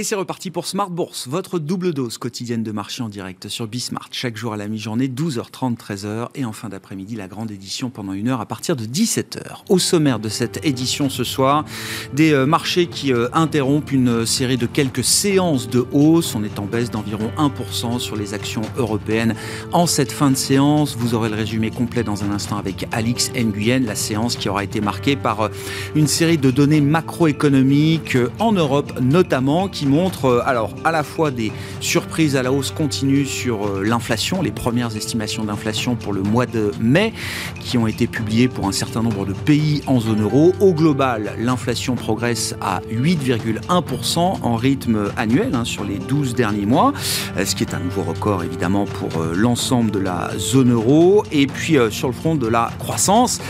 Et 0.00 0.02
c'est 0.02 0.14
reparti 0.14 0.50
pour 0.50 0.66
Smart 0.66 0.88
Bourse, 0.88 1.28
votre 1.28 1.58
double 1.58 1.92
dose 1.92 2.16
quotidienne 2.16 2.62
de 2.62 2.72
marché 2.72 3.02
en 3.02 3.10
direct 3.10 3.48
sur 3.48 3.66
Bismart. 3.66 4.08
Chaque 4.12 4.34
jour 4.34 4.54
à 4.54 4.56
la 4.56 4.66
mi-journée, 4.66 5.08
12h30, 5.08 5.76
13h. 5.76 6.28
Et 6.36 6.46
en 6.46 6.54
fin 6.54 6.70
d'après-midi, 6.70 7.16
la 7.16 7.28
grande 7.28 7.50
édition 7.50 7.90
pendant 7.90 8.14
une 8.14 8.28
heure 8.28 8.40
à 8.40 8.46
partir 8.46 8.76
de 8.76 8.86
17h. 8.86 9.58
Au 9.68 9.78
sommaire 9.78 10.18
de 10.18 10.30
cette 10.30 10.64
édition 10.64 11.10
ce 11.10 11.22
soir, 11.22 11.66
des 12.14 12.32
euh, 12.32 12.46
marchés 12.46 12.86
qui 12.86 13.12
euh, 13.12 13.28
interrompent 13.34 13.92
une 13.92 14.24
série 14.24 14.56
de 14.56 14.64
quelques 14.64 15.04
séances 15.04 15.68
de 15.68 15.84
hausse. 15.92 16.34
On 16.34 16.44
est 16.44 16.58
en 16.58 16.64
baisse 16.64 16.90
d'environ 16.90 17.30
1% 17.36 17.98
sur 17.98 18.16
les 18.16 18.32
actions 18.32 18.62
européennes 18.78 19.34
en 19.70 19.84
cette 19.84 20.12
fin 20.12 20.30
de 20.30 20.36
séance. 20.36 20.96
Vous 20.96 21.12
aurez 21.12 21.28
le 21.28 21.36
résumé 21.36 21.70
complet 21.70 22.04
dans 22.04 22.24
un 22.24 22.30
instant 22.30 22.56
avec 22.56 22.86
Alix 22.92 23.30
Nguyen, 23.34 23.80
la 23.80 23.96
séance 23.96 24.36
qui 24.36 24.48
aura 24.48 24.64
été 24.64 24.80
marquée 24.80 25.16
par 25.16 25.42
euh, 25.42 25.48
une 25.94 26.06
série 26.06 26.38
de 26.38 26.50
données 26.50 26.80
macroéconomiques 26.80 28.16
en 28.38 28.52
Europe 28.52 28.98
notamment 29.02 29.68
qui 29.68 29.89
montre 29.90 30.26
euh, 30.26 30.42
alors 30.46 30.70
à 30.84 30.92
la 30.92 31.02
fois 31.02 31.30
des 31.30 31.52
surprises 31.80 32.36
à 32.36 32.42
la 32.42 32.52
hausse 32.52 32.70
continue 32.70 33.26
sur 33.26 33.66
euh, 33.66 33.82
l'inflation, 33.84 34.40
les 34.40 34.52
premières 34.52 34.96
estimations 34.96 35.44
d'inflation 35.44 35.96
pour 35.96 36.12
le 36.12 36.22
mois 36.22 36.46
de 36.46 36.70
mai 36.80 37.12
qui 37.60 37.76
ont 37.76 37.86
été 37.86 38.06
publiées 38.06 38.48
pour 38.48 38.66
un 38.66 38.72
certain 38.72 39.02
nombre 39.02 39.26
de 39.26 39.32
pays 39.32 39.82
en 39.86 40.00
zone 40.00 40.22
euro. 40.22 40.52
Au 40.60 40.72
global, 40.72 41.34
l'inflation 41.38 41.96
progresse 41.96 42.54
à 42.60 42.80
8,1% 42.90 44.18
en 44.18 44.56
rythme 44.56 45.10
annuel 45.16 45.54
hein, 45.54 45.64
sur 45.64 45.84
les 45.84 45.98
12 45.98 46.34
derniers 46.34 46.66
mois, 46.66 46.92
euh, 47.36 47.44
ce 47.44 47.54
qui 47.54 47.64
est 47.64 47.74
un 47.74 47.80
nouveau 47.80 48.02
record 48.02 48.44
évidemment 48.44 48.84
pour 48.84 49.10
l'ensemble 49.34 49.90
de 49.90 49.98
la 49.98 50.30
zone 50.38 50.72
euro. 50.72 51.24
Et 51.32 51.46
puis 51.46 51.76
sur 51.90 52.08
le 52.08 52.14
front 52.14 52.36
de 52.36 52.46
la 52.46 52.70
croissance, 52.78 53.40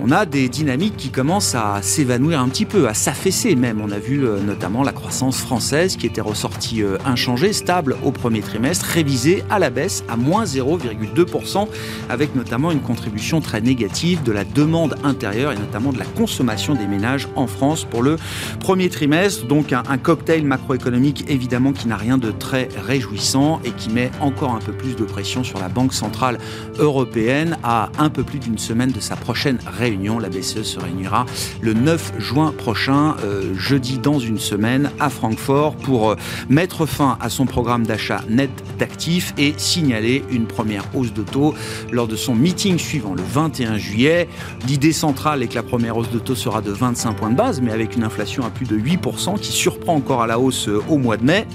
on 0.00 0.12
a 0.12 0.26
des 0.26 0.48
dynamiques 0.48 0.96
qui 0.96 1.10
commencent 1.10 1.54
à 1.54 1.80
s'évanouir 1.82 2.40
un 2.40 2.48
petit 2.48 2.66
peu, 2.66 2.88
à 2.88 2.94
s'affaisser 2.94 3.56
même. 3.56 3.80
On 3.80 3.90
a 3.90 3.98
vu 3.98 4.18
notamment 4.18 4.82
la 4.82 4.92
croissance 4.92 5.38
française 5.38 5.77
qui 5.86 6.06
était 6.06 6.20
ressortie 6.20 6.82
euh, 6.82 6.98
inchangée, 7.04 7.52
stable 7.52 7.96
au 8.04 8.10
premier 8.10 8.40
trimestre, 8.40 8.84
révisée 8.84 9.44
à 9.50 9.58
la 9.58 9.70
baisse 9.70 10.04
à 10.08 10.16
moins 10.16 10.44
0,2%, 10.44 11.68
avec 12.08 12.34
notamment 12.34 12.70
une 12.70 12.80
contribution 12.80 13.40
très 13.40 13.60
négative 13.60 14.22
de 14.22 14.32
la 14.32 14.44
demande 14.44 14.96
intérieure 15.04 15.52
et 15.52 15.56
notamment 15.56 15.92
de 15.92 15.98
la 15.98 16.04
consommation 16.04 16.74
des 16.74 16.86
ménages 16.86 17.28
en 17.36 17.46
France 17.46 17.84
pour 17.84 18.02
le 18.02 18.16
premier 18.60 18.88
trimestre. 18.88 19.46
Donc 19.46 19.72
un, 19.72 19.82
cocktail 19.98 20.44
macroéconomique 20.44 21.24
évidemment 21.28 21.72
qui 21.72 21.88
n'a 21.88 21.96
rien 21.96 22.18
de 22.18 22.30
très 22.30 22.68
réjouissant 22.86 23.60
et 23.64 23.70
qui 23.72 23.90
met 23.90 24.10
encore 24.20 24.54
un 24.54 24.60
peu 24.60 24.72
plus 24.72 24.96
de 24.96 25.04
pression 25.04 25.44
sur 25.44 25.58
la 25.58 25.68
Banque 25.68 25.92
centrale 25.92 26.38
européenne 26.78 27.56
à 27.62 27.90
un 27.98 28.10
peu 28.10 28.22
plus 28.22 28.38
d'une 28.38 28.58
semaine 28.58 28.90
de 28.90 29.00
sa 29.00 29.16
prochaine 29.16 29.58
réunion 29.66 30.18
la 30.18 30.28
BCE 30.28 30.62
se 30.62 30.78
réunira 30.78 31.26
le 31.60 31.74
9 31.74 32.14
juin 32.18 32.52
prochain, 32.56 33.16
euh, 33.24 33.54
jeudi 33.54 33.98
dans 33.98 34.18
une 34.18 34.38
semaine, 34.38 34.90
à 35.00 35.10
Francfort, 35.10 35.57
pour 35.82 36.10
euh, 36.10 36.16
mettre 36.48 36.86
fin 36.86 37.18
à 37.20 37.28
son 37.28 37.46
programme 37.46 37.86
d'achat 37.86 38.22
net 38.28 38.50
d'actifs 38.78 39.34
et 39.38 39.54
signaler 39.56 40.24
une 40.30 40.46
première 40.46 40.84
hausse 40.94 41.12
de 41.12 41.22
taux 41.22 41.54
lors 41.90 42.06
de 42.06 42.16
son 42.16 42.34
meeting 42.34 42.78
suivant 42.78 43.14
le 43.14 43.22
21 43.22 43.76
juillet. 43.76 44.28
L'idée 44.66 44.92
centrale 44.92 45.42
est 45.42 45.48
que 45.48 45.56
la 45.56 45.62
première 45.62 45.96
hausse 45.96 46.10
de 46.10 46.18
taux 46.18 46.34
sera 46.34 46.60
de 46.60 46.70
25 46.70 47.14
points 47.14 47.30
de 47.30 47.36
base, 47.36 47.60
mais 47.60 47.72
avec 47.72 47.96
une 47.96 48.04
inflation 48.04 48.44
à 48.44 48.50
plus 48.50 48.66
de 48.66 48.78
8% 48.78 49.38
qui 49.38 49.52
surprend 49.52 49.96
encore 49.96 50.22
à 50.22 50.26
la 50.26 50.38
hausse 50.38 50.68
euh, 50.68 50.82
au 50.88 50.98
mois 50.98 51.16
de 51.16 51.24
mai 51.24 51.46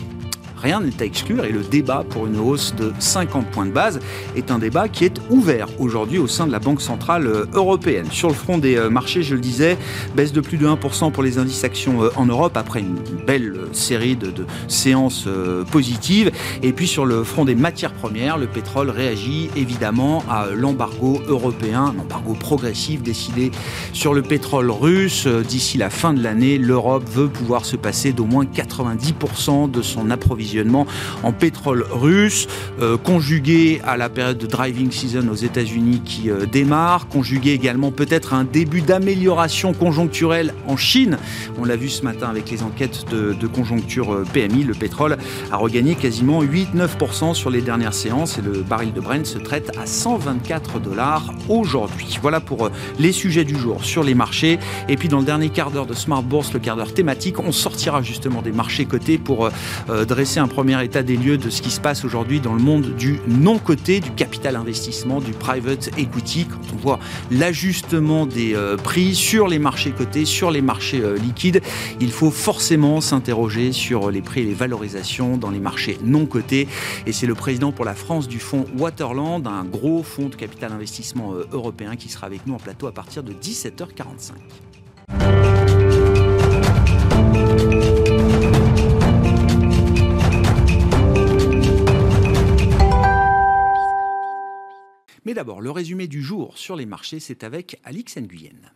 rien 0.64 0.80
n'est 0.80 1.02
à 1.02 1.06
exclure 1.06 1.44
et 1.44 1.52
le 1.52 1.61
débat 1.61 2.06
pour 2.09 2.25
une 2.25 2.38
hausse 2.38 2.73
de 2.75 2.94
50 2.97 3.47
points 3.47 3.66
de 3.66 3.72
base 3.72 4.00
est 4.38 4.50
un 4.50 4.59
débat 4.59 4.88
qui 4.88 5.03
est 5.03 5.19
ouvert 5.30 5.67
aujourd'hui 5.78 6.19
au 6.19 6.28
sein 6.28 6.47
de 6.47 6.53
la 6.53 6.59
Banque 6.59 6.81
Centrale 6.81 7.28
euh, 7.28 7.45
Européenne. 7.53 8.08
Sur 8.09 8.30
le 8.30 8.33
front 8.33 8.58
des 8.58 8.78
euh, 8.78 8.89
marchés, 8.89 9.23
je 9.23 9.36
le 9.36 9.41
disais, 9.41 9.78
baisse 10.16 10.31
de 10.31 10.39
plus 10.39 10.58
de 10.58 10.66
1% 10.66 11.11
pour 11.11 11.22
les 11.22 11.38
indices 11.38 11.66
actions 11.66 12.03
euh, 12.03 12.09
en 12.16 12.25
Europe 12.25 12.56
après 12.56 12.80
une 12.80 12.95
belle 13.28 13.58
série 13.73 14.16
de, 14.16 14.31
séances 14.68 15.28
positives. 15.72 16.31
Et 16.62 16.72
puis 16.72 16.88
sur 16.88 17.06
le 17.06 17.23
front 17.23 17.44
des 17.46 17.56
matières 17.56 17.94
premières, 17.94 18.38
le 18.38 18.47
pétrole 18.47 18.90
réagit 18.90 19.50
évidemment 19.56 20.23
à 20.29 20.47
l'embargo 20.53 21.22
européen, 21.28 21.94
un 21.96 22.00
embargo 22.00 22.34
progressif 22.34 23.02
décidé 23.02 23.52
sur 23.91 24.13
le 24.13 24.22
pétrole 24.22 24.72
russe. 24.72 25.28
D'ici 25.28 25.78
la 25.78 25.90
fin 25.90 26.13
de 26.13 26.23
l'année, 26.23 26.57
l'Europe 26.57 27.03
veut 27.09 27.28
pouvoir 27.28 27.66
se 27.66 27.75
passer 27.75 28.13
d'au 28.13 28.25
moins 28.25 28.46
90% 28.46 29.69
de 29.69 29.81
son 29.81 30.09
approvisionnement 30.09 30.53
en 31.24 31.31
pétrole 31.31 31.86
russe, 31.90 32.47
euh, 32.81 32.97
conjugué 32.97 33.81
à 33.86 33.97
la 33.97 34.09
période 34.09 34.38
de 34.38 34.47
driving 34.47 34.91
season 34.91 35.28
aux 35.30 35.36
États-Unis 35.36 36.02
qui 36.03 36.30
euh, 36.30 36.46
démarre, 36.46 37.08
conjugué 37.08 37.52
également 37.52 37.91
peut-être 37.91 38.34
à 38.34 38.38
un 38.38 38.44
début 38.44 38.81
d'amélioration 38.81 39.74
conjoncturelle 39.74 40.53
en 40.68 40.75
Chine. 40.75 41.18
On 41.59 41.66
l'a 41.66 41.75
vu 41.75 41.90
ce 41.90 42.03
matin 42.03 42.30
avec 42.30 42.50
les 42.50 42.64
enquêtes 42.64 43.06
de, 43.09 43.47
conjoncture 43.47 44.14
euh, 44.14 44.25
PMI, 44.34 44.64
le 44.64 44.74
pétrole 44.74 45.18
a 45.52 45.58
regagné 45.58 45.96
quasiment 45.96 46.44
8-9% 46.44 47.34
sur 47.34 47.50
les 47.50 47.62
dernières 47.62 47.94
séances 47.94 48.40
et 48.40 48.41
le 48.41 48.64
baril 48.64 48.94
de 48.94 49.00
Brent 49.00 49.25
se 49.25 49.38
traite 49.38 49.72
à 49.78 49.85
124 49.85 50.80
dollars 50.80 51.34
aujourd'hui. 51.50 52.18
Voilà 52.22 52.40
pour 52.40 52.70
les 53.00 53.12
sujets 53.12 53.44
du 53.44 53.56
jour 53.56 53.84
sur 53.84 54.03
les 54.03 54.16
marchés. 54.16 54.59
Et 54.90 54.97
puis 54.97 55.08
dans 55.09 55.20
le 55.20 55.25
dernier 55.25 55.50
quart 55.50 55.72
d'heure 55.72 55.85
de 55.85 55.94
Smart 55.94 56.24
Bourse, 56.24 56.53
le 56.53 56.59
quart 56.59 56.75
d'heure 56.75 56.94
thématique, 56.94 57.40
on 57.40 57.52
sortira 57.52 58.02
justement 58.02 58.41
des 58.41 58.52
marchés 58.52 58.85
cotés 58.85 59.18
pour 59.18 59.50
dresser 60.08 60.40
un 60.40 60.42
premier 60.47 60.81
état 60.83 61.03
des 61.03 61.17
lieux 61.17 61.37
de 61.37 61.49
ce 61.49 61.61
qui 61.61 61.71
se 61.71 61.79
passe 61.79 62.05
aujourd'hui 62.05 62.39
dans 62.39 62.53
le 62.53 62.61
monde 62.61 62.95
du 62.95 63.19
non-coté, 63.27 63.99
du 63.99 64.11
capital 64.11 64.55
investissement, 64.55 65.19
du 65.19 65.31
private 65.31 65.89
equity. 65.97 66.45
Quand 66.45 66.73
on 66.73 66.77
voit 66.77 66.99
l'ajustement 67.31 68.25
des 68.25 68.55
euh, 68.55 68.77
prix 68.77 69.15
sur 69.15 69.47
les 69.47 69.59
marchés 69.59 69.91
cotés, 69.91 70.25
sur 70.25 70.51
les 70.51 70.61
marchés 70.61 71.01
euh, 71.01 71.17
liquides, 71.17 71.61
il 71.99 72.11
faut 72.11 72.31
forcément 72.31 73.01
s'interroger 73.01 73.71
sur 73.71 74.11
les 74.11 74.21
prix 74.21 74.41
et 74.41 74.45
les 74.45 74.53
valorisations 74.53 75.37
dans 75.37 75.51
les 75.51 75.59
marchés 75.59 75.97
non 76.03 76.25
cotés. 76.25 76.67
Et 77.05 77.11
c'est 77.11 77.27
le 77.27 77.35
président 77.35 77.71
pour 77.71 77.85
la 77.85 77.95
France 77.95 78.27
du 78.27 78.39
fonds 78.39 78.65
Waterland, 78.77 79.47
un 79.47 79.65
gros 79.65 80.03
fonds 80.03 80.29
de 80.29 80.35
capital 80.35 80.71
investissement 80.71 81.33
euh, 81.33 81.47
européen 81.51 81.95
qui 81.95 82.09
sera 82.09 82.27
avec 82.27 82.45
nous 82.47 82.53
en 82.53 82.59
plateau 82.59 82.87
à 82.87 82.91
partir 82.91 83.23
de 83.23 83.33
17h45. 83.33 85.42
Mais 95.25 95.34
d'abord, 95.34 95.61
le 95.61 95.72
résumé 95.72 96.07
du 96.07 96.22
jour 96.22 96.57
sur 96.57 96.75
les 96.75 96.85
marchés, 96.85 97.19
c'est 97.19 97.44
avec 97.44 97.79
Alix 97.84 98.17
Nguyen. 98.17 98.72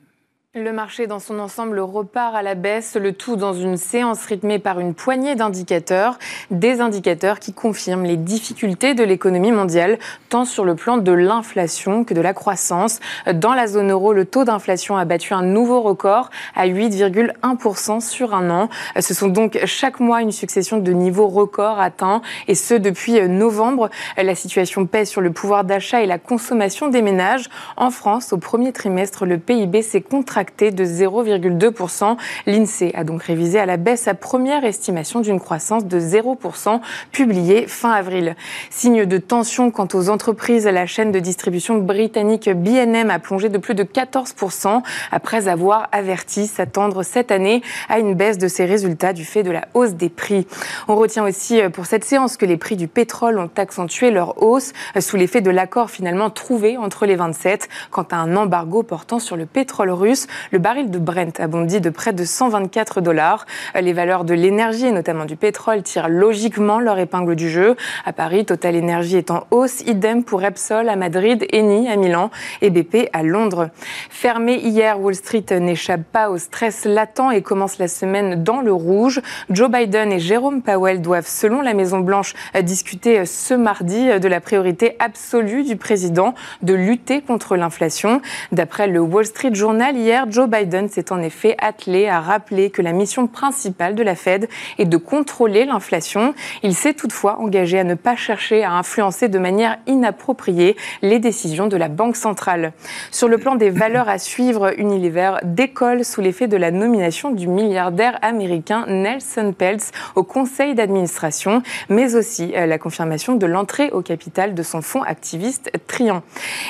Le 0.60 0.74
marché 0.74 1.06
dans 1.06 1.20
son 1.20 1.38
ensemble 1.38 1.80
repart 1.80 2.34
à 2.34 2.42
la 2.42 2.56
baisse, 2.56 2.96
le 2.96 3.14
tout 3.14 3.36
dans 3.36 3.54
une 3.54 3.78
séance 3.78 4.26
rythmée 4.26 4.58
par 4.58 4.80
une 4.80 4.96
poignée 4.96 5.36
d'indicateurs, 5.36 6.18
des 6.50 6.82
indicateurs 6.82 7.40
qui 7.40 7.54
confirment 7.54 8.06
les 8.06 8.18
difficultés 8.18 8.96
de 8.96 9.04
l'économie 9.04 9.52
mondiale, 9.52 10.00
tant 10.30 10.46
sur 10.46 10.66
le 10.66 10.74
plan 10.74 10.98
de 10.98 11.12
l'inflation 11.12 12.04
que 12.04 12.16
de 12.16 12.22
la 12.22 12.34
croissance. 12.34 13.00
Dans 13.32 13.54
la 13.54 13.68
zone 13.68 13.92
euro, 13.92 14.14
le 14.14 14.26
taux 14.26 14.46
d'inflation 14.46 14.98
a 14.98 15.06
battu 15.06 15.36
un 15.36 15.44
nouveau 15.44 15.82
record 15.82 16.32
à 16.56 16.68
8,1% 16.68 18.00
sur 18.00 18.34
un 18.34 18.50
an. 18.50 18.70
Ce 19.00 19.14
sont 19.14 19.28
donc 19.28 19.60
chaque 19.66 20.00
mois 20.00 20.24
une 20.24 20.32
succession 20.32 20.80
de 20.80 20.92
niveaux 20.92 21.28
records 21.28 21.80
atteints, 21.80 22.24
et 22.48 22.56
ce 22.56 22.74
depuis 22.74 23.22
novembre. 23.30 23.92
La 24.18 24.34
situation 24.34 24.88
pèse 24.88 25.10
sur 25.10 25.22
le 25.22 25.32
pouvoir 25.32 25.66
d'achat 25.66 26.02
et 26.02 26.08
la 26.08 26.18
consommation 26.18 26.88
des 26.88 27.04
ménages. 27.04 27.48
En 27.76 27.92
France, 27.92 28.34
au 28.34 28.38
premier 28.38 28.74
trimestre, 28.74 29.28
le 29.28 29.38
PIB 29.38 29.84
s'est 29.84 30.02
contracté 30.02 30.47
de 30.60 30.86
0,2%. 30.86 32.18
L'INSEE 32.46 32.92
a 32.96 33.04
donc 33.04 33.24
révisé 33.24 33.60
à 33.60 33.66
la 33.66 33.78
baisse 33.78 34.02
sa 34.02 34.14
première 34.14 34.66
estimation 34.66 35.20
d'une 35.20 35.40
croissance 35.40 35.86
de 35.86 36.00
0% 36.00 36.80
publiée 37.12 37.68
fin 37.68 37.92
avril. 37.92 38.36
Signe 38.70 39.06
de 39.06 39.18
tension 39.18 39.72
quant 39.72 39.88
aux 39.94 40.10
entreprises, 40.10 40.66
la 40.66 40.86
chaîne 40.86 41.12
de 41.12 41.20
distribution 41.20 41.78
britannique 41.78 42.50
BNM 42.50 43.10
a 43.10 43.20
plongé 43.20 43.50
de 43.50 43.58
plus 43.58 43.76
de 43.76 43.84
14% 43.84 44.82
après 45.12 45.48
avoir 45.48 45.90
averti 45.92 46.48
s'attendre 46.48 47.04
cette 47.04 47.32
année 47.32 47.62
à 47.90 48.00
une 48.00 48.16
baisse 48.16 48.38
de 48.38 48.48
ses 48.48 48.66
résultats 48.66 49.14
du 49.14 49.26
fait 49.26 49.44
de 49.44 49.52
la 49.52 49.68
hausse 49.74 49.94
des 49.94 50.10
prix. 50.10 50.48
On 50.88 50.96
retient 50.96 51.24
aussi 51.24 51.62
euh, 51.62 51.70
pour 51.70 51.86
cette 51.86 52.04
séance 52.04 52.38
que 52.38 52.46
les 52.46 52.58
prix 52.58 52.76
du 52.76 52.88
pétrole 52.88 53.40
ont 53.40 53.50
accentué 53.58 54.12
leur 54.12 54.42
hausse 54.42 54.74
euh, 54.96 55.02
sous 55.02 55.18
l'effet 55.18 55.42
de 55.42 55.52
l'accord 55.52 55.90
finalement 55.90 56.30
trouvé 56.30 56.78
entre 56.78 57.06
les 57.06 57.16
27 57.16 57.70
quant 57.92 58.06
à 58.12 58.18
un 58.18 58.36
embargo 58.36 58.84
portant 58.84 59.20
sur 59.20 59.36
le 59.36 59.46
pétrole 59.46 59.92
russe. 59.92 60.27
Le 60.52 60.60
baril 60.60 60.90
de 60.90 61.00
Brent 61.00 61.40
a 61.40 61.48
bondi 61.48 61.82
de 61.82 61.90
près 61.90 62.14
de 62.14 62.24
124 62.24 63.02
dollars. 63.02 63.46
Les 63.80 63.94
valeurs 63.94 64.24
de 64.24 64.34
l'énergie 64.34 64.88
et 64.88 64.92
notamment 64.92 65.26
du 65.26 65.36
pétrole 65.36 65.84
tirent 65.84 66.10
logiquement 66.10 66.80
leur 66.80 67.00
épingle 67.00 67.36
du 67.36 67.50
jeu. 67.50 67.76
À 68.06 68.14
Paris, 68.14 68.46
Total 68.46 68.76
Energy 68.78 69.18
est 69.18 69.32
en 69.32 69.46
hausse, 69.52 69.82
idem 69.82 70.24
pour 70.24 70.42
Repsol 70.42 70.90
à 70.90 70.96
Madrid, 70.96 71.46
Eni 71.54 71.90
à 71.90 71.96
Milan 71.96 72.32
et 72.62 72.70
BP 72.70 73.10
à 73.14 73.24
Londres. 73.24 73.70
Fermé 74.10 74.56
hier, 74.56 75.00
Wall 75.00 75.16
Street 75.16 75.46
n'échappe 75.60 76.04
pas 76.12 76.30
au 76.30 76.38
stress 76.38 76.86
latent 76.86 77.32
et 77.34 77.42
commence 77.42 77.78
la 77.78 77.88
semaine 77.88 78.44
dans 78.44 78.62
le 78.62 78.74
rouge. 78.74 79.22
Joe 79.50 79.70
Biden 79.70 80.12
et 80.12 80.20
Jérôme 80.20 80.62
Powell 80.62 81.02
doivent, 81.02 81.28
selon 81.28 81.62
la 81.62 81.74
Maison-Blanche, 81.74 82.34
discuter 82.64 83.26
ce 83.26 83.54
mardi 83.54 84.20
de 84.20 84.28
la 84.28 84.42
priorité 84.42 84.96
absolue 85.00 85.64
du 85.64 85.76
président 85.76 86.34
de 86.62 86.74
lutter 86.74 87.22
contre 87.22 87.56
l'inflation. 87.56 88.22
D'après 88.52 88.88
le 88.88 89.00
Wall 89.00 89.26
Street 89.26 89.54
Journal, 89.54 89.96
hier, 89.96 90.17
Joe 90.30 90.50
Biden 90.50 90.90
s'est 90.90 91.12
en 91.12 91.22
effet 91.22 91.56
attelé 91.60 92.08
à 92.08 92.20
rappeler 92.20 92.72
que 92.72 92.82
la 92.82 92.92
mission 92.92 93.28
principale 93.28 93.94
de 93.94 94.04
la 94.04 94.16
Fed 94.16 94.50
est 94.80 94.86
de 94.86 94.98
contrôler 94.98 95.66
l'inflation. 95.66 96.34
Il 96.64 96.74
s'est 96.74 96.94
toutefois 96.94 97.40
engagé 97.40 97.80
à 97.80 97.84
ne 97.84 97.94
pas 97.94 98.16
chercher 98.16 98.64
à 98.64 98.72
influencer 98.72 99.30
de 99.30 99.38
manière 99.38 99.78
inappropriée 99.86 100.76
les 101.02 101.20
décisions 101.20 101.68
de 101.68 101.78
la 101.78 101.88
Banque 101.88 102.16
centrale. 102.16 102.74
Sur 103.12 103.28
le 103.28 103.38
plan 103.38 103.56
des 103.56 103.70
valeurs 103.70 104.10
à 104.10 104.18
suivre, 104.18 104.74
Unilever 104.80 105.36
décolle 105.44 106.04
sous 106.04 106.22
l'effet 106.22 106.48
de 106.48 106.58
la 106.58 106.72
nomination 106.72 107.32
du 107.32 107.48
milliardaire 107.48 108.18
américain 108.22 108.86
Nelson 108.88 109.54
Peltz 109.58 109.92
au 110.16 110.24
conseil 110.24 110.74
d'administration, 110.74 111.62
mais 111.90 112.16
aussi 112.16 112.54
euh, 112.56 112.66
la 112.66 112.78
confirmation 112.78 113.36
de 113.36 113.46
l'entrée 113.46 113.92
au 113.92 114.02
capital 114.02 114.56
de 114.56 114.64
son 114.64 114.82
fonds 114.82 115.04
activiste 115.04 115.72
Trian. 115.88 116.24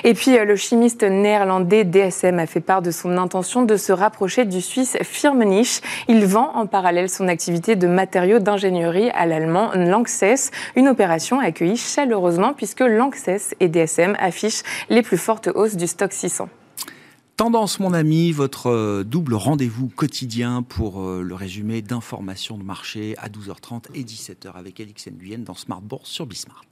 Et 0.04 0.14
puis, 0.14 0.38
euh, 0.38 0.44
le 0.46 0.56
chimiste 0.56 1.04
néerlandais 1.04 1.84
DSM 1.84 2.40
a 2.40 2.46
fait 2.46 2.60
part 2.60 2.82
de 2.82 2.92
son 2.92 3.18
intention 3.18 3.37
de 3.38 3.78
se 3.78 3.92
rapprocher 3.92 4.46
du 4.46 4.62
Suisse 4.62 4.98
Firmenich. 5.04 5.82
Il 6.08 6.26
vend 6.26 6.52
en 6.56 6.66
parallèle 6.66 7.08
son 7.08 7.28
activité 7.28 7.76
de 7.76 7.86
matériaux 7.86 8.40
d'ingénierie 8.40 9.12
à 9.12 9.28
l'allemand 9.28 9.70
Lanxess, 9.76 10.50
une 10.76 10.88
opération 10.88 11.40
accueillie 11.40 11.78
chaleureusement 11.78 12.54
puisque 12.54 12.80
Lanxess 12.80 13.54
et 13.60 13.68
DSM 13.68 14.16
affichent 14.20 14.64
les 14.90 15.04
plus 15.04 15.18
fortes 15.18 15.50
hausses 15.54 15.76
du 15.76 15.86
stock 15.86 16.14
600. 16.14 16.50
Tendance, 17.36 17.80
mon 17.80 17.94
ami, 17.94 18.32
votre 18.32 18.72
euh, 18.72 19.04
double 19.04 19.36
rendez-vous 19.36 19.88
quotidien 19.88 20.64
pour 20.64 21.04
euh, 21.04 21.22
le 21.22 21.36
résumé 21.36 21.84
d'informations 21.84 22.58
de 22.58 22.64
marché 22.64 23.14
à 23.20 23.30
12h30 23.30 23.84
et 23.94 24.04
17h 24.04 24.54
avec 24.56 24.80
Alix 24.80 25.08
Nguyen 25.10 25.44
dans 25.44 25.54
Smart 25.54 25.82
Bourse 25.82 26.10
sur 26.10 26.26
Bismart. 26.26 26.64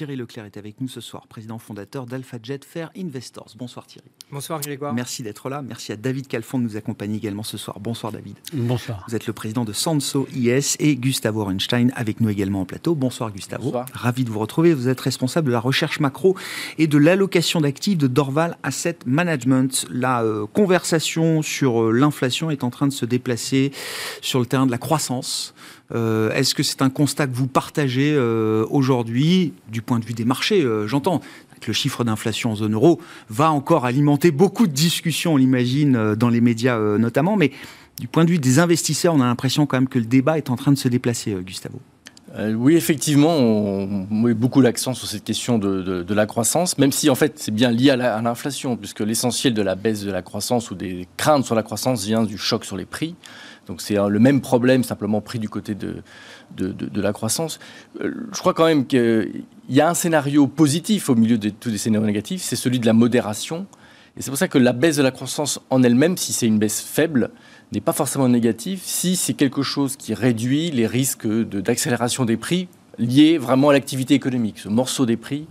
Thierry 0.00 0.16
Leclerc 0.16 0.46
est 0.46 0.56
avec 0.56 0.80
nous 0.80 0.88
ce 0.88 1.02
soir, 1.02 1.26
président 1.26 1.58
fondateur 1.58 2.06
d'AlphaJet 2.06 2.60
Fair 2.66 2.90
Investors. 2.96 3.52
Bonsoir 3.58 3.86
Thierry. 3.86 4.08
Bonsoir 4.32 4.58
Grégoire. 4.62 4.94
Merci 4.94 5.22
d'être 5.22 5.50
là. 5.50 5.60
Merci 5.60 5.92
à 5.92 5.96
David 5.96 6.26
Calfon 6.26 6.58
de 6.58 6.64
nous 6.64 6.78
accompagner 6.78 7.18
également 7.18 7.42
ce 7.42 7.58
soir. 7.58 7.80
Bonsoir 7.80 8.10
David. 8.10 8.36
Bonsoir. 8.54 9.04
Vous 9.06 9.14
êtes 9.14 9.26
le 9.26 9.34
président 9.34 9.66
de 9.66 9.74
Sanso 9.74 10.26
IS 10.34 10.76
et 10.78 10.96
Gustavo 10.96 11.42
Orenstein 11.42 11.92
avec 11.96 12.22
nous 12.22 12.30
également 12.30 12.62
en 12.62 12.64
plateau. 12.64 12.94
Bonsoir 12.94 13.30
Gustavo. 13.30 13.64
Bonsoir. 13.64 13.86
Ravi 13.92 14.24
de 14.24 14.30
vous 14.30 14.38
retrouver. 14.38 14.72
Vous 14.72 14.88
êtes 14.88 15.02
responsable 15.02 15.48
de 15.48 15.52
la 15.52 15.60
recherche 15.60 16.00
macro 16.00 16.34
et 16.78 16.86
de 16.86 16.96
l'allocation 16.96 17.60
d'actifs 17.60 17.98
de 17.98 18.06
Dorval 18.06 18.56
Asset 18.62 19.00
Management. 19.04 19.84
La 19.90 20.22
euh, 20.22 20.46
conversation 20.46 21.42
sur 21.42 21.82
euh, 21.82 21.90
l'inflation 21.90 22.50
est 22.50 22.64
en 22.64 22.70
train 22.70 22.86
de 22.86 22.94
se 22.94 23.04
déplacer 23.04 23.70
sur 24.22 24.40
le 24.40 24.46
terrain 24.46 24.64
de 24.64 24.70
la 24.70 24.78
croissance. 24.78 25.52
Euh, 25.92 26.32
Est-ce 26.32 26.54
que 26.54 26.62
c'est 26.62 26.82
un 26.82 26.90
constat 26.90 27.26
que 27.26 27.34
vous 27.34 27.46
partagez 27.46 28.14
euh, 28.14 28.64
aujourd'hui, 28.70 29.52
du 29.70 29.82
point 29.82 29.98
de 29.98 30.04
vue 30.04 30.12
des 30.12 30.24
marchés, 30.24 30.62
euh, 30.62 30.86
j'entends 30.86 31.20
que 31.60 31.66
le 31.66 31.72
chiffre 31.72 32.04
d'inflation 32.04 32.52
en 32.52 32.56
zone 32.56 32.74
euro 32.74 33.00
va 33.28 33.50
encore 33.50 33.84
alimenter 33.84 34.30
beaucoup 34.30 34.66
de 34.66 34.72
discussions, 34.72 35.34
on 35.34 35.36
l'imagine, 35.36 36.14
dans 36.14 36.30
les 36.30 36.40
médias 36.40 36.78
notamment, 36.96 37.36
mais 37.36 37.50
du 37.98 38.08
point 38.08 38.24
de 38.24 38.30
vue 38.30 38.38
des 38.38 38.58
investisseurs, 38.60 39.14
on 39.14 39.20
a 39.20 39.26
l'impression 39.26 39.66
quand 39.66 39.76
même 39.76 39.88
que 39.88 39.98
le 39.98 40.06
débat 40.06 40.38
est 40.38 40.48
en 40.48 40.56
train 40.56 40.72
de 40.72 40.78
se 40.78 40.88
déplacer, 40.88 41.36
Gustavo. 41.44 41.78
Oui, 42.56 42.76
effectivement, 42.76 43.36
on 43.36 44.06
met 44.10 44.32
beaucoup 44.32 44.62
l'accent 44.62 44.94
sur 44.94 45.06
cette 45.06 45.24
question 45.24 45.58
de, 45.58 46.14
la 46.14 46.24
croissance, 46.24 46.78
même 46.78 46.92
si 46.92 47.10
en 47.10 47.14
fait 47.14 47.34
c'est 47.36 47.52
bien 47.52 47.70
lié 47.70 47.90
à 47.90 48.22
l'inflation, 48.22 48.78
puisque 48.78 49.00
l'essentiel 49.00 49.52
de 49.52 49.60
la 49.60 49.74
baisse 49.74 50.02
de 50.02 50.10
la 50.10 50.22
croissance 50.22 50.70
ou 50.70 50.74
des 50.74 51.06
craintes 51.18 51.44
sur 51.44 51.54
la 51.54 51.62
croissance 51.62 52.06
vient 52.06 52.22
du 52.22 52.38
choc 52.38 52.64
sur 52.64 52.78
les 52.78 52.86
prix. 52.86 53.16
Donc 53.66 53.80
c'est 53.80 53.98
euh, 53.98 54.08
le 54.08 54.18
même 54.18 54.40
problème, 54.40 54.84
simplement 54.84 55.20
pris 55.20 55.38
du 55.38 55.48
côté 55.48 55.74
de, 55.74 56.02
de, 56.56 57.00
la 57.00 57.12
croissance. 57.12 57.58
Euh, 58.00 58.12
Je 58.32 58.38
crois 58.40 58.54
quand 58.54 58.66
même 58.66 58.86
qu'il 58.86 59.44
y 59.68 59.80
a 59.80 59.88
un 59.88 59.94
scénario 59.94 60.46
positif 60.46 61.08
au 61.08 61.14
milieu 61.14 61.38
de 61.38 61.50
tous 61.50 61.68
les 61.68 61.78
scénarios 61.78 62.06
négatifs, 62.06 62.42
c'est 62.42 62.56
celui 62.56 62.78
de 62.78 62.86
la 62.86 62.92
modération. 62.92 63.66
Et 64.16 64.22
c'est 64.22 64.30
pour 64.30 64.38
ça 64.38 64.48
que 64.48 64.58
la 64.58 64.72
baisse 64.72 64.96
de 64.96 65.02
la 65.02 65.12
croissance 65.12 65.60
en 65.70 65.82
elle-même, 65.82 66.16
si 66.16 66.32
c'est 66.32 66.46
une 66.46 66.58
baisse 66.58 66.80
faible, 66.80 67.30
n'est 67.72 67.80
pas 67.80 67.92
forcément 67.92 68.28
négative 68.28 68.80
si 68.82 69.14
c'est 69.14 69.34
quelque 69.34 69.62
chose 69.62 69.96
qui 69.96 70.14
réduit 70.14 70.70
les 70.72 70.86
risques 70.86 71.26
d'accélération 71.26 72.24
des 72.24 72.36
prix 72.36 72.68
liés 72.98 73.38
vraiment 73.38 73.70
à 73.70 73.72
l'activité 73.72 74.14
économique, 74.14 74.58
ce 74.58 74.68
morceau 74.68 75.06
des 75.06 75.16
prix 75.16 75.46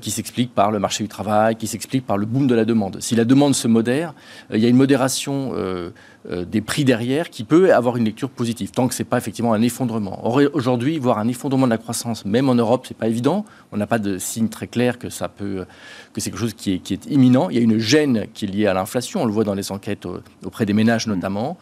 qui 0.00 0.10
s'explique 0.10 0.54
par 0.54 0.70
le 0.70 0.78
marché 0.78 1.02
du 1.02 1.08
travail, 1.08 1.56
qui 1.56 1.66
s'explique 1.66 2.06
par 2.06 2.18
le 2.18 2.26
boom 2.26 2.46
de 2.46 2.54
la 2.54 2.64
demande. 2.64 3.00
Si 3.00 3.16
la 3.16 3.24
demande 3.24 3.54
se 3.54 3.68
modère, 3.68 4.14
euh, 4.50 4.56
il 4.56 4.62
y 4.62 4.66
a 4.66 4.68
une 4.68 4.76
modération 4.76 5.52
euh, 5.54 5.90
euh, 6.30 6.44
des 6.44 6.60
prix 6.60 6.84
derrière 6.84 7.30
qui 7.30 7.44
peut 7.44 7.72
avoir 7.72 7.96
une 7.96 8.04
lecture 8.04 8.28
positive, 8.28 8.70
tant 8.70 8.88
que 8.88 8.94
c'est 8.94 9.04
pas 9.04 9.16
effectivement 9.16 9.54
un 9.54 9.62
effondrement. 9.62 10.26
Aujourd'hui, 10.52 10.98
voir 10.98 11.18
un 11.18 11.28
effondrement 11.28 11.66
de 11.66 11.70
la 11.70 11.78
croissance, 11.78 12.24
même 12.24 12.48
en 12.48 12.54
Europe, 12.54 12.86
c'est 12.86 12.96
pas 12.96 13.08
évident. 13.08 13.46
On 13.72 13.76
n'a 13.76 13.86
pas 13.86 13.98
de 13.98 14.18
signe 14.18 14.48
très 14.48 14.66
clair 14.66 14.98
que 14.98 15.08
ça 15.08 15.28
peut, 15.28 15.64
que 16.12 16.20
c'est 16.20 16.30
quelque 16.30 16.40
chose 16.40 16.54
qui 16.54 16.72
est, 16.72 17.06
imminent. 17.06 17.48
Il 17.48 17.56
y 17.56 17.60
a 17.60 17.62
une 17.62 17.78
gêne 17.78 18.26
qui 18.34 18.44
est 18.44 18.48
liée 18.48 18.66
à 18.66 18.74
l'inflation. 18.74 19.22
On 19.22 19.26
le 19.26 19.32
voit 19.32 19.44
dans 19.44 19.54
les 19.54 19.72
enquêtes 19.72 20.04
euh, 20.06 20.20
auprès 20.44 20.66
des 20.66 20.74
ménages 20.74 21.06
notamment, 21.06 21.56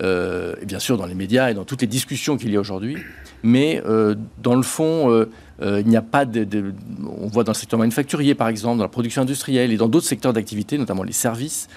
euh, 0.00 0.54
et 0.62 0.66
bien 0.66 0.78
sûr 0.78 0.96
dans 0.96 1.06
les 1.06 1.14
médias 1.14 1.50
et 1.50 1.54
dans 1.54 1.64
toutes 1.64 1.82
les 1.82 1.86
discussions 1.86 2.38
qu'il 2.38 2.50
y 2.50 2.56
a 2.56 2.60
aujourd'hui. 2.60 2.96
Mais 3.42 3.82
euh, 3.86 4.14
dans 4.42 4.54
le 4.54 4.62
fond, 4.62 5.10
euh, 5.10 5.30
euh, 5.62 5.80
il 5.80 5.88
n'y 5.88 5.96
a 5.96 6.02
pas 6.02 6.24
de, 6.24 6.44
de- 6.44 6.72
On 7.20 7.28
voit 7.28 7.44
dans 7.44 7.52
le 7.52 7.56
secteur 7.56 7.78
manufacturier, 7.78 8.34
par 8.34 8.48
exemple, 8.48 8.78
dans 8.78 8.84
la 8.84 8.88
production 8.88 9.22
industrielle 9.22 9.72
et 9.72 9.76
dans 9.76 9.88
d'autres 9.88 10.06
secteurs 10.06 10.32
d'activité, 10.32 10.78
notamment 10.78 11.02
les 11.02 11.12
services, 11.12 11.68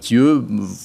qui 0.00 0.16
eux 0.16 0.44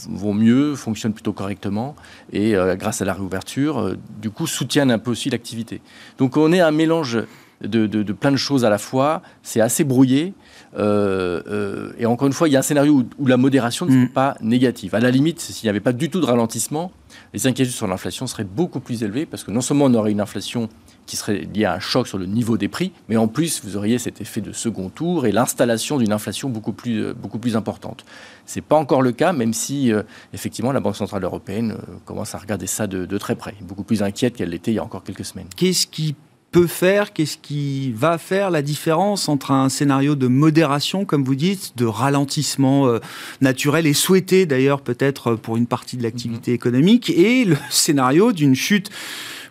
vont 0.10 0.34
mieux, 0.34 0.76
fonctionnent 0.76 1.14
plutôt 1.14 1.34
correctement 1.34 1.96
et 2.34 2.54
grâce 2.78 3.02
à 3.02 3.06
la 3.06 3.14
réouverture, 3.14 3.96
du 4.22 4.30
coup, 4.32 4.48
soutiennent 4.48 4.92
un 4.92 5.00
peu 5.00 5.12
aussi 5.12 5.30
l'activité. 5.30 5.82
Donc 6.18 6.38
on 6.38 6.52
est 6.52 6.60
un 6.62 6.72
mélange 6.72 7.20
de, 7.62 7.86
de- 7.86 8.02
de 8.04 8.14
plein 8.14 8.32
de 8.32 8.38
choses 8.38 8.66
à 8.66 8.70
la 8.70 8.78
fois. 8.80 9.22
C'est 9.44 9.62
assez 9.62 9.84
brouillé. 9.84 10.34
Euh, 10.78 11.42
euh, 11.48 11.92
et 12.00 12.06
encore 12.06 12.28
une 12.28 12.34
fois, 12.34 12.48
il 12.50 12.52
y 12.54 12.56
a 12.56 12.60
un 12.60 12.64
scénario 12.64 12.94
où, 12.94 13.06
où 13.20 13.28
la 13.28 13.38
modération 13.38 13.86
ne 13.86 13.92
serait 13.92 14.08
pas 14.14 14.36
négative. 14.42 14.96
À 14.96 15.00
la 15.00 15.12
limite, 15.12 15.40
s'il 15.40 15.66
n'y 15.68 15.70
avait 15.70 15.80
pas 15.80 15.94
du 15.94 16.10
tout 16.10 16.20
de 16.22 16.26
ralentissement, 16.26 16.92
les 17.34 17.48
inquiétudes 17.48 17.74
sur 17.74 17.88
l'inflation 17.88 18.28
seraient 18.28 18.44
beaucoup 18.44 18.80
plus 18.80 19.04
élevées 19.04 19.26
parce 19.26 19.44
que 19.44 19.52
non 19.52 19.62
seulement 19.62 19.86
on 19.86 19.94
aurait 19.94 20.12
une 20.12 20.22
inflation 20.22 20.70
qui 21.06 21.16
serait 21.18 21.48
liée 21.54 21.66
à 21.66 21.74
un 21.74 21.80
choc 21.80 22.08
sur 22.08 22.18
le 22.18 22.26
niveau 22.26 22.58
des 22.58 22.68
prix, 22.68 22.92
mais 23.10 23.18
en 23.18 23.28
plus 23.28 23.64
vous 23.64 23.76
auriez 23.76 23.98
cet 23.98 24.22
effet 24.22 24.42
de 24.42 24.52
second 24.52 24.90
tour 24.90 25.26
et 25.26 25.32
l'installation 25.32 25.98
d'une 25.98 26.14
inflation 26.14 26.50
beaucoup 26.50 26.74
plus, 26.74 27.04
euh, 27.04 27.14
beaucoup 27.14 27.40
plus 27.40 27.56
importante. 27.56 28.06
C'est 28.46 28.62
pas 28.62 28.76
encore 28.76 29.02
le 29.02 29.12
cas, 29.12 29.34
même 29.34 29.54
si 29.54 29.92
euh, 29.92 30.04
effectivement 30.34 30.72
la 30.72 30.80
Banque 30.80 30.96
centrale 30.96 31.24
européenne 31.24 31.72
euh, 31.72 31.94
commence 32.06 32.36
à 32.36 32.38
regarder 32.38 32.68
ça 32.68 32.88
de, 32.88 33.06
de 33.06 33.18
très 33.18 33.36
près, 33.36 33.56
beaucoup 33.62 33.84
plus 33.84 34.04
inquiète 34.04 34.36
qu'elle 34.36 34.50
l'était 34.50 34.72
il 34.72 34.76
y 34.76 34.80
a 34.80 34.84
encore 34.84 35.04
quelques 35.04 35.26
semaines. 35.26 35.48
Qu'est-ce 35.56 35.88
qui 35.88 36.16
peut 36.52 36.68
faire, 36.68 37.14
qu'est-ce 37.14 37.38
qui 37.38 37.94
va 37.94 38.18
faire 38.18 38.52
la 38.52 38.62
différence 38.62 39.30
entre 39.30 39.52
un 39.52 39.70
scénario 39.70 40.16
de 40.16 40.28
modération, 40.28 41.06
comme 41.06 41.24
vous 41.24 41.36
dites, 41.36 41.78
de 41.78 41.86
ralentissement 41.86 42.88
euh, 42.88 43.00
naturel 43.40 43.88
et 43.88 43.94
souhaité 43.94 44.46
d'ailleurs 44.46 44.82
peut-être 44.82 45.36
pour 45.36 45.56
une 45.56 45.68
partie 45.68 45.96
de 45.96 46.04
l'activité 46.04 46.52
économique, 46.52 47.10
et 47.10 47.46
le 47.46 47.58
scénario 47.70 48.34
d'une 48.34 48.56
chute 48.56 48.90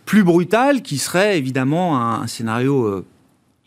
plus 0.04 0.24
brutale 0.24 0.82
qui 0.82 0.98
serait 0.98 1.38
évidemment 1.38 1.98
un, 1.98 2.22
un 2.22 2.26
scénario 2.26 2.84
euh, 2.84 3.06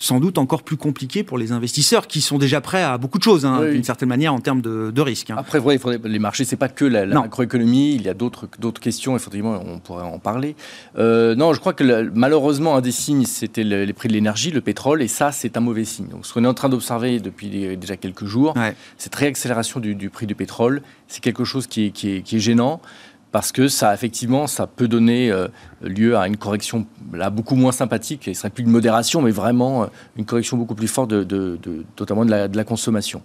sans 0.03 0.19
doute 0.19 0.37
encore 0.37 0.63
plus 0.63 0.75
compliqué 0.75 1.23
pour 1.23 1.37
les 1.37 1.53
investisseurs 1.53 2.07
qui 2.07 2.19
sont 2.19 2.37
déjà 2.37 2.59
prêts 2.59 2.83
à 2.83 2.97
beaucoup 2.97 3.19
de 3.19 3.23
choses, 3.23 3.45
hein, 3.45 3.59
Oui, 3.61 3.71
d'une 3.71 3.85
certaine 3.85 4.09
manière, 4.09 4.33
en 4.33 4.41
termes 4.41 4.61
de, 4.61 4.91
de 4.93 5.01
risques. 5.01 5.29
hein. 5.31 5.35
Après, 5.37 5.61
faudrait- 5.61 5.97
les 6.03 6.19
marchés, 6.19 6.43
c'est 6.43 6.57
pas 6.57 6.67
que 6.67 6.83
la, 6.83 7.05
macroéconomie, 7.05 7.95
il 7.95 8.01
y 8.01 8.09
a 8.09 8.13
d'autres 8.13 8.47
questions, 8.81 9.15
effectivement, 9.15 9.63
on 9.65 9.79
pourrait 9.79 10.03
en 10.03 10.19
parler. 10.19 10.57
Euh, 10.97 11.35
non, 11.35 11.53
je 11.53 11.61
crois 11.61 11.71
que 11.71 12.09
malheureusement, 12.13 12.75
un 12.75 12.81
des 12.81 12.91
signes, 12.91 13.23
c'était 13.25 13.63
le- 13.63 13.85
les 13.85 13.93
prix 13.93 14.09
de 14.09 14.13
l'énergie, 14.13 14.51
le 14.51 14.59
pétrole, 14.59 15.01
et 15.01 15.07
ça, 15.07 15.31
c'est 15.31 15.55
un 15.55 15.61
mauvais 15.61 15.85
signe. 15.85 16.07
Donc, 16.07 16.25
ce 16.25 16.33
qu'on 16.33 16.43
est 16.43 16.47
en 16.47 16.53
train 16.53 16.67
d'observer 16.69 17.21
depuis 17.21 17.47
déjà 17.77 17.95
quelques 17.95 18.25
jours, 18.25 18.57
Ouais. 18.57 18.75
cette 18.97 19.15
réaccélération 19.15 19.79
du, 19.79 19.95
du 19.95 20.09
prix 20.09 20.27
du 20.27 20.35
pétrole, 20.35 20.81
c'est 21.07 21.21
quelque 21.23 21.45
chose 21.45 21.65
qui 21.67 21.85
est, 21.85 21.89
qui 21.91 22.09
est- 22.17 22.21
qui 22.23 22.35
est 22.35 22.39
gênant. 22.39 22.81
Parce 23.33 23.51
que 23.51 23.67
ça, 23.67 23.93
effectivement, 23.95 24.45
ça 24.47 24.67
peut 24.67 24.87
donner 24.87 25.31
euh, 25.31 25.47
lieu 25.81 26.15
à 26.15 26.27
une 26.27 26.37
correction 26.37 26.85
là 27.11 27.29
beaucoup 27.31 27.55
moins 27.55 27.71
sympathique. 27.71 28.27
Et 28.27 28.33
ce 28.35 28.41
serait 28.41 28.51
plus 28.51 28.63
une 28.63 28.69
modération, 28.69 29.21
mais 29.23 29.31
vraiment 29.31 29.83
euh, 29.83 29.87
une 30.17 30.23
correction 30.25 30.55
beaucoup 30.55 30.75
plus 30.75 30.87
forte, 30.87 31.09
de, 31.09 31.23
de- 31.23 31.57
de- 31.61 31.83
notamment 31.99 32.25
de 32.25 32.29
la, 32.31 32.47
de 32.47 32.55
la 32.55 32.63
consommation. 32.63 33.23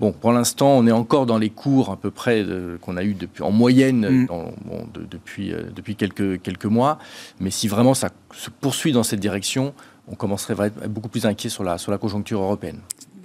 Bon, 0.00 0.10
pour 0.10 0.32
l'instant, 0.32 0.70
on 0.76 0.86
est 0.88 0.92
encore 0.92 1.24
dans 1.24 1.38
les 1.38 1.50
cours 1.50 1.90
à 1.92 1.96
peu 1.96 2.10
près 2.10 2.44
qu'on 2.80 2.96
a 2.96 3.04
eu 3.04 3.14
depuis, 3.14 3.44
en 3.44 3.52
moyenne 3.52 4.22
Mm. 4.22 4.26
dans- 4.26 4.52
bon, 4.64 4.88
de- 4.92 5.06
depuis, 5.08 5.52
euh, 5.52 5.62
depuis 5.74 5.94
quelques, 5.94 6.42
quelques 6.42 6.64
mois. 6.66 6.98
Mais 7.38 7.50
si 7.50 7.68
vraiment 7.68 7.94
ça 7.94 8.08
se 8.36 8.50
poursuit 8.50 8.90
dans 8.90 9.04
cette 9.04 9.20
direction, 9.20 9.72
on 10.08 10.16
commencerait 10.16 10.60
à 10.60 10.66
être 10.66 10.88
beaucoup 10.90 11.08
plus 11.08 11.26
inquiet 11.26 11.48
sur 11.48 11.62
la, 11.62 11.78
sur 11.78 11.92
la 11.92 11.98
conjoncture 11.98 12.42
européenne. 12.42 12.80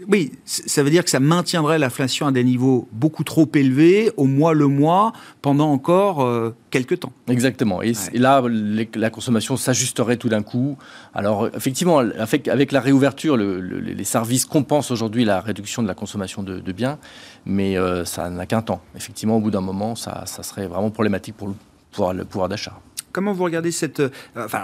Oui, 0.08 0.32
ça 0.46 0.82
veut 0.84 0.90
dire 0.90 1.04
que 1.04 1.10
ça 1.10 1.20
maintiendrait 1.20 1.78
l'inflation 1.78 2.28
à 2.28 2.32
des 2.32 2.44
niveaux 2.44 2.88
beaucoup 2.92 3.24
trop 3.24 3.48
élevés, 3.54 4.12
au 4.18 4.26
mois 4.26 4.54
le 4.54 4.68
mois, 4.68 5.12
pendant 5.42 5.70
encore 5.72 6.22
euh, 6.24 6.56
quelques 6.70 7.02
temps. 7.02 7.12
Exactement. 7.28 7.82
Et, 7.82 7.94
là, 8.14 8.42
les- 8.50 8.90
la 8.96 9.10
consommation 9.10 9.58
s'ajusterait 9.58 10.18
tout 10.18 10.30
d'un 10.30 10.42
coup. 10.42 10.78
Alors, 11.14 11.48
effectivement, 11.56 12.00
avec, 12.00 12.48
avec 12.48 12.72
la 12.72 12.80
réouverture, 12.80 13.36
le- 13.36 13.60
le- 13.60 13.80
les 13.80 14.04
services 14.04 14.46
compensent 14.46 14.92
aujourd'hui 14.92 15.26
la 15.26 15.42
réduction 15.42 15.84
de 15.84 15.88
la 15.88 15.96
consommation 15.96 16.44
de, 16.44 16.60
de 16.60 16.72
biens, 16.72 16.98
mais 17.46 17.78
euh, 17.78 18.06
ça 18.06 18.30
n'a 18.30 18.46
qu'un 18.46 18.62
temps. 18.62 18.82
Effectivement, 18.96 19.38
au 19.38 19.42
bout 19.42 19.52
d'un 19.52 19.62
moment, 19.62 19.96
ça, 19.96 20.24
ça 20.26 20.44
serait 20.44 20.68
vraiment 20.68 20.92
problématique 20.92 21.36
pour 21.36 21.48
le 21.50 21.54
pouvoir, 21.92 22.14
le 22.14 22.24
pouvoir 22.24 22.48
d'achat. 22.50 22.80
Comment 23.12 23.34
vous 23.34 23.44
regardez 23.44 23.72
cette, 23.72 24.00
euh, 24.00 24.10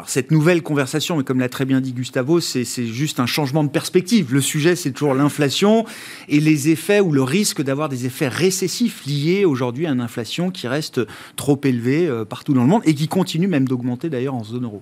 cette 0.05 0.31
nouvelle 0.31 0.61
conversation 0.61 1.17
Mais 1.17 1.23
comme 1.23 1.39
l'a 1.39 1.49
très 1.49 1.65
bien 1.65 1.81
dit 1.81 1.93
Gustavo, 1.93 2.39
c'est 2.39 2.65
juste 2.85 3.19
un 3.19 3.25
changement 3.25 3.63
de 3.63 3.69
perspective. 3.69 4.33
Le 4.33 4.41
sujet, 4.41 4.75
c'est 4.75 4.91
toujours 4.91 5.15
l'inflation 5.15 5.85
et 6.29 6.39
les 6.39 6.69
effets 6.69 6.99
ou 6.99 7.11
le 7.11 7.23
risque 7.23 7.61
d'avoir 7.61 7.89
des 7.89 8.05
effets 8.05 8.27
récessifs 8.27 9.05
liés 9.05 9.45
aujourd'hui 9.45 9.87
à 9.87 9.91
une 9.91 10.01
inflation 10.01 10.51
qui 10.51 10.67
reste 10.67 11.01
trop 11.35 11.59
élevée 11.63 12.07
euh, 12.07 12.25
partout 12.25 12.53
dans 12.53 12.61
le 12.61 12.67
monde 12.67 12.81
et 12.85 12.93
qui 12.93 13.07
continue 13.07 13.47
même 13.47 13.67
d'augmenter 13.67 14.09
d'ailleurs 14.09 14.35
en 14.35 14.43
zone 14.43 14.65
euro. 14.65 14.81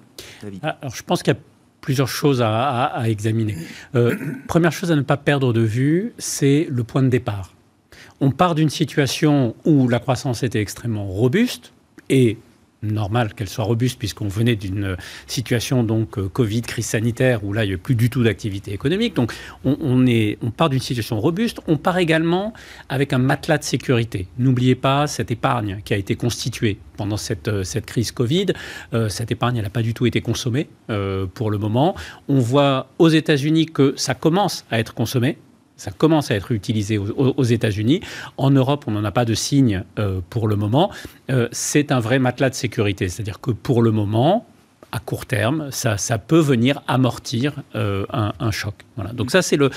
Ah, 0.62 0.78
alors, 0.82 0.96
je 0.96 1.04
pense 1.04 1.24
qu'il 1.24 1.34
y 1.34 1.38
a 1.38 1.40
plusieurs 1.82 2.08
choses 2.08 2.42
à, 2.42 3.04
examiner. 3.06 3.58
Euh, 3.96 4.16
première 4.48 4.72
chose 4.72 4.92
à 4.92 4.96
ne 4.96 5.02
pas 5.02 5.18
perdre 5.18 5.54
de 5.54 5.62
vue, 5.62 6.14
c'est 6.18 6.68
le 6.70 6.84
point 6.84 7.04
de 7.04 7.10
départ. 7.10 7.54
On 8.22 8.32
part 8.32 8.56
d'une 8.56 8.70
situation 8.70 9.54
où 9.66 9.90
la 9.90 10.00
croissance 10.00 10.44
était 10.44 10.62
extrêmement 10.62 11.06
robuste 11.06 11.74
et 12.10 12.38
normal 12.84 13.34
qu'elle 13.34 13.50
soit 13.50 13.64
robuste 13.64 13.98
puisqu'on 13.98 14.28
venait 14.28 14.56
d'une 14.56 14.96
situation 15.28 15.84
donc 15.84 16.18
euh, 16.18 16.28
Covid, 16.28 16.62
crise 16.62 16.86
sanitaire 16.86 17.44
où 17.44 17.54
là 17.54 17.66
il 17.66 17.70
n'y 17.70 17.74
a 17.74 17.78
plus 17.78 17.96
du 17.96 18.10
tout 18.10 18.24
d'activité 18.24 18.74
économique. 18.74 19.16
Donc 19.16 19.34
on, 19.64 20.06
est, 20.06 20.38
on 20.42 20.52
part 20.52 20.70
d'une 20.70 20.80
situation 20.80 21.20
robuste. 21.20 21.60
On 21.68 21.78
part 21.78 21.98
également 21.98 22.54
avec 22.90 23.14
un 23.14 23.18
matelas 23.18 23.58
de 23.58 23.64
sécurité. 23.64 24.28
N'oubliez 24.38 24.76
pas 24.76 25.08
cette 25.08 25.32
épargne 25.32 25.82
qui 25.86 25.94
a 25.94 25.98
été 25.98 26.16
constituée 26.16 26.80
pendant 26.98 27.18
cette, 27.18 27.48
euh, 27.48 27.64
cette 27.64 27.86
crise 27.86 28.12
Covid. 28.12 28.48
Euh, 28.94 29.10
cette 29.10 29.32
épargne, 29.32 29.58
elle 29.58 29.64
n'a 29.64 29.70
pas 29.70 29.82
du 29.82 29.94
tout 29.94 30.06
été 30.06 30.22
consommée 30.22 30.68
pour 31.34 31.50
le 31.50 31.58
moment. 31.58 31.96
On 32.28 32.40
voit 32.40 32.90
aux 33.00 33.10
États-Unis 33.10 33.66
que 33.68 33.94
ça 33.96 34.14
commence 34.14 34.66
à 34.70 34.80
être 34.80 34.94
consommé. 34.94 35.38
Ça 35.78 35.92
commence 35.92 36.32
à 36.32 36.36
être 36.36 36.52
utilisé 36.52 36.98
aux, 36.98 37.44
États-Unis. 37.44 38.02
En 38.38 38.52
Europe, 38.52 38.86
on 38.88 38.92
n'en 38.92 39.04
a 39.04 39.12
pas 39.12 39.26
de 39.26 39.34
signe 39.34 39.84
euh, 39.98 40.22
pour 40.30 40.48
le 40.48 40.56
moment. 40.56 40.92
Euh, 41.32 41.48
c'est 41.52 41.92
un 41.92 42.00
vrai 42.00 42.20
matelas 42.20 42.52
de 42.52 42.56
sécurité. 42.56 43.10
C'est-à-dire 43.10 43.42
que 43.42 43.52
pour 43.52 43.82
le 43.82 43.92
moment, 43.92 44.46
à 44.92 45.00
court 45.00 45.26
terme, 45.26 45.70
ça, 45.72 45.98
peut 46.20 46.40
venir 46.40 46.82
amortir 46.88 47.56
euh, 47.76 48.06
un, 48.12 48.52
choc. 48.52 48.76
Donc 49.14 49.32
ça, 49.32 49.42
c'est 49.42 49.58
le, 49.58 49.72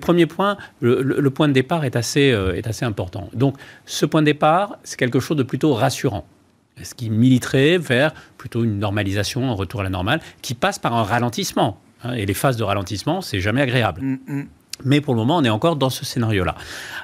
premier 0.00 0.26
point. 0.26 0.56
Le, 0.80 1.28
point 1.30 1.48
de 1.48 1.52
départ 1.52 1.84
est 1.84 1.96
assez, 1.96 2.32
est 2.54 2.66
assez 2.68 2.84
important. 2.84 3.28
Donc 3.34 3.56
ce 3.86 4.06
point 4.06 4.22
de 4.22 4.26
départ, 4.26 4.78
c'est 4.84 4.98
quelque 4.98 5.18
chose 5.18 5.36
de 5.36 5.42
plutôt 5.42 5.74
rassurant. 5.74 6.24
Ce 6.82 6.94
qui 6.94 7.10
militerait 7.10 7.76
vers 7.76 8.14
plutôt 8.38 8.62
une 8.62 8.78
normalisation, 8.78 9.50
un 9.50 9.54
retour 9.54 9.80
à 9.80 9.82
la 9.82 9.90
normale, 9.90 10.20
qui 10.40 10.54
passe 10.54 10.78
par 10.78 10.94
un 10.94 11.02
ralentissement. 11.02 11.80
Hein. 12.02 12.14
et 12.14 12.24
les 12.24 12.34
phases 12.34 12.56
de 12.56 12.62
ralentissement, 12.62 13.20
c'est 13.20 13.40
jamais 13.40 13.60
agréable. 13.60 14.00
Mm, 14.00 14.18
mm. 14.26 14.46
Mais 14.84 15.00
pour 15.00 15.14
le 15.14 15.18
moment, 15.18 15.36
on 15.38 15.44
est 15.44 15.50
encore 15.50 15.76
dans 15.76 15.90
ce 15.90 16.04
scénario-là. 16.04 16.54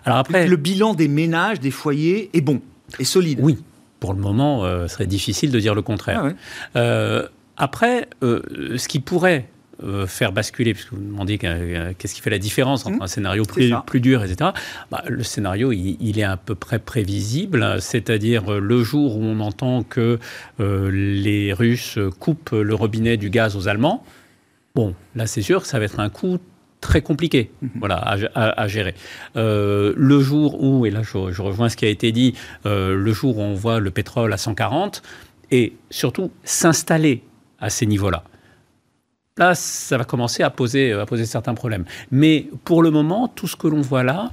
Alors 0.05 0.19
après, 0.19 0.47
le 0.47 0.57
bilan 0.57 0.95
des 0.95 1.09
ménages, 1.09 1.61
des 1.61 1.71
foyers 1.71 2.31
est 2.33 2.41
bon, 2.41 2.61
est 2.99 3.05
solide. 3.05 3.39
Oui, 3.43 3.59
pour 4.01 4.15
le 4.15 4.21
moment, 4.21 4.65
euh, 4.65 4.87
ce 4.87 4.95
serait 4.95 5.07
difficile 5.07 5.51
de 5.51 5.61
dire 5.61 5.75
le 5.75 5.83
contraire. 5.83 6.23
Ah 6.25 6.79
euh, 6.79 7.27
après, 7.57 8.09
euh, 8.23 8.77
ce 8.77 8.89
qui 8.89 9.01
pourrait 9.01 9.49
faire 10.07 10.33
basculer, 10.33 10.73
puisque 10.73 10.95
vous 10.95 11.03
demandez 11.03 11.37
qu'est-ce 11.37 12.15
qui 12.15 12.23
fait 12.23 12.31
la 12.31 12.39
différence 12.39 12.87
entre 12.87 12.97
mmh. 12.97 13.03
un 13.03 13.07
scénario 13.09 13.45
plus, 13.45 13.75
plus 13.85 14.01
dur, 14.01 14.25
etc. 14.25 14.53
Bah, 14.91 15.05
le 15.07 15.23
scénario, 15.23 15.71
il, 15.71 16.19
est 16.19 16.23
à 16.23 16.39
peu 16.39 16.55
près 16.55 16.79
prévisible, 16.79 17.77
c'est-à-dire 17.81 18.59
le 18.59 18.83
jour 18.83 19.19
où 19.19 19.23
on 19.23 19.39
entend 19.41 19.83
que 19.83 20.19
les 20.59 21.53
Russes 21.53 21.99
coupent 22.19 22.53
le 22.53 22.75
robinet 22.75 23.19
du 23.19 23.29
gaz 23.29 23.55
aux 23.55 23.69
Allemands, 23.69 24.03
bon, 24.75 24.95
là 25.15 25.27
c'est 25.27 25.43
sûr 25.43 25.61
que 25.61 25.69
ça 25.69 25.79
va 25.79 25.85
être 25.85 26.01
un 26.01 26.09
coup 26.09 26.39
très 26.81 27.03
compliqué 27.03 27.51
mhm. 27.63 27.71
voilà, 27.77 27.97
à, 28.35 28.69
gérer. 28.69 28.95
Euh, 29.37 29.93
le 29.97 30.21
jour 30.21 30.63
où, 30.63 30.87
et 30.87 30.91
là 30.91 31.03
je, 31.03 31.43
rejoins 31.43 31.69
ce 31.69 31.77
qui 31.77 31.85
a 31.85 31.89
été 31.89 32.13
dit, 32.13 32.35
euh, 32.65 32.95
le 32.95 33.13
jour 33.13 33.39
où 33.39 33.43
on 33.43 33.55
voit 33.55 33.81
le 33.81 33.91
pétrole 33.91 34.33
à 34.33 34.37
140, 34.37 35.03
et 35.51 35.75
surtout 35.91 36.31
s'installer 36.45 37.23
à 37.59 37.71
ces 37.71 37.87
niveaux-là. 37.87 38.25
Là, 39.39 39.55
ça 39.55 39.99
va 39.99 40.05
commencer 40.05 40.43
à 40.43 40.51
poser, 40.51 40.93
à 40.93 41.05
poser 41.05 41.27
certains 41.27 41.55
problèmes. 41.55 41.85
Mais 42.11 42.49
pour 42.65 42.83
le 42.83 42.91
moment, 42.91 43.29
tout 43.29 43.47
ce 43.47 43.55
que 43.55 43.67
l'on 43.67 43.83
voit 43.83 44.03
là, 44.03 44.31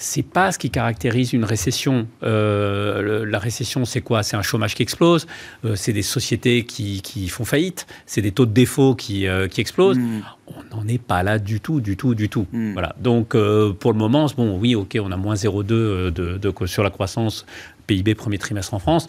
c'est 0.00 0.22
pas 0.22 0.50
ce 0.50 0.58
qui 0.58 0.70
caractérise 0.70 1.34
une 1.34 1.44
récession. 1.44 2.08
Euh, 2.22 3.26
la 3.26 3.38
récession, 3.38 3.84
c'est 3.84 4.00
quoi? 4.00 4.22
C'est 4.22 4.36
un 4.36 4.42
chômage 4.42 4.74
qui 4.74 4.82
explose, 4.82 5.26
euh, 5.64 5.76
c'est 5.76 5.92
des 5.92 6.02
sociétés 6.02 6.64
qui, 6.64 7.28
font 7.28 7.44
faillite, 7.44 7.86
c'est 8.06 8.22
des 8.22 8.32
taux 8.32 8.46
de 8.46 8.52
défaut 8.52 8.94
qui, 8.94 9.28
euh, 9.28 9.46
explosent. 9.58 9.98
Hmm. 9.98 10.22
On 10.46 10.76
n'en 10.76 10.88
est 10.88 11.00
pas 11.00 11.22
là 11.22 11.38
du 11.38 11.60
tout, 11.60 11.82
du 11.82 11.98
tout, 11.98 12.14
du 12.14 12.30
tout. 12.30 12.46
Hmm. 12.50 12.72
Voilà. 12.72 12.96
Donc, 12.98 13.30
pour 13.30 13.92
le 13.92 13.98
moment, 13.98 14.26
bon, 14.36 14.58
oui, 14.58 14.74
ok, 14.74 14.98
on 15.02 15.12
a 15.12 15.16
moins 15.18 15.34
0,2 15.34 15.64
de, 15.66 16.10
de, 16.10 16.66
sur 16.66 16.82
la 16.82 16.90
croissance 16.90 17.44
PIB 17.86 18.14
premier 18.14 18.38
trimestre 18.38 18.72
en 18.72 18.78
France, 18.78 19.06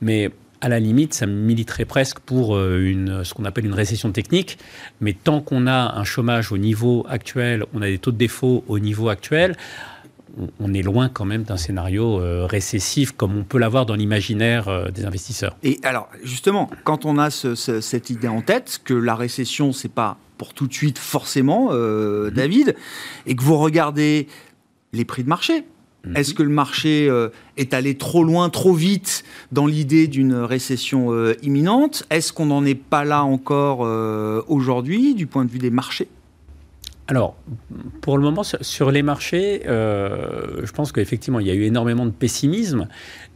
mais 0.00 0.30
à 0.60 0.68
la 0.68 0.80
limite, 0.80 1.14
ça 1.14 1.26
militerait 1.26 1.84
presque 1.84 2.18
pour 2.18 2.60
une, 2.60 3.24
ce 3.24 3.34
qu'on 3.34 3.44
appelle 3.44 3.66
une 3.66 3.74
récession 3.74 4.12
technique. 4.12 4.58
Mais 5.00 5.12
tant 5.12 5.40
qu'on 5.40 5.66
a 5.66 5.94
un 5.96 6.04
chômage 6.04 6.52
au 6.52 6.58
niveau 6.58 7.04
actuel, 7.08 7.64
on 7.74 7.82
a 7.82 7.86
des 7.86 7.98
taux 7.98 8.12
de 8.12 8.16
défaut 8.16 8.64
au 8.68 8.78
niveau 8.78 9.08
actuel, 9.08 9.56
on 10.60 10.74
est 10.74 10.82
loin 10.82 11.08
quand 11.08 11.24
même 11.24 11.42
d'un 11.42 11.56
scénario 11.56 12.20
euh, 12.20 12.46
récessif 12.46 13.12
comme 13.12 13.36
on 13.36 13.44
peut 13.44 13.58
l'avoir 13.58 13.86
dans 13.86 13.94
l'imaginaire 13.94 14.68
euh, 14.68 14.90
des 14.90 15.04
investisseurs. 15.04 15.56
Et 15.62 15.78
alors, 15.82 16.08
justement, 16.22 16.70
quand 16.84 17.04
on 17.04 17.18
a 17.18 17.30
cette 17.30 18.10
idée 18.10 18.28
en 18.28 18.42
tête, 18.42 18.80
que 18.84 18.94
la 18.94 19.14
récession, 19.14 19.72
c'est 19.72 19.92
pas 19.92 20.16
pour 20.38 20.54
tout 20.54 20.66
de 20.66 20.72
suite 20.72 20.98
forcément, 20.98 21.68
euh, 21.72 22.28
mhm. 22.28 22.34
David, 22.34 22.76
et 23.26 23.36
que 23.36 23.42
vous 23.42 23.58
regardez 23.58 24.26
les 24.92 25.04
prix 25.04 25.22
de 25.22 25.28
marché, 25.28 25.64
mhm. 26.04 26.16
est-ce 26.16 26.34
que 26.34 26.42
le 26.42 26.48
marché 26.48 27.10
est 27.56 27.74
allé 27.74 27.96
trop 27.96 28.24
loin, 28.24 28.48
trop 28.50 28.74
vite 28.74 29.24
dans 29.52 29.66
l'idée 29.66 30.08
d'une 30.08 30.34
récession 30.34 31.10
imminente? 31.42 32.04
Est-ce 32.10 32.32
qu'on 32.32 32.46
n'en 32.46 32.64
est 32.64 32.74
pas 32.74 33.04
là 33.04 33.24
encore 33.24 33.80
aujourd'hui 34.48 35.14
du 35.14 35.26
point 35.26 35.44
de 35.44 35.50
vue 35.50 35.58
des 35.58 35.70
marchés? 35.70 36.08
Alors, 37.12 37.36
pour 38.00 38.16
le 38.16 38.24
moment, 38.24 38.42
sur 38.42 38.90
les 38.90 39.02
marchés, 39.02 39.64
euh, 39.66 40.64
je 40.64 40.72
pense 40.72 40.92
qu'effectivement, 40.92 41.40
il 41.40 41.46
y 41.46 41.50
a 41.50 41.54
eu 41.54 41.64
énormément 41.64 42.06
de 42.06 42.10
pessimisme, 42.10 42.88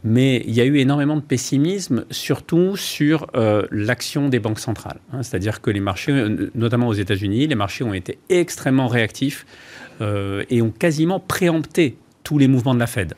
mais 0.03 0.41
il 0.47 0.55
y 0.55 0.61
a 0.61 0.65
eu 0.65 0.77
énormément 0.79 1.15
de 1.15 1.21
pessimisme 1.21 2.03
surtout 2.09 2.75
sur 2.75 3.27
euh, 3.35 3.67
l'action 3.69 4.29
des 4.29 4.39
banques 4.39 4.57
centrales. 4.57 4.97
Hein. 5.13 5.21
C'est-à-dire 5.21 5.61
que 5.61 5.69
les 5.69 5.79
marchés, 5.79 6.11
euh, 6.11 6.49
notamment 6.55 6.87
aux 6.87 6.93
États-Unis, 6.93 7.45
les 7.45 7.53
marchés 7.53 7.83
ont 7.83 7.93
été 7.93 8.17
extrêmement 8.29 8.87
réactifs 8.87 9.45
et 10.01 10.61
ont 10.61 10.71
quasiment 10.71 11.19
préempté 11.19 11.97
tous 12.23 12.39
les 12.39 12.47
mouvements 12.47 12.73
de 12.73 12.79
la 12.79 12.87
Fed. 12.87 13.13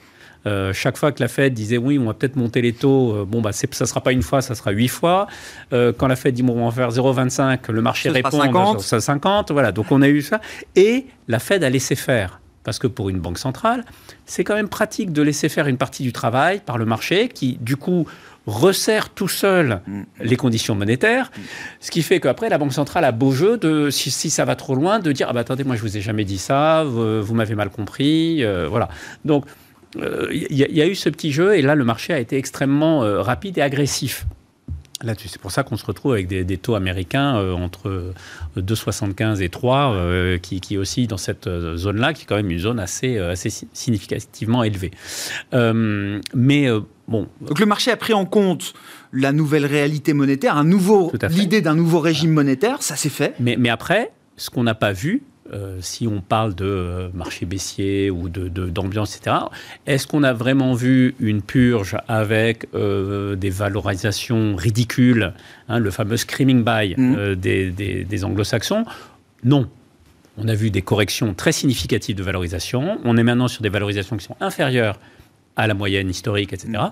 Euh, 0.46 0.72
chaque 0.74 0.98
fois 0.98 1.12
que 1.12 1.22
la 1.22 1.28
Fed 1.28 1.54
disait 1.54 1.78
oui, 1.78 2.00
on 2.00 2.06
va 2.06 2.14
peut-être 2.14 2.36
monter 2.36 2.62
les 2.62 2.74
taux, 2.74 3.14
euh, 3.14 3.26
bon, 3.26 3.42
bah, 3.42 3.52
ça 3.52 3.68
ne 3.68 3.86
sera 3.86 4.02
pas 4.02 4.12
une 4.12 4.22
fois, 4.22 4.42
ça 4.42 4.56
sera 4.56 4.72
huit 4.72 4.88
fois. 4.88 5.28
Euh, 5.74 5.92
quand 5.96 6.08
la 6.08 6.16
Fed 6.16 6.34
dit 6.34 6.44
bon, 6.44 6.62
on 6.62 6.70
va 6.70 6.72
faire 6.72 6.90
0,25, 6.90 7.72
le 7.72 7.82
marché 7.82 8.10
répond 8.10 8.32
50. 8.32 8.82
50. 8.82 9.52
Voilà, 9.52 9.72
donc 9.72 9.92
on 9.92 10.02
a 10.02 10.08
eu 10.08 10.22
ça. 10.22 10.40
Et 10.76 11.06
la 11.28 11.40
Fed 11.40 11.64
a 11.64 11.70
laissé 11.70 11.96
faire. 11.96 12.40
Parce 12.64 12.78
que 12.78 12.88
pour 12.88 13.10
une 13.10 13.20
banque 13.20 13.40
centrale, 13.40 13.84
c'est 14.26 14.44
quand 14.44 14.54
même 14.54 14.68
pratique 14.68 15.12
de 15.12 15.22
laisser 15.22 15.50
faire 15.50 15.68
une 15.68 15.78
partie 15.78 16.04
du 16.04 16.12
travail 16.12 16.60
par 16.64 16.78
le 16.78 16.86
marché 16.86 17.30
qui, 17.30 17.58
du 17.62 17.78
coup, 17.78 18.06
resserre 18.46 19.10
tout 19.10 19.30
seul 19.30 19.82
mm. 19.88 20.02
les 20.22 20.36
conditions 20.36 20.76
monétaires, 20.76 21.32
mm. 21.36 21.42
ce 21.80 21.90
qui 21.90 22.04
fait 22.04 22.20
qu'après, 22.20 22.50
la 22.50 22.58
Banque 22.58 22.74
centrale 22.74 23.06
a 23.06 23.12
beau 23.12 23.32
jeu, 23.32 23.58
de, 23.58 23.90
si, 23.90 24.30
ça 24.30 24.46
va 24.46 24.56
trop 24.56 24.76
loin, 24.76 25.00
de 25.00 25.12
dire 25.12 25.28
Ah 25.30 25.34
bah 25.34 25.40
attendez, 25.40 25.64
moi 25.64 25.78
je 25.78 25.82
vous 25.82 25.98
ai 25.98 26.02
jamais 26.02 26.26
dit 26.26 26.38
ça, 26.38 26.84
vous, 26.84 27.34
m'avez 27.34 27.56
mal 27.56 27.70
compris. 27.70 28.44
voilà. 28.70 28.90
Donc, 29.26 29.46
il 29.96 30.04
euh, 30.04 30.28
y, 30.32 30.82
a 30.82 30.88
eu 30.88 30.96
ce 30.96 31.10
petit 31.10 31.32
jeu 31.32 31.56
et 31.56 31.62
là, 31.62 31.76
le 31.76 31.84
marché 31.84 32.14
a 32.14 32.20
été 32.20 32.38
extrêmement 32.38 33.04
euh, 33.04 33.22
rapide 33.22 33.58
et 33.58 33.62
agressif. 33.62 34.26
Là, 35.02 35.14
c'est 35.18 35.40
pour 35.40 35.52
ça 35.52 35.64
qu'on 35.64 35.78
se 35.78 35.86
retrouve 35.86 36.12
avec 36.12 36.28
des, 36.28 36.58
taux 36.58 36.76
américains 36.76 37.38
euh, 37.38 37.54
entre 37.54 38.14
2,75 38.58 39.42
et 39.42 39.48
3, 39.48 39.96
qui, 40.42 40.60
qui 40.60 40.78
oscillent 40.78 41.08
dans 41.08 41.18
cette 41.18 41.48
zone-là, 41.48 42.14
qui 42.14 42.24
est 42.24 42.26
quand 42.26 42.36
même 42.36 42.52
une 42.52 42.60
zone 42.60 42.82
assez, 42.82 43.18
assez 43.18 43.50
significativement 43.72 44.62
élevée. 44.62 44.92
mais 45.54 46.68
bon. 47.08 47.30
Donc 47.40 47.60
le 47.62 47.66
marché 47.66 47.92
a 47.92 47.96
pris 47.98 48.12
en 48.12 48.26
compte 48.26 48.74
la 49.14 49.32
nouvelle 49.32 49.66
réalité 49.66 50.12
monétaire, 50.12 50.58
un 50.58 50.66
nouveau, 50.66 51.14
l'idée 51.30 51.62
d'un 51.62 51.76
nouveau 51.76 52.02
régime 52.02 52.32
monétaire, 52.32 52.84
ça 52.84 52.98
s'est 52.98 53.08
fait. 53.08 53.36
Mais, 53.40 53.56
mais 53.58 53.70
après, 53.70 54.12
ce 54.36 54.50
qu'on 54.50 54.64
n'a 54.64 54.76
pas 54.76 54.92
vu, 54.92 55.24
euh, 55.52 55.78
si 55.82 56.08
on 56.08 56.22
parle 56.22 56.54
de 56.54 56.66
euh, 56.66 57.10
marché 57.14 57.46
baissier 57.46 58.12
ou 58.12 58.30
d'ambiance, 58.30 59.12
de, 59.12 59.18
etc., 59.18 59.36
est-ce 59.88 60.06
qu'on 60.06 60.24
a 60.24 60.34
vraiment 60.34 60.74
vu 60.74 61.16
une 61.20 61.42
purge 61.42 61.98
avec 62.08 62.68
euh, 62.76 63.36
des 63.36 63.50
valorisations 63.50 64.56
ridicules, 64.56 65.34
hein, 65.68 65.80
le 65.80 65.90
fameux 65.90 66.18
screaming 66.18 66.64
buy 66.64 66.94
mmh. 66.96 67.36
des, 67.36 68.24
anglo-saxons? 68.24 68.86
Non. 69.44 69.68
On 70.38 70.48
a 70.48 70.54
vu 70.54 70.70
des 70.70 70.84
corrections 70.84 71.34
très 71.34 71.52
significatives 71.52 72.16
de 72.16 72.24
valorisation. 72.24 73.00
On 73.04 73.18
est 73.18 73.24
maintenant 73.24 73.48
sur 73.48 73.64
des 73.64 73.70
valorisations 73.70 74.18
qui 74.18 74.26
sont 74.26 74.38
inférieures 74.40 75.00
à 75.56 75.68
la 75.68 75.74
moyenne 75.74 76.10
historique, 76.10 76.54
etc. 76.54 76.70
Mmh. 76.74 76.92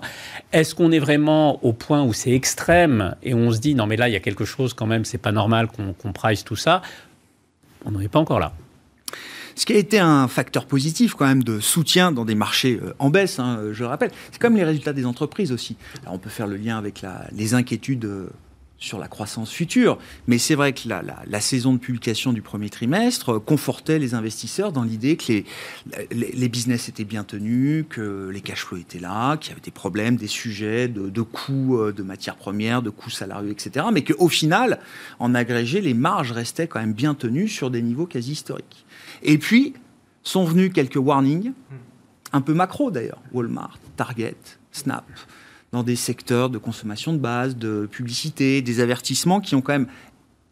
Est-ce 0.52 0.74
qu'on 0.74 0.90
est 0.90 0.98
vraiment 0.98 1.64
au 1.64 1.72
point 1.72 2.02
où 2.02 2.12
c'est 2.12 2.32
extrême 2.32 3.14
et 3.22 3.34
on 3.34 3.52
se 3.52 3.60
dit 3.60 3.74
non 3.74 3.86
mais 3.86 3.96
là 3.96 4.08
il 4.08 4.12
y 4.12 4.16
a 4.16 4.20
quelque 4.20 4.44
chose 4.44 4.74
quand 4.74 4.86
même, 4.86 5.04
c'est 5.04 5.16
pas 5.16 5.32
normal 5.32 5.68
qu'on 5.68 6.12
price 6.12 6.44
tout 6.44 6.56
ça? 6.56 6.82
On 7.88 7.92
n'en 7.92 8.00
est 8.00 8.08
pas 8.08 8.18
encore 8.18 8.38
là. 8.38 8.52
Ce 9.56 9.66
qui 9.66 9.72
a 9.72 9.76
été 9.76 9.98
un 9.98 10.28
facteur 10.28 10.66
positif 10.66 11.14
quand 11.14 11.26
même 11.26 11.42
de 11.42 11.58
soutien 11.58 12.12
dans 12.12 12.24
des 12.24 12.36
marchés 12.36 12.78
euh, 12.80 12.94
en 13.00 13.10
baisse, 13.10 13.40
hein, 13.40 13.60
je 13.72 13.82
le 13.82 13.88
rappelle, 13.88 14.12
c'est 14.30 14.40
comme 14.40 14.54
les 14.54 14.62
résultats 14.62 14.92
des 14.92 15.04
entreprises 15.04 15.50
aussi. 15.50 15.76
On 16.06 16.18
peut 16.18 16.30
faire 16.30 16.46
le 16.46 16.56
lien 16.56 16.78
avec 16.78 17.04
les 17.32 17.54
inquiétudes 17.54 18.04
euh, 18.04 18.28
sur 18.78 18.98
la 18.98 19.08
croissance 19.08 19.50
future. 19.50 19.98
Mais 20.26 20.38
c'est 20.38 20.54
vrai 20.54 20.72
que 20.72 20.88
la, 20.88 21.02
la, 21.26 21.40
saison 21.40 21.72
de 21.72 21.78
publication 21.78 22.32
du 22.32 22.42
premier 22.42 22.70
trimestre 22.70 23.38
confortait 23.38 23.98
les 23.98 24.14
investisseurs 24.14 24.72
dans 24.72 24.84
l'idée 24.84 25.16
que 25.16 25.32
les, 25.32 25.44
les, 26.12 26.48
business 26.48 26.88
étaient 26.88 27.04
bien 27.04 27.24
tenus, 27.24 27.84
que 27.88 28.28
les 28.32 28.40
cash 28.40 28.64
flows 28.64 28.78
étaient 28.78 29.00
là, 29.00 29.36
qu'il 29.36 29.50
y 29.50 29.52
avait 29.52 29.60
des 29.60 29.72
problèmes, 29.72 30.16
des 30.16 30.28
sujets 30.28 30.86
de, 30.88 31.08
de 31.08 31.22
coûts 31.22 31.78
euh, 31.78 31.92
de 31.92 32.02
matières 32.02 32.36
premières, 32.36 32.82
de 32.82 32.90
coûts 32.90 33.10
salariés, 33.10 33.50
etc. 33.50 33.86
Mais 33.92 34.04
qu'au 34.04 34.28
final, 34.28 34.78
en 35.18 35.34
agrégé, 35.34 35.80
les 35.80 35.94
marges 35.94 36.32
restaient 36.32 36.68
quand 36.68 36.80
même 36.80 36.92
bien 36.92 37.14
tenues 37.14 37.48
sur 37.48 37.70
des 37.70 37.82
niveaux 37.82 38.06
quasi 38.06 38.32
historiques. 38.32 38.86
Et 39.22 39.38
puis, 39.38 39.74
sont 40.22 40.44
venus 40.44 40.72
quelques 40.72 40.96
warnings, 40.96 41.52
un 42.32 42.40
peu 42.40 42.54
macro 42.54 42.90
d'ailleurs, 42.90 43.22
Walmart, 43.32 43.78
Target, 43.96 44.36
Snap, 44.72 45.04
dans 45.72 45.82
des 45.82 45.96
secteurs 45.96 46.50
de 46.50 46.58
consommation 46.58 47.12
de 47.12 47.18
base, 47.18 47.56
de 47.56 47.86
publicité, 47.90 48.62
des 48.62 48.80
avertissements 48.80 49.40
qui 49.40 49.54
ont 49.54 49.60
quand 49.60 49.72
même 49.72 49.88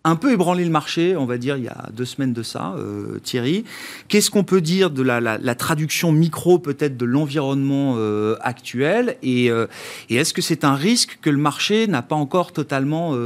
un 0.06 0.14
peu 0.14 0.32
ébranlé 0.32 0.64
le 0.64 0.70
marché, 0.70 1.16
on 1.16 1.26
va 1.26 1.36
dire, 1.36 1.56
il 1.56 1.64
y 1.64 1.68
a 1.68 1.88
deux 1.92 2.04
semaines 2.04 2.32
de 2.32 2.44
ça, 2.44 2.74
euh, 2.78 3.18
Thierry. 3.18 3.64
Qu'est-ce 4.06 4.30
qu'on 4.30 4.44
peut 4.44 4.60
dire 4.60 4.90
de 4.90 5.02
la, 5.02 5.54
traduction 5.56 6.12
micro, 6.12 6.60
peut-être, 6.60 6.96
de 6.96 7.04
l'environnement 7.04 7.94
euh, 7.96 8.36
actuel 8.40 9.16
euh, 9.24 9.66
Et, 10.08 10.14
est-ce 10.14 10.32
que 10.32 10.42
c'est 10.42 10.62
un 10.62 10.76
risque 10.76 11.18
que 11.20 11.28
le 11.28 11.38
marché 11.38 11.88
n'a 11.88 12.02
pas 12.02 12.14
encore 12.14 12.52
totalement 12.52 13.16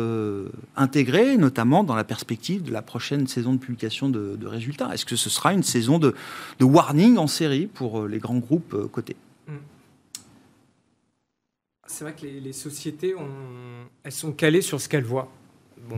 intégré, 0.75 1.37
notamment 1.37 1.85
dans 1.85 1.95
la 1.95 2.05
perspective 2.05 2.63
de 2.63 2.73
la 2.73 2.81
prochaine 2.81 3.27
saison 3.27 3.53
de 3.53 3.59
publication 3.59 4.09
de, 4.09 4.47
résultats? 4.47 4.89
Est-ce 4.95 5.05
que 5.05 5.17
ce 5.17 5.29
sera 5.29 5.53
une 5.53 5.63
saison 5.63 5.99
de, 5.99 6.15
de 6.61 6.65
warning 6.65 7.19
en 7.19 7.27
série 7.27 7.67
pour 7.67 8.07
les 8.07 8.19
grands 8.19 8.39
groupes 8.39 8.91
cotés? 8.91 9.17
C'est 11.91 12.05
vrai 12.05 12.15
que 12.15 12.25
les, 12.25 12.53
sociétés, 12.53 13.15
elles 14.05 14.13
sont 14.13 14.33
calées 14.33 14.63
sur 14.63 14.81
ce 14.81 14.89
qu'elles 14.89 15.05
voient. 15.05 15.31
Bon, 15.89 15.97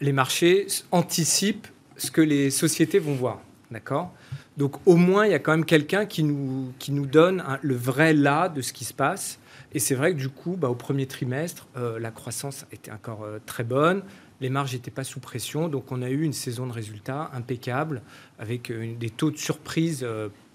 les 0.00 0.12
marchés 0.12 0.66
anticipent 0.92 1.68
ce 1.96 2.10
que 2.10 2.22
les 2.22 2.50
sociétés 2.50 2.98
vont 2.98 3.14
voir. 3.14 3.40
D'accord? 3.70 4.12
Donc 4.56 4.76
au 4.86 4.96
moins, 4.96 5.26
il 5.26 5.32
y 5.32 5.34
a 5.34 5.38
quand 5.38 5.52
même 5.52 5.66
quelqu'un 5.66 6.06
qui 6.06 6.22
nous, 6.22 6.72
donne 7.06 7.44
le 7.60 7.74
vrai 7.74 8.14
là 8.14 8.48
de 8.48 8.62
ce 8.62 8.72
qui 8.72 8.84
se 8.84 8.94
passe. 8.94 9.38
Et 9.72 9.78
c'est 9.78 9.94
vrai 9.94 10.14
que 10.14 10.18
du 10.18 10.30
coup, 10.30 10.56
bah, 10.56 10.70
au 10.70 10.74
premier 10.74 11.06
trimestre, 11.06 11.66
euh, 11.76 11.98
la 11.98 12.10
croissance 12.10 12.64
était 12.72 12.90
encore 12.90 13.24
euh, 13.24 13.38
très 13.44 13.64
bonne. 13.64 14.02
Les 14.40 14.48
marges 14.48 14.72
n'étaient 14.72 14.90
pas 14.90 15.04
sous 15.04 15.20
pression. 15.20 15.68
Donc 15.68 15.92
on 15.92 16.00
a 16.00 16.08
eu 16.08 16.22
une 16.22 16.32
saison 16.32 16.66
de 16.66 16.72
résultats 16.72 17.30
impeccable 17.34 18.02
avec 18.38 18.70
euh, 18.70 18.94
des 18.98 19.10
taux 19.10 19.30
de 19.30 19.36
surprise 19.36 20.06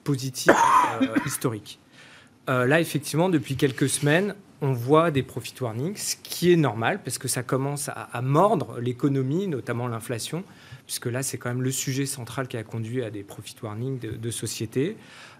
positifs 0.03 0.55
historiques. 1.25 1.79
là, 2.47 2.81
effectivement, 2.81 3.29
depuis 3.29 3.55
quelques 3.55 3.87
semaines, 3.87 4.35
on 4.61 4.73
voit 4.73 5.09
des 5.09 5.23
profit 5.23 5.55
warnings, 5.59 5.97
ce 5.97 6.15
qui 6.21 6.53
est 6.53 6.55
normal 6.55 7.01
parce 7.03 7.17
que 7.17 7.27
ça 7.27 7.41
commence 7.41 7.89
à, 7.89 8.21
mordre 8.21 8.79
l'économie, 8.79 9.47
notamment 9.47 9.87
l'inflation, 9.87 10.43
puisque 10.85 11.07
là, 11.07 11.23
c'est 11.23 11.37
quand 11.37 11.49
même 11.49 11.63
le 11.63 11.71
sujet 11.71 12.05
central 12.05 12.47
qui 12.47 12.57
a 12.57 12.63
conduit 12.63 13.03
à 13.03 13.09
des 13.09 13.23
profit 13.23 13.55
warnings 13.61 13.99
de, 13.99 14.31
sociétés. 14.31 14.97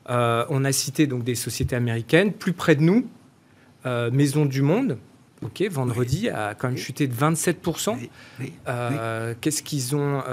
Euh, 0.10 0.46
on 0.50 0.66
a 0.66 0.72
cité 0.72 1.06
donc 1.06 1.24
des 1.24 1.36
sociétés 1.36 1.76
américaines. 1.76 2.34
Plus 2.34 2.54
près 2.54 2.76
de 2.76 2.82
nous, 2.82 3.08
euh, 3.86 4.10
Maison 4.10 4.46
du 4.46 4.64
Monde, 4.64 4.98
ok, 5.44 5.64
vendredi, 5.70 6.28
a 6.30 6.56
quand 6.56 6.70
même 6.70 6.78
chuté 6.78 7.08
de 7.08 7.14
27%. 7.14 7.98
Euh, 8.68 9.36
qu'est-ce 9.40 9.62
qu'ils 9.62 9.96
ont 9.96 10.24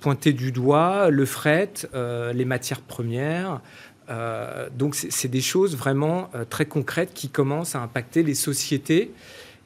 pointé 0.00 0.32
du 0.32 0.52
doigt? 0.52 1.10
Le 1.10 1.26
fret, 1.26 1.72
les 1.92 2.44
matières 2.46 2.80
premières. 2.80 3.60
Euh, 4.10 4.68
donc 4.76 4.94
c'est 4.94 5.28
des 5.28 5.40
choses 5.40 5.76
vraiment 5.76 6.30
euh, 6.34 6.44
très 6.48 6.66
concrètes 6.66 7.10
qui 7.14 7.28
commencent 7.28 7.74
à 7.74 7.82
impacter 7.82 8.22
les 8.22 8.34
sociétés. 8.34 9.12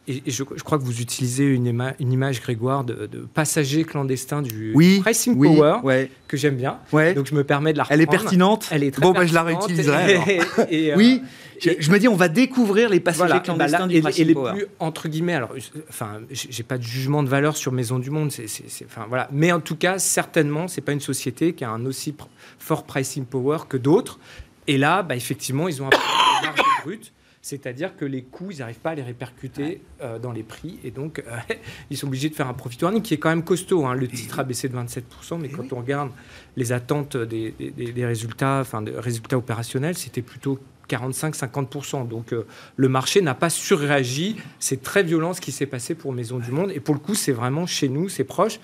Et, 0.09 0.21
je, 0.27 0.43
crois 0.43 0.79
que 0.79 0.83
vous 0.83 1.01
utilisez 1.01 1.45
une, 1.45 1.67
image, 2.01 2.41
Grégoire, 2.41 2.83
de, 2.83 3.09
passager 3.33 3.85
clandestin 3.85 4.43
du 4.43 4.75
pricing 5.01 5.41
power, 5.41 6.09
que 6.27 6.37
j'aime 6.37 6.57
bien. 6.57 6.79
Donc 7.15 7.27
je 7.27 7.35
me 7.35 7.45
permets 7.45 7.73
de 7.73 7.79
la 7.79 7.85
reprendre. 7.85 8.01
Elle 8.01 8.09
est 8.09 8.11
pertinente. 8.11 8.69
Elle 8.73 8.83
est 8.83 8.91
très 8.91 9.03
bon, 9.03 9.13
bah, 9.13 9.27
je 9.27 9.35
la 9.35 9.45
réutiliserai. 9.45 10.41
Euh, 10.73 10.95
oui, 10.97 11.23
je, 11.63 11.91
me 11.91 11.99
dis, 11.99 12.09
on 12.09 12.17
va 12.17 12.29
découvrir 12.29 12.89
les 12.89 13.01
passagers 13.01 13.41
clandestins 13.43 13.87
du 13.87 14.01
pricing 14.01 14.25
et, 14.25 14.29
les 14.29 14.35
plus 14.35 14.67
entre 14.79 15.09
guillemets. 15.09 15.35
Alors, 15.35 15.55
enfin, 15.89 16.21
j'ai 16.31 16.63
pas 16.63 16.79
de 16.79 16.83
jugement 16.83 17.23
de 17.23 17.29
valeur 17.29 17.57
sur 17.57 17.73
Maison 17.73 17.99
du 17.99 18.11
Monde. 18.11 18.31
C'est, 18.33 18.47
enfin 18.85 19.07
voilà. 19.09 19.29
Mais 19.33 19.53
en 19.53 19.61
tout 19.61 19.77
cas, 19.77 19.99
certainement, 19.99 20.69
c'est 20.69 20.81
pas 20.81 20.93
une 20.93 21.01
société 21.01 21.53
qui 21.53 21.65
a 21.65 21.71
un 21.71 21.87
aussi 21.87 22.15
fort 22.59 22.85
pricing 22.85 23.25
power 23.25 23.59
que 23.69 23.77
d'autres. 23.77 24.19
Et 24.67 24.79
là, 24.79 25.03
bah, 25.03 25.17
effectivement, 25.17 25.69
ils 25.69 25.83
ont 25.83 25.87
un 25.87 26.43
marge 26.43 26.63
brute. 26.83 27.13
C'est-à-dire 27.45 27.97
que 27.97 28.05
les 28.05 28.23
coûts, 28.23 28.53
ils 28.53 28.59
n'arrivent 28.61 28.79
pas 28.79 28.91
à 28.91 28.95
les 28.95 29.03
répercuter 29.03 29.83
euh, 30.01 30.21
dans 30.21 30.31
les 30.31 30.45
prix. 30.45 30.79
Et 30.85 30.93
donc, 30.93 31.19
euh, 31.19 31.55
ils 31.91 31.97
sont 31.97 32.07
obligés 32.07 32.29
de 32.29 32.37
faire 32.37 32.47
un 32.47 32.55
profit 32.55 32.79
warning 32.81 33.03
qui 33.03 33.15
est 33.15 33.19
quand 33.19 33.31
même 33.31 33.43
costaud. 33.43 33.85
Hein. 33.85 33.95
Le 33.95 34.07
titre 34.07 34.39
a 34.39 34.45
baissé 34.45 34.69
de 34.69 34.77
27%, 34.77 35.41
mais 35.41 35.49
quand 35.49 35.73
on 35.73 35.81
regarde 35.81 36.13
les 36.57 36.71
attentes 36.71 37.17
des, 37.17 37.51
des, 37.51 38.07
résultats, 38.07 38.61
enfin, 38.61 38.81
des 38.81 38.93
résultats 38.93 39.37
opérationnels, 39.37 39.97
c'était 39.97 40.23
plutôt 40.23 40.61
45-50%. 40.93 42.07
Donc, 42.07 42.33
euh, 42.33 42.47
le 42.77 42.89
marché 42.89 43.21
n'a 43.21 43.35
pas 43.35 43.51
surréagi. 43.51 44.37
C'est 44.59 44.83
très 44.83 45.03
violent 45.03 45.33
ce 45.33 45.41
qui 45.41 45.53
s'est 45.53 45.67
passé 45.67 45.95
pour 45.95 46.13
Maison 46.13 46.39
du 46.39 46.51
Monde. 46.53 46.71
Et 46.73 46.81
pour 46.81 46.95
le 46.95 47.01
coup, 47.01 47.15
c'est 47.15 47.33
vraiment 47.33 47.67
chez 47.67 47.89
nous, 47.89 48.09
c'est 48.09 48.25
proche. 48.25 48.61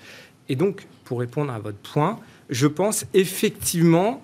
Et 0.47 0.55
donc, 0.55 0.87
pour 1.03 1.19
répondre 1.19 1.51
à 1.51 1.59
votre 1.59 1.77
point, 1.77 2.19
je 2.49 2.67
pense 2.67 3.05
effectivement 3.13 4.23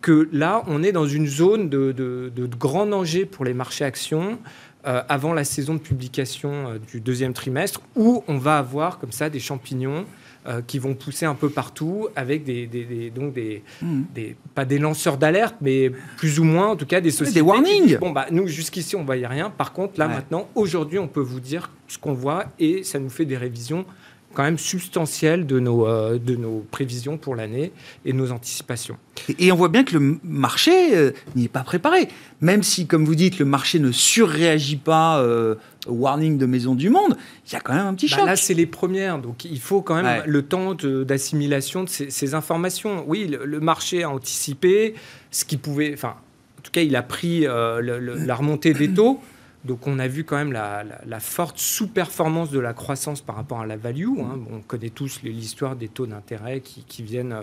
que 0.00 0.28
là, 0.32 0.62
on 0.66 0.82
est 0.82 0.92
dans 0.92 1.06
une 1.06 1.26
zone 1.26 1.68
de, 1.68 2.48
grand 2.58 2.86
danger 2.86 3.24
pour 3.24 3.44
les 3.44 3.54
marchés 3.54 3.84
actions. 3.84 4.38
Euh, 4.84 5.00
avant 5.08 5.32
la 5.32 5.44
saison 5.44 5.74
de 5.74 5.78
publication 5.78 6.50
euh, 6.50 6.78
du 6.78 7.00
deuxième 7.00 7.34
trimestre, 7.34 7.80
où 7.94 8.24
on 8.26 8.36
va 8.36 8.58
avoir 8.58 8.98
comme 8.98 9.12
ça 9.12 9.30
des 9.30 9.38
champignons 9.38 10.06
euh, 10.46 10.60
qui 10.66 10.78
vont 10.78 10.94
pousser 10.94 11.24
un 11.24 11.34
peu 11.34 11.50
partout 11.50 12.08
avec 12.16 12.42
des, 12.42 12.66
donc 13.14 13.34
hmm. 13.80 14.02
des, 14.12 14.36
pas 14.54 14.64
des 14.64 14.78
lanceurs 14.78 15.16
d'alerte, 15.16 15.54
mais 15.60 15.90
plus 16.16 16.40
ou 16.40 16.44
moins 16.44 16.68
en 16.68 16.76
tout 16.76 16.86
cas 16.86 17.00
des 17.00 17.12
sociétés. 17.12 17.40
Des 17.40 17.46
warnings. 17.46 17.98
bon 17.98 18.10
bah 18.10 18.26
nous 18.32 18.48
jusqu'ici 18.48 18.96
on 18.96 19.04
voyait 19.04 19.26
rien. 19.26 19.50
Par 19.50 19.72
contre 19.72 20.00
là 20.00 20.08
maintenant 20.08 20.48
aujourd'hui 20.54 20.98
on 20.98 21.06
peut 21.06 21.20
vous 21.20 21.38
dire 21.38 21.70
ce 21.86 21.96
qu'on 21.96 22.14
voit 22.14 22.46
et 22.58 22.82
ça 22.82 22.98
nous 22.98 23.10
fait 23.10 23.24
des 23.24 23.36
révisions 23.36 23.84
quand 24.32 24.42
même 24.42 24.58
substantiel 24.58 25.46
de 25.46 25.60
nos, 25.60 25.86
euh, 25.86 26.18
de 26.18 26.36
nos 26.36 26.64
prévisions 26.70 27.16
pour 27.16 27.34
l'année 27.34 27.72
et 28.04 28.12
nos 28.12 28.32
anticipations. 28.32 28.96
Et, 29.38 29.52
on 29.52 29.56
voit 29.56 29.68
bien 29.68 29.84
que 29.84 29.96
le 29.96 30.18
marché 30.24 30.96
euh, 30.96 31.12
n'y 31.36 31.44
est 31.44 31.48
pas 31.48 31.62
préparé. 31.62 32.08
Même 32.40 32.62
si, 32.62 32.86
comme 32.86 33.04
vous 33.04 33.14
dites, 33.14 33.38
le 33.38 33.44
marché 33.44 33.78
ne 33.78 33.92
surréagit 33.92 34.76
pas 34.76 35.20
euh, 35.20 35.54
au 35.86 35.92
warning 35.92 36.38
de 36.38 36.46
Maison 36.46 36.74
du 36.74 36.90
Monde, 36.90 37.16
il 37.46 37.52
y 37.52 37.56
a 37.56 37.60
quand 37.60 37.74
même 37.74 37.86
un 37.86 37.94
petit 37.94 38.08
bah 38.08 38.16
choc. 38.16 38.26
Là, 38.26 38.36
c'est 38.36 38.54
les 38.54 38.66
premières, 38.66 39.18
donc 39.18 39.44
il 39.44 39.60
faut 39.60 39.82
quand 39.82 40.02
même 40.02 40.22
le 40.26 40.42
temps 40.42 40.74
d'assimilation 40.74 41.84
de, 41.84 41.88
ces, 41.88 42.34
informations. 42.34 43.04
Oui, 43.06 43.26
le, 43.28 43.60
marché 43.60 44.02
a 44.02 44.10
anticipé 44.10 44.94
ce 45.30 45.44
qui 45.44 45.56
pouvait... 45.56 45.92
Enfin, 45.94 46.16
en 46.58 46.62
tout 46.62 46.72
cas, 46.72 46.82
il 46.82 46.96
a 46.96 47.02
pris 47.02 47.40
la 47.42 48.34
remontée 48.34 48.72
des 48.72 48.92
taux. 48.92 49.20
Donc 49.64 49.86
on 49.86 49.98
a 50.00 50.08
vu 50.08 50.24
quand 50.24 50.36
même 50.36 50.52
la, 50.52 51.20
forte 51.20 51.58
sous-performance 51.58 52.50
de 52.50 52.58
la 52.58 52.72
croissance 52.72 53.20
par 53.20 53.36
rapport 53.36 53.60
à 53.60 53.66
la 53.66 53.76
value. 53.76 54.18
Hein. 54.18 54.40
on 54.50 54.60
connaît 54.60 54.90
tous 54.90 55.22
l'histoire 55.22 55.76
des 55.76 55.88
taux 55.88 56.06
d'intérêt 56.06 56.60
qui, 56.60 57.02
viennent 57.02 57.36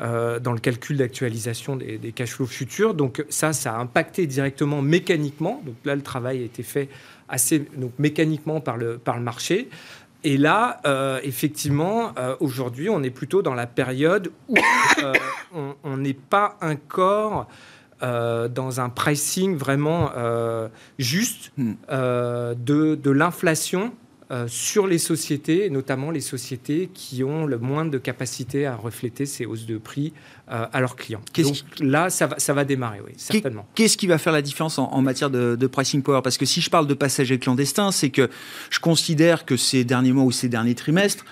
euh, 0.00 0.40
dans 0.40 0.52
le 0.52 0.58
calcul 0.58 0.96
d'actualisation 0.96 1.76
des, 1.76 2.12
cash 2.12 2.30
flows 2.30 2.46
futurs. 2.46 2.94
Donc 2.94 3.24
ça, 3.28 3.52
ça 3.52 3.74
a 3.74 3.78
impacté 3.78 4.26
directement 4.26 4.82
mécaniquement. 4.82 5.62
Donc 5.64 5.76
là, 5.84 5.94
le 5.94 6.02
travail 6.02 6.42
a 6.42 6.44
été 6.44 6.62
fait 6.64 6.88
assez 7.28 7.64
mécaniquement 7.98 8.60
par 8.60 8.76
le, 8.76 8.98
par 8.98 9.16
le 9.16 9.22
marché. 9.22 9.68
Et 10.24 10.36
là, 10.36 10.80
euh, 10.84 11.20
effectivement, 11.22 12.12
euh, 12.18 12.36
aujourd'hui, 12.40 12.88
on 12.88 13.02
est 13.02 13.10
plutôt 13.10 13.42
dans 13.42 13.54
la 13.54 13.66
période 13.66 14.32
où 14.48 14.56
on 15.84 15.96
n'est 15.96 16.12
pas 16.14 16.56
encore 16.60 17.48
euh, 18.02 18.48
dans 18.48 18.80
un 18.80 18.88
pricing 18.88 19.56
vraiment 19.56 20.10
euh, 20.16 20.68
juste 20.98 21.52
hmm. 21.56 21.72
euh, 21.90 22.54
de, 22.54 22.94
de 22.94 23.10
l'inflation 23.10 23.92
sur 24.46 24.86
les 24.86 24.96
sociétés, 24.96 25.68
notamment 25.68 26.10
les 26.10 26.22
sociétés 26.22 26.88
qui 26.94 27.22
ont 27.22 27.44
le 27.44 27.58
moins 27.58 27.84
de 27.84 27.98
capacité 27.98 28.64
à 28.64 28.74
refléter 28.74 29.26
ces 29.26 29.44
hausses 29.44 29.66
de 29.66 29.76
prix 29.76 30.14
à 30.48 30.80
leurs 30.80 30.96
clients. 30.96 31.20
Donc 31.36 31.56
là, 31.80 32.08
ça 32.08 32.28
va, 32.28 32.38
ça 32.38 32.54
va 32.54 32.64
démarrer, 32.64 33.02
oui, 33.06 33.12
certainement. 33.18 33.66
Qu'est-ce 33.74 33.98
qui 33.98 34.06
va 34.06 34.16
faire 34.16 34.32
la 34.32 34.40
différence 34.40 34.78
en, 34.78 35.02
matière 35.02 35.28
de, 35.28 35.54
de, 35.54 35.66
pricing 35.66 36.02
power? 36.02 36.22
Parce 36.24 36.38
que 36.38 36.46
si 36.46 36.62
je 36.62 36.70
parle 36.70 36.86
de 36.86 36.94
passagers 36.94 37.38
clandestins, 37.38 37.92
c'est 37.92 38.08
que 38.08 38.30
je 38.70 38.80
considère 38.80 39.44
que 39.44 39.58
ces 39.58 39.84
derniers 39.84 40.12
mois 40.12 40.24
ou 40.24 40.32
ces 40.32 40.48
derniers 40.48 40.76
trimestres, 40.76 41.26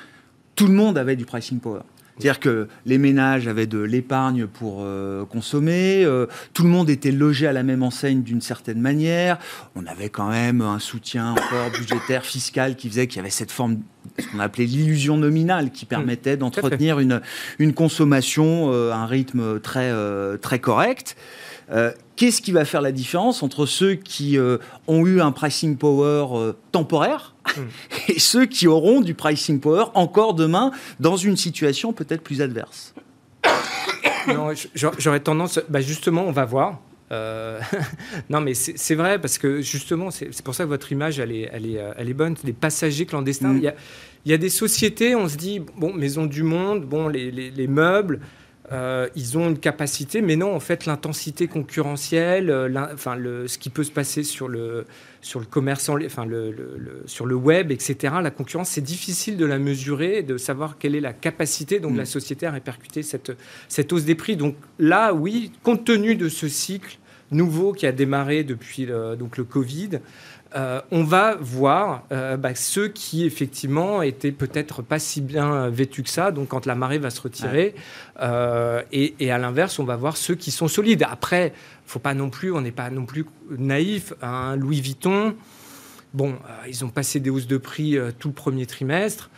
tout 0.54 0.66
le 0.66 0.74
monde 0.74 0.98
avait 0.98 1.16
du 1.16 1.24
pricing 1.24 1.58
power. 1.58 1.80
C'est-à-dire 2.20 2.40
que 2.40 2.68
les 2.84 2.98
ménages 2.98 3.48
avaient 3.48 3.66
de 3.66 3.78
l'épargne 3.78 4.46
pour 4.46 4.80
euh, 4.80 5.24
consommer, 5.24 6.04
euh, 6.04 6.26
tout 6.52 6.64
le 6.64 6.68
monde 6.68 6.90
était 6.90 7.12
logé 7.12 7.46
à 7.46 7.52
la 7.52 7.62
même 7.62 7.82
enseigne 7.82 8.22
d'une 8.22 8.42
certaine 8.42 8.78
manière, 8.78 9.38
on 9.74 9.86
avait 9.86 10.10
quand 10.10 10.28
même 10.28 10.60
un 10.60 10.78
soutien 10.78 11.32
encore 11.32 11.70
budgétaire, 11.78 12.26
fiscal 12.26 12.76
qui 12.76 12.90
faisait 12.90 13.06
qu'il 13.06 13.16
y 13.16 13.20
avait 13.20 13.30
cette 13.30 13.50
forme 13.50 13.78
ce 14.18 14.26
qu'on 14.26 14.40
appelait 14.40 14.66
l'illusion 14.66 15.16
nominale, 15.16 15.70
qui 15.70 15.86
permettait 15.86 16.36
d'entretenir 16.36 16.98
une, 17.00 17.22
une 17.58 17.72
consommation 17.72 18.70
à 18.90 18.96
un 18.96 19.06
rythme 19.06 19.60
très, 19.60 19.92
très 20.38 20.58
correct. 20.58 21.16
Qu'est-ce 22.16 22.40
qui 22.40 22.50
va 22.50 22.64
faire 22.64 22.80
la 22.80 22.92
différence 22.92 23.42
entre 23.42 23.66
ceux 23.66 23.94
qui 23.94 24.38
ont 24.88 25.06
eu 25.06 25.20
un 25.20 25.32
pricing 25.32 25.76
power 25.76 26.54
temporaire 26.72 27.29
hmm. 27.56 27.60
et 28.08 28.18
ceux 28.18 28.46
qui 28.46 28.66
auront 28.66 29.00
du 29.00 29.14
pricing 29.14 29.60
power 29.60 29.86
encore 29.94 30.34
demain 30.34 30.70
dans 30.98 31.16
une 31.16 31.36
situation 31.36 31.92
peut-être 31.92 32.22
plus 32.22 32.42
adverse 32.42 32.94
non, 34.28 34.52
j'aurais 34.74 35.20
tendance. 35.20 35.60
Bah 35.68 35.80
justement, 35.80 36.24
on 36.26 36.32
va 36.32 36.44
voir. 36.44 36.80
Euh, 37.12 37.60
non, 38.30 38.40
mais 38.40 38.54
c'est 38.54 38.94
vrai, 38.94 39.18
parce 39.18 39.38
que 39.38 39.60
justement, 39.60 40.10
c'est 40.10 40.42
pour 40.42 40.54
ça 40.54 40.64
que 40.64 40.68
votre 40.68 40.92
image, 40.92 41.18
elle 41.18 41.32
est, 41.32 41.48
elle 41.52 41.66
est, 41.66 41.80
elle 41.96 42.08
est 42.08 42.14
bonne. 42.14 42.36
Des 42.44 42.52
passagers 42.52 43.06
clandestins. 43.06 43.48
Mm. 43.48 43.56
Il, 43.56 43.62
y 43.62 43.68
a, 43.68 43.74
il, 44.26 44.30
y 44.30 44.34
a, 44.34 44.38
des 44.38 44.50
sociétés, 44.50 45.14
on 45.14 45.28
se 45.28 45.36
dit, 45.36 45.60
bon, 45.76 45.92
Maison 45.92 46.26
du 46.26 46.42
Monde, 46.42 46.84
bon, 46.84 47.08
les, 47.08 47.30
les, 47.30 47.50
les 47.50 47.66
meubles, 47.66 48.20
euh, 48.72 49.08
ils 49.16 49.36
ont 49.36 49.48
une 49.48 49.58
capacité, 49.58 50.22
mais 50.22 50.36
non, 50.36 50.54
en 50.54 50.60
fait, 50.60 50.86
l'intensité 50.86 51.48
concurrentielle, 51.48 52.50
euh, 52.50 52.68
enfin, 52.92 53.16
le, 53.16 53.48
ce 53.48 53.58
qui 53.58 53.68
peut 53.68 53.82
se 53.82 53.90
passer 53.90 54.22
sur 54.22 54.46
le, 54.46 54.84
sur 55.20 55.40
le 55.40 55.46
commerce, 55.46 55.88
enfin, 55.88 56.24
le, 56.24 56.54
sur 57.06 57.26
le 57.26 57.34
web, 57.34 57.72
etc., 57.72 58.14
la 58.22 58.30
concurrence, 58.30 58.70
c'est 58.70 58.80
difficile 58.80 59.36
de 59.36 59.44
la 59.44 59.58
mesurer, 59.58 60.22
de 60.22 60.36
savoir 60.36 60.78
quelle 60.78 60.94
est 60.94 61.00
la 61.00 61.12
capacité 61.12 61.80
dont 61.80 61.90
mm. 61.90 61.98
la 61.98 62.04
société 62.04 62.46
à 62.46 62.52
répercuter 62.52 63.02
cette, 63.02 63.32
cette 63.68 63.92
hausse 63.92 64.04
des 64.04 64.14
prix. 64.14 64.36
Donc 64.36 64.54
là, 64.78 65.14
oui, 65.14 65.50
compte 65.64 65.84
tenu 65.84 66.14
de 66.14 66.28
ce 66.28 66.46
cycle 66.46 66.98
nouveau 67.32 67.72
qui 67.72 67.86
a 67.86 67.92
démarré 67.92 68.44
depuis 68.44 68.86
le, 68.86 69.16
donc 69.16 69.36
le 69.36 69.44
Covid, 69.44 70.00
euh, 70.56 70.80
on 70.90 71.04
va 71.04 71.36
voir 71.36 72.02
euh, 72.10 72.36
bah, 72.36 72.54
ceux 72.56 72.88
qui 72.88 73.24
effectivement 73.24 74.02
étaient 74.02 74.32
peut-être 74.32 74.82
pas 74.82 74.98
si 74.98 75.20
bien 75.20 75.68
vêtus 75.68 76.02
que 76.02 76.08
ça, 76.08 76.32
donc 76.32 76.48
quand 76.48 76.66
la 76.66 76.74
marée 76.74 76.98
va 76.98 77.10
se 77.10 77.20
retirer, 77.20 77.74
euh, 78.20 78.82
et, 78.92 79.30
à 79.30 79.38
l'inverse, 79.38 79.78
on 79.78 79.84
va 79.84 79.96
voir 79.96 80.16
ceux 80.16 80.34
qui 80.34 80.50
sont 80.50 80.68
solides. 80.68 81.04
Après, 81.08 81.52
faut 81.86 82.00
pas 82.00 82.14
non 82.14 82.30
plus, 82.30 82.52
on 82.52 82.60
n'est 82.60 82.72
pas 82.72 82.90
non 82.90 83.06
plus 83.06 83.26
naïf. 83.50 84.12
Hein. 84.22 84.56
Louis 84.56 84.80
Vuitton, 84.80 85.36
bon, 86.14 86.36
ils 86.68 86.84
ont 86.84 86.90
passé 86.90 87.20
des 87.20 87.30
hausses 87.30 87.46
de 87.46 87.56
prix 87.56 87.96
tout 88.18 88.28
le 88.28 88.34
premier 88.34 88.66
trimestre. 88.66 89.30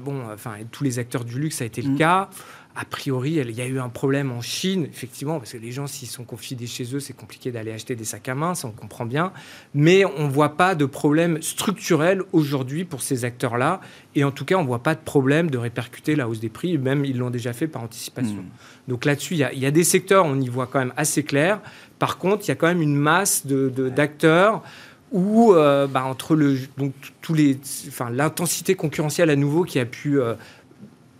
bon, 0.00 0.22
enfin, 0.32 0.54
tous 0.70 0.84
les 0.84 0.98
acteurs 0.98 1.24
du 1.24 1.38
luxe, 1.38 1.56
ça 1.56 1.64
a 1.64 1.66
été 1.66 1.82
le 1.82 1.90
mmh. 1.90 1.98
cas 1.98 2.30
a 2.74 2.84
priori, 2.86 3.32
il 3.32 3.50
y 3.50 3.60
a 3.60 3.66
eu 3.66 3.78
un 3.78 3.90
problème 3.90 4.32
en 4.32 4.40
Chine, 4.40 4.86
effectivement, 4.90 5.38
parce 5.38 5.52
que 5.52 5.58
les 5.58 5.72
gens, 5.72 5.86
s'ils 5.86 6.08
sont 6.08 6.24
confinés 6.24 6.66
chez 6.66 6.94
eux, 6.94 7.00
c'est 7.00 7.12
compliqué 7.12 7.52
d'aller 7.52 7.70
acheter 7.70 7.96
des 7.96 8.04
sacs 8.04 8.28
à 8.28 8.34
main, 8.34 8.54
ça 8.54 8.66
on 8.66 8.70
comprend 8.70 9.04
bien. 9.04 9.32
Mais 9.74 10.04
on 10.06 10.26
ne 10.26 10.32
voit 10.32 10.56
pas 10.56 10.74
de 10.74 10.86
problème 10.86 11.42
structurel 11.42 12.22
aujourd'hui 12.32 12.84
pour 12.84 13.02
ces 13.02 13.26
acteurs-là. 13.26 13.80
Et 14.14 14.24
en 14.24 14.30
tout 14.30 14.46
cas, 14.46 14.56
on 14.56 14.62
ne 14.62 14.66
voit 14.66 14.82
pas 14.82 14.94
de 14.94 15.00
problème 15.00 15.50
de 15.50 15.58
répercuter 15.58 16.16
la 16.16 16.28
hausse 16.28 16.40
des 16.40 16.48
prix, 16.48 16.78
même 16.78 17.04
ils 17.04 17.18
l'ont 17.18 17.30
déjà 17.30 17.52
fait 17.52 17.68
par 17.68 17.82
anticipation. 17.82 18.42
Hmm. 18.42 18.88
Donc 18.88 19.04
là-dessus, 19.04 19.34
il 19.34 19.58
y, 19.58 19.66
a 19.66 19.70
des 19.70 19.84
secteurs, 19.84 20.24
on 20.24 20.40
y 20.40 20.48
voit 20.48 20.66
quand 20.66 20.78
même 20.78 20.94
assez 20.96 21.22
clair. 21.22 21.60
Par 21.98 22.16
contre, 22.16 22.44
il 22.46 22.48
y 22.48 22.52
a 22.52 22.56
quand 22.56 22.68
même 22.68 22.82
une 22.82 22.96
masse 22.96 23.46
d'acteurs. 23.46 24.60
De, 24.60 24.66
où 25.12 25.52
euh, 25.52 25.86
bah, 25.86 26.04
entre 26.04 26.34
le, 26.34 26.58
donc, 26.78 26.92
tous 27.20 27.34
les, 27.34 27.58
enfin, 27.88 28.10
l'intensité 28.10 28.74
concurrentielle 28.74 29.30
à 29.30 29.36
nouveau 29.36 29.64
qui 29.64 29.78
a 29.78 29.84
pu 29.84 30.18
euh, 30.18 30.34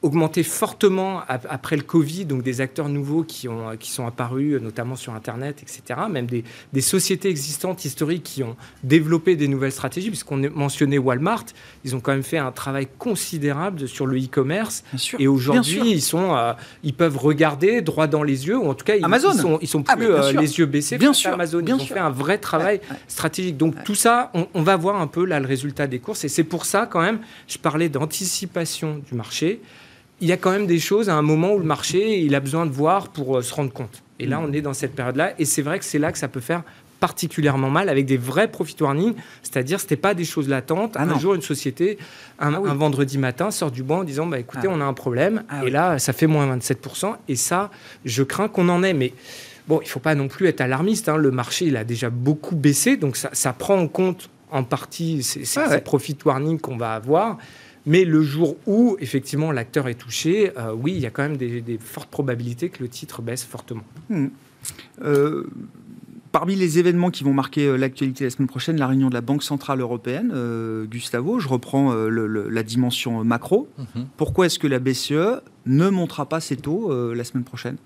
augmenté 0.03 0.43
fortement 0.43 1.23
après 1.29 1.77
le 1.77 1.83
Covid, 1.83 2.25
donc 2.25 2.43
des 2.43 2.61
acteurs 2.61 2.89
nouveaux 2.89 3.23
qui, 3.23 3.49
ont, 3.49 3.77
qui 3.79 3.91
sont 3.91 4.07
apparus, 4.07 4.61
notamment 4.61 4.97
sur 4.97 5.15
Internet, 5.15 5.63
etc. 5.63 6.01
Même 6.11 6.27
des, 6.27 6.45
des 6.73 6.81
sociétés 6.81 7.29
existantes 7.29 7.85
historiques 7.85 8.25
qui 8.25 8.43
ont 8.43 8.57
développé 8.83 9.37
des 9.37 9.47
nouvelles 9.47 9.73
stratégies, 9.73 10.09
puisqu'on 10.09 10.39
mentionnait 10.55 10.99
Walmart, 10.99 11.45
ils 11.85 11.95
ont 11.95 12.01
quand 12.01 12.13
même 12.13 12.25
fait 12.25 12.39
un 12.39 12.51
travail 12.51 12.89
considérable 12.99 13.87
sur 13.87 14.07
le 14.07 14.19
e-commerce. 14.19 14.83
Et 15.19 15.29
aujourd'hui, 15.29 15.93
ils, 15.93 16.03
sont, 16.03 16.35
euh, 16.35 16.53
ils 16.83 16.95
peuvent 16.95 17.19
regarder 17.19 17.81
droit 17.81 18.09
dans 18.09 18.25
les 18.25 18.49
yeux, 18.49 18.59
ou 18.59 18.69
en 18.69 18.75
tout 18.75 18.85
cas, 18.85 18.97
ils, 18.97 19.05
Amazon. 19.05 19.33
ils 19.33 19.41
sont, 19.41 19.59
ils 19.63 19.69
sont 19.69 19.85
ah, 19.87 19.97
plus 19.97 20.07
euh, 20.11 20.33
les 20.33 20.59
yeux 20.59 20.67
baissés 20.67 20.99
bien 20.99 21.13
sûr, 21.13 21.33
Amazon. 21.33 21.61
Bien 21.61 21.77
ils 21.77 21.83
ont 21.83 21.87
fait 21.87 21.99
un 21.99 22.11
vrai 22.11 22.39
travail 22.39 22.81
stratégique. 23.07 23.57
Donc 23.57 23.85
tout 23.85 23.95
ça, 23.95 24.31
on, 24.35 24.49
on 24.55 24.63
va 24.63 24.77
voir 24.77 25.01
un 25.01 25.07
peu 25.07 25.25
là 25.25 25.39
le 25.39 25.47
résultat 25.47 25.87
des 25.87 26.01
courses. 26.01 26.25
Et 26.25 26.29
c'est 26.29 26.45
pour 26.45 26.65
ça, 26.65 26.87
quand 26.87 27.01
même, 27.01 27.21
je 27.47 27.59
parlais 27.59 27.89
d'anticipation 27.89 29.01
du 29.07 29.15
marché 29.15 29.61
il 30.23 30.29
y 30.29 30.33
a 30.33 30.37
quand 30.37 30.53
même 30.53 30.67
des 30.67 30.79
choses 30.79 31.11
à 31.11 31.17
un 31.17 31.23
moment 31.23 31.53
où 31.53 31.59
le 31.59 31.65
marché 31.65 32.21
il 32.21 32.35
a 32.35 32.41
besoin 32.41 32.65
de 32.65 32.71
voir 32.71 33.09
pour 33.09 33.37
euh, 33.39 33.43
se 33.43 33.53
rendre 33.53 33.73
compte. 33.73 34.03
Et 34.21 34.27
là, 34.27 34.39
mm. 34.39 34.45
on 34.45 34.53
est 34.53 34.61
dans 34.63 34.73
cette 34.73 34.95
période-là, 34.95 35.35
et 35.39 35.45
c'est 35.45 35.63
vrai 35.63 35.81
que 35.81 35.85
c'est 35.85 35.99
là 35.99 36.13
que 36.13 36.19
ça 36.19 36.29
peut 36.29 36.41
faire 36.41 36.63
particulièrement 37.01 37.69
mal 37.69 37.89
avec 37.89 38.07
des 38.07 38.17
vrais 38.17 38.47
profit 38.47 38.77
warnings, 38.81 39.15
c'est-à-dire 39.43 39.81
c'était 39.81 39.97
pas 39.97 40.15
des 40.15 40.25
choses 40.25 40.49
latentes. 40.49 40.93
Ah 40.97 41.03
un 41.03 41.19
jour, 41.19 41.35
une 41.35 41.43
société, 41.43 41.99
un, 42.39 42.55
ah 42.55 42.75
vendredi 42.75 43.19
matin, 43.19 43.51
sort 43.51 43.73
du 43.73 43.83
banc 43.83 43.99
en 43.99 44.05
disant 44.05 44.27
bah 44.27 44.39
écoutez, 44.39 44.69
ah 44.69 44.73
on 44.73 44.81
a 44.81 44.85
un 44.85 44.95
problème, 44.95 45.43
et 45.67 45.71
là, 45.71 45.99
ça 45.99 46.13
fait 46.13 46.29
moins 46.29 46.57
27%, 46.57 47.17
et 47.27 47.35
ça, 47.35 47.73
je 48.05 48.23
crains 48.23 48.47
qu'on 48.47 48.69
en 48.69 48.85
ait, 48.85 48.95
mais 48.95 49.13
bon, 49.67 49.81
il 49.83 49.89
faut 49.89 49.99
pas 49.99 50.15
non 50.15 50.29
plus 50.29 50.47
être 50.47 50.61
alarmiste. 50.61 51.09
Hein. 51.09 51.17
Le 51.17 51.33
marché, 51.33 51.65
il 51.65 51.77
a 51.77 51.83
déjà 51.83 52.09
beaucoup 52.09 52.55
baissé, 52.55 52.97
donc 52.97 53.17
ça, 53.17 53.31
ça 53.33 53.53
prend 53.53 53.77
en 53.77 53.89
compte 53.89 54.31
en 54.53 54.63
partie 54.63 55.25
ces, 55.25 55.45
ces 55.45 55.81
profit 55.81 56.17
warnings 56.25 56.61
qu'on 56.61 56.77
va 56.77 56.93
avoir. 56.93 57.39
Mais 57.87 58.05
le 58.05 58.23
jour 58.23 58.57
où, 58.67 58.97
effectivement, 59.01 59.51
l'acteur 59.51 59.89
est 59.89 59.95
touché, 59.95 60.53
euh, 60.57 60.73
oui, 60.73 60.93
il 60.93 61.01
y 61.01 61.07
a 61.07 61.11
quand 61.11 61.23
même 61.23 61.37
des, 61.37 61.79
fortes 61.81 62.11
probabilités 62.11 62.69
que 62.69 62.83
le 62.83 62.89
titre 62.89 63.23
baisse 63.23 63.45
fortement. 63.45 63.85
Hmm. 64.09 64.29
Euh, 65.03 65.45
parmi 66.31 66.55
les 66.55 66.79
événements 66.79 67.11
qui 67.11 67.25
vont 67.25 67.35
marquer 67.35 67.67
euh, 67.67 67.77
l'actualité 67.77 68.25
la 68.25 68.31
semaine 68.31 68.49
prochaine, 68.49 68.79
la 68.79 68.87
réunion 68.87 69.09
de 69.09 69.15
la 69.15 69.21
Banque 69.21 69.43
Centrale 69.43 69.81
Européenne, 69.81 70.33
Gustavo, 70.89 71.41
je 71.41 71.49
reprends 71.49 71.93
la 71.95 72.63
dimension 72.63 73.25
macro. 73.25 73.69
Mhm. 73.79 74.07
Pourquoi 74.17 74.47
est-ce 74.47 74.59
que 74.59 74.69
la 74.69 74.79
BCE 74.79 75.43
ne 75.67 75.89
montera 75.89 76.29
pas 76.29 76.41
ses 76.41 76.57
taux 76.57 77.13
la 77.13 77.25
semaine 77.25 77.45
prochaine? 77.45 77.77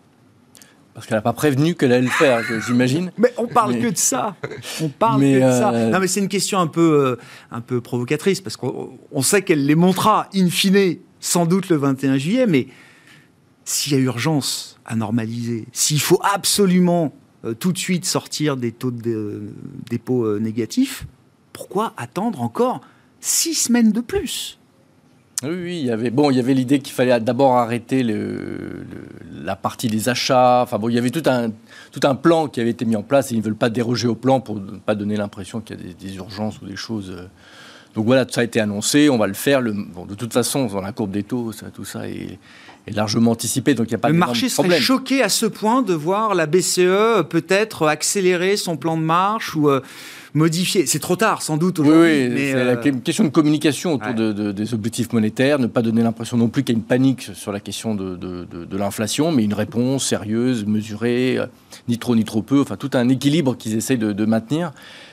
Parce 0.96 1.09
qu'elle 1.09 1.18
n'a 1.18 1.22
pas 1.22 1.35
prévenu 1.35 1.74
qu'elle 1.74 1.92
allait 1.92 2.06
le 2.06 2.11
faire, 2.11 2.40
j'imagine. 2.66 3.12
Mais 3.18 3.30
on 3.37 3.46
parle 3.46 3.78
que 3.78 3.88
de 3.88 3.98
ça. 3.98 4.35
On 4.80 4.88
parle 4.88 5.20
que 5.20 5.37
de 5.37 5.40
ça. 5.52 5.70
Euh, 5.74 5.90
non, 5.90 6.00
mais 6.00 6.06
c'est 6.06 6.20
une 6.20 6.28
question 6.28 6.59
un 6.59 6.68
peu, 6.68 7.04
euh, 7.04 7.16
un 7.50 7.61
peu 7.61 7.82
provocatrice, 7.82 8.40
parce 8.40 8.56
qu'on 8.56 9.20
sait 9.20 9.42
qu'elle 9.42 9.66
les 9.66 9.74
montrera 9.74 10.26
in 10.35 10.48
fine, 10.48 10.96
sans 11.20 11.44
doute 11.44 11.68
le 11.68 11.76
21 11.76 12.16
juillet, 12.16 12.46
mais 12.46 12.68
s'il 13.66 13.92
y 13.92 13.96
a 13.96 13.98
urgence 13.98 14.80
à 14.87 14.96
normaliser, 14.96 15.66
s'il 15.70 16.00
faut 16.00 16.18
absolument 16.22 17.12
euh, 17.44 17.52
tout 17.52 17.72
de 17.72 17.78
suite 17.78 18.06
sortir 18.06 18.56
des 18.56 18.72
taux 18.72 18.90
de 18.90 19.52
dépôt 19.90 20.38
négatifs, 20.38 21.06
pourquoi 21.52 21.92
attendre 21.98 22.40
encore 22.40 22.80
six 23.20 23.52
semaines 23.52 23.92
de 23.92 24.00
plus? 24.00 24.59
Oui, 25.42 25.51
oui, 25.51 25.79
il 25.81 25.87
y 25.87 25.90
avait 25.90 26.11
bon, 26.11 26.31
il 26.31 26.37
y 26.37 26.40
avait 26.40 26.55
l'idée 26.55 26.79
qu'il 26.79 26.94
fallait 26.94 27.20
d'abord 27.20 27.57
arrêter 27.57 28.03
le, 28.03 28.87
la 29.44 29.55
partie 29.55 29.88
des 29.88 30.09
achats. 30.09 30.62
Enfin 30.62 30.79
bon, 30.79 30.88
il 30.88 30.94
y 30.94 30.99
avait 30.99 31.11
tout 31.11 31.22
un 31.27 31.51
tout 31.92 32.01
un 32.05 32.14
plan 32.14 32.49
qui 32.49 32.61
avait 32.61 32.70
été 32.70 32.87
mis 32.87 32.96
en 32.96 33.03
place 33.03 33.31
et 33.31 33.35
ils 33.35 33.38
ne 33.38 33.42
veulent 33.42 33.55
pas 33.55 33.68
déroger 33.68 34.09
au 34.09 34.14
plan 34.14 34.40
pour 34.40 34.57
ne 34.57 34.79
pas 34.79 34.94
donner 34.94 35.16
l'impression 35.16 35.61
qu'il 35.61 35.77
y 35.77 35.90
a 35.90 35.92
des, 35.92 36.16
urgences 36.16 36.61
ou 36.62 36.66
des 36.66 36.77
choses. 36.77 37.11
Euh. 37.11 37.27
Donc 37.94 38.07
voilà, 38.07 38.27
ça 38.29 38.42
a 38.42 38.44
été 38.44 38.61
annoncé, 38.61 39.09
on 39.11 39.18
va 39.18 39.27
le 39.27 39.35
faire. 39.35 39.61
Le, 39.61 39.72
bon, 39.72 40.07
de 40.07 40.14
toute 40.14 40.33
façon, 40.33 40.66
dans 40.66 40.81
la 40.81 40.92
courbe 40.92 41.11
des 41.11 41.22
taux, 41.22 41.53
ça, 41.53 41.66
tout 41.70 41.85
ça 41.85 42.09
est, 42.09 42.38
est, 42.87 42.92
largement 42.94 43.33
anticipé, 43.33 43.75
donc 43.75 43.88
il 43.88 43.90
n'y 43.90 43.96
a 43.96 43.99
pas 43.99 44.09
le 44.09 44.14
marché 44.14 44.49
serait 44.49 44.81
choqué 44.81 45.22
à 45.22 45.29
ce 45.29 45.46
point 45.46 45.83
de 45.83 45.94
voir 45.94 46.35
la 46.35 46.46
BCE 46.46 47.25
peut-être 47.29 47.87
accélérer 47.87 48.57
son 48.57 48.77
plan 48.77 48.96
de 48.99 49.03
marche 49.03 49.55
ou 49.57 49.70
euh, 49.70 49.81
modifier. 50.37 50.87
C'est 50.87 50.99
trop 50.99 51.16
tard, 51.16 51.42
sans 51.42 51.57
doute, 51.57 51.79
aujourd'hui. 51.79 52.29
Oui, 52.29 52.29
oui 52.31 52.49
c'est 52.53 52.64
la 52.64 52.72
euh, 52.72 52.92
question 53.03 53.25
de 53.25 53.31
communication 53.31 53.94
autour 53.94 54.12
de, 54.14 54.53
des 54.53 54.75
objectifs 54.75 55.12
monétaires, 55.12 55.59
ne 55.59 55.66
pas 55.66 55.83
donner 55.83 56.03
l'impression 56.03 56.37
non 56.37 56.49
plus 56.49 56.62
qu'il 56.62 56.75
y 56.75 56.77
a 56.77 56.79
une 56.79 56.85
panique 56.85 57.31
sur 57.35 57.53
la 57.53 57.61
question 57.61 57.94
de, 57.94 58.77
l'inflation, 58.77 59.33
mais 59.33 59.44
une 59.44 59.55
réponse 59.55 60.07
sérieuse, 60.07 60.66
mesurée, 60.66 61.38
euh, 61.38 61.46
ni 61.88 61.99
trop 61.99 62.14
ni 62.14 62.25
trop 62.25 62.42
peu, 62.42 62.61
enfin 62.61 62.77
tout 62.77 62.90
un 62.92 63.09
équilibre 63.09 63.57
qu'ils 63.57 63.75
essayent 63.75 63.99
de, 63.99 64.27
maintenir. 64.27 64.72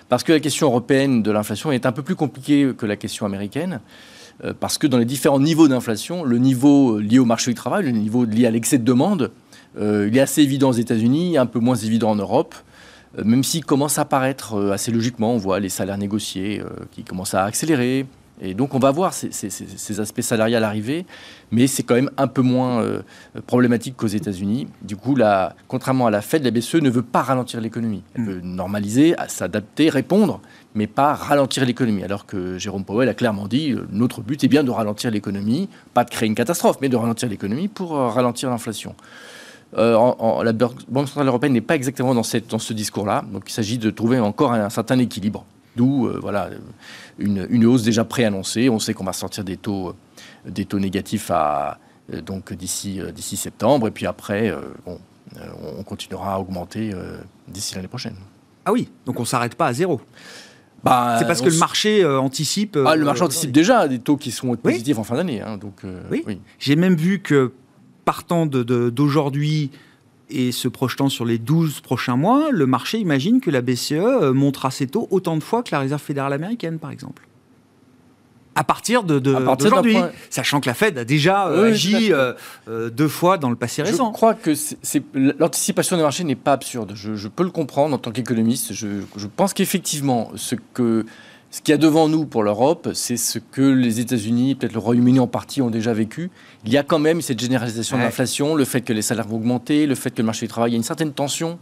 Parce 0.10 0.24
que 0.24 0.34
la 0.34 0.40
question 0.40 0.68
européenne 0.68 1.24
de 1.24 1.32
l'inflation 1.32 1.72
est 1.72 1.86
un 1.86 1.92
peu 1.92 2.04
plus 2.04 2.16
compliquée 2.16 2.72
que 2.78 2.86
la 2.86 2.98
question 2.98 3.26
américaine 3.26 3.80
euh, 4.44 4.54
parce 4.60 4.78
que 4.78 4.88
dans 4.88 4.98
les 4.98 5.06
différents 5.06 5.40
niveaux 5.40 5.68
d'inflation, 5.68 6.24
le 6.24 6.38
niveau 6.38 7.00
lié 7.00 7.20
au 7.20 7.26
marché 7.26 7.52
du 7.52 7.56
travail, 7.56 7.86
le 7.86 7.92
niveau 7.92 8.26
lié 8.26 8.46
à 8.46 8.52
l'excès 8.52 8.78
de 8.78 8.84
demande, 8.84 9.32
il 9.80 10.16
est 10.16 10.22
assez 10.22 10.44
évident 10.44 10.70
aux 10.70 10.74
États-Unis, 10.74 11.36
un 11.36 11.48
peu 11.48 11.58
moins 11.58 11.76
évident 11.76 12.12
en 12.12 12.16
Europe. 12.16 12.54
Euh, 13.18 13.24
même 13.24 13.44
s'il 13.44 13.66
commence 13.66 13.98
à 13.98 14.04
apparaître 14.04 14.56
euh, 14.56 14.72
assez 14.72 14.92
logiquement, 14.92 15.34
on 15.34 15.38
voit 15.38 15.60
les 15.60 15.70
salaires 15.70 15.98
négociés 15.98 16.62
euh, 16.62 16.70
qui 16.92 17.04
commencent 17.04 17.34
à 17.34 17.44
accélérer. 17.44 18.06
Et 18.42 18.56
donc 18.56 18.74
on 18.74 18.80
va 18.80 18.90
voir 18.90 19.14
ces, 19.14 20.00
aspects 20.00 20.22
salariales 20.22 20.64
arriver, 20.64 21.06
mais 21.52 21.68
c'est 21.68 21.84
quand 21.84 21.94
même 21.94 22.10
un 22.18 22.28
peu 22.28 22.42
moins 22.42 22.84
problématique 23.46 23.96
qu'aux 23.96 24.08
États-Unis. 24.08 24.68
Du 24.82 24.98
coup, 24.98 25.16
contrairement 25.68 26.08
à 26.08 26.12
la 26.12 26.22
Fed, 26.22 26.44
la 26.44 26.50
BCE 26.50 26.82
ne 26.82 26.90
veut 26.90 27.04
pas 27.04 27.22
ralentir 27.22 27.62
l'économie. 27.62 28.02
Elle 28.16 28.24
mm. 28.24 28.26
veut 28.26 28.42
normaliser, 28.42 29.16
s'adapter, 29.28 29.88
répondre, 29.88 30.42
mais 30.74 30.88
pas 30.88 31.14
ralentir 31.14 31.64
l'économie. 31.64 32.04
Alors 32.04 32.26
que 32.26 32.58
Jérôme 32.58 32.84
Powell 32.84 33.08
a 33.08 33.14
clairement 33.14 33.48
dit 33.48 33.76
notre 33.92 34.22
but 34.22 34.44
est 34.44 34.50
bien 34.50 34.64
de 34.64 34.72
ralentir 34.72 35.12
l'économie, 35.12 35.70
pas 35.94 36.04
de 36.04 36.10
créer 36.10 36.28
une 36.28 36.36
catastrophe, 36.36 36.78
mais 36.82 36.90
de 36.90 36.98
ralentir 36.98 37.30
l'économie 37.30 37.68
pour 37.68 37.92
ralentir 37.92 38.50
l'inflation. 38.50 38.96
Euh, 39.78 40.44
la 40.44 40.54
Banque 40.54 41.08
centrale 41.08 41.28
européenne 41.28 41.54
n'est 41.54 41.62
pas 41.62 41.76
exactement 41.76 42.14
dans, 42.14 42.24
cette, 42.24 42.50
dans 42.50 42.60
ce 42.60 42.74
discours-là. 42.74 43.24
Donc 43.32 43.44
il 43.48 43.52
s'agit 43.52 43.78
de 43.78 43.90
trouver 43.90 44.20
encore 44.20 44.54
un, 44.54 44.70
certain 44.70 45.00
équilibre. 45.00 45.46
D'où 45.76 46.08
voilà, 46.22 46.50
une, 47.18 47.66
hausse 47.66 47.82
déjà 47.82 48.06
préannoncée. 48.06 48.70
On 48.70 48.78
sait 48.78 48.94
qu'on 48.94 49.04
va 49.04 49.14
sortir 49.14 49.44
des 49.44 49.58
taux, 49.58 49.96
des 50.46 50.66
taux 50.66 50.80
négatifs 50.80 51.32
à, 51.32 51.80
donc 52.26 52.54
d'ici, 52.54 53.02
d'ici 53.14 53.38
septembre. 53.38 53.88
Et 53.88 53.92
puis 53.92 54.06
après, 54.06 54.54
on 54.86 55.82
continuera 55.84 56.36
à 56.36 56.40
augmenter 56.40 56.94
d'ici 57.48 57.74
l'année 57.74 57.88
prochaine. 57.88 58.16
Ah 58.66 58.72
oui, 58.72 58.88
donc 59.08 59.18
on 59.18 59.24
ne 59.24 59.28
s'arrête 59.28 59.56
pas 59.56 59.68
à 59.68 59.74
zéro 59.74 60.00
bah, 60.84 61.16
c'est 61.18 61.26
parce 61.26 61.42
que 61.42 61.50
le 61.50 61.58
marché 61.58 62.06
anticipe. 62.06 62.78
Ah, 62.86 62.98
le 62.98 63.06
marché 63.06 63.24
anticipe 63.24 63.54
déjà 63.54 63.88
des 63.88 64.00
taux 64.00 64.18
qui 64.18 64.32
sont 64.32 64.54
positifs 64.58 65.00
en 65.00 65.06
fin 65.06 65.16
d'année. 65.16 65.42
Hein, 65.42 65.58
donc, 65.58 65.82
oui. 66.12 66.24
J'ai 66.60 66.76
même 66.76 66.96
vu 66.96 67.20
que 67.20 67.54
partant 68.06 68.46
d'aujourd'hui 68.46 69.72
et 70.30 70.52
se 70.52 70.68
projetant 70.68 71.10
sur 71.10 71.26
les 71.26 71.38
12 71.38 71.82
prochains 71.82 72.16
mois, 72.16 72.50
le 72.52 72.66
marché 72.66 72.98
imagine 72.98 73.40
que 73.42 73.52
la 73.52 73.62
BCE 73.62 73.94
euh, 73.94 74.34
montera 74.34 74.72
ses 74.72 74.88
taux 74.88 75.08
autant 75.12 75.38
de 75.38 75.44
fois 75.44 75.64
que 75.64 75.70
la 75.72 75.80
Réserve 75.80 76.02
fédérale 76.02 76.34
américaine, 76.34 76.80
par 76.80 76.92
exemple. 76.92 77.28
À 78.56 78.64
partir 78.64 79.04
de, 79.04 79.18
d'aujourd'hui, 79.18 79.98
sachant 80.30 80.60
que 80.60 80.68
la 80.68 80.76
Fed 80.76 81.00
a 81.00 81.06
déjà 81.06 81.48
euh, 81.48 81.72
agi 81.72 82.12
euh, 82.12 82.34
deux 82.92 83.08
fois 83.08 83.40
dans 83.40 83.50
le 83.50 83.56
passé 83.56 83.82
récent. 83.82 84.10
Je 84.10 84.14
crois 84.14 84.36
que 84.36 84.54
c'est, 84.54 85.04
l'anticipation 85.16 85.98
des 85.98 86.04
marchés 86.04 86.24
n'est 86.24 86.36
pas 86.36 86.54
absurde. 86.54 86.94
Je, 86.94 87.28
peux 87.28 87.44
le 87.44 87.50
comprendre 87.50 87.96
en 87.96 87.98
tant 87.98 88.12
qu'économiste. 88.12 88.74
Je, 88.74 88.88
je 89.18 89.28
pense 89.28 89.56
qu'effectivement, 89.56 90.32
ce 90.36 90.56
que 90.76 91.04
ce 91.54 91.62
qu'il 91.62 91.72
y 91.72 91.76
a 91.76 91.78
devant 91.78 92.10
nous 92.10 92.26
pour 92.26 92.42
l'Europe, 92.42 92.90
c'est 92.96 93.16
ce 93.16 93.38
que 93.38 93.62
les 93.62 94.00
États-Unis, 94.00 94.56
peut-être 94.56 94.74
le 94.74 94.80
Royaume-Uni 94.80 95.20
en 95.20 95.28
partie, 95.28 95.62
ont 95.62 95.70
déjà 95.70 95.94
vécu. 95.94 96.32
Il 96.66 96.72
y 96.74 96.80
a 96.80 96.84
quand 96.84 96.98
même 96.98 97.22
cette 97.22 97.40
généralisation 97.40 97.96
de 97.96 98.02
l'inflation, 98.02 98.56
le 98.56 98.66
fait 98.66 98.82
que 98.82 98.92
les 98.92 99.04
salaires 99.04 99.28
vont 99.28 99.36
augmenter, 99.36 99.86
le 99.86 99.94
fait 99.94 100.10
que 100.10 100.24
le 100.24 100.26
marché 100.26 100.48
du 100.48 100.50
travail, 100.50 100.72
il 100.72 100.74
y 100.74 100.78
a 100.78 100.78
une 100.78 100.84
certaine 100.84 101.14
tension. 101.14 101.60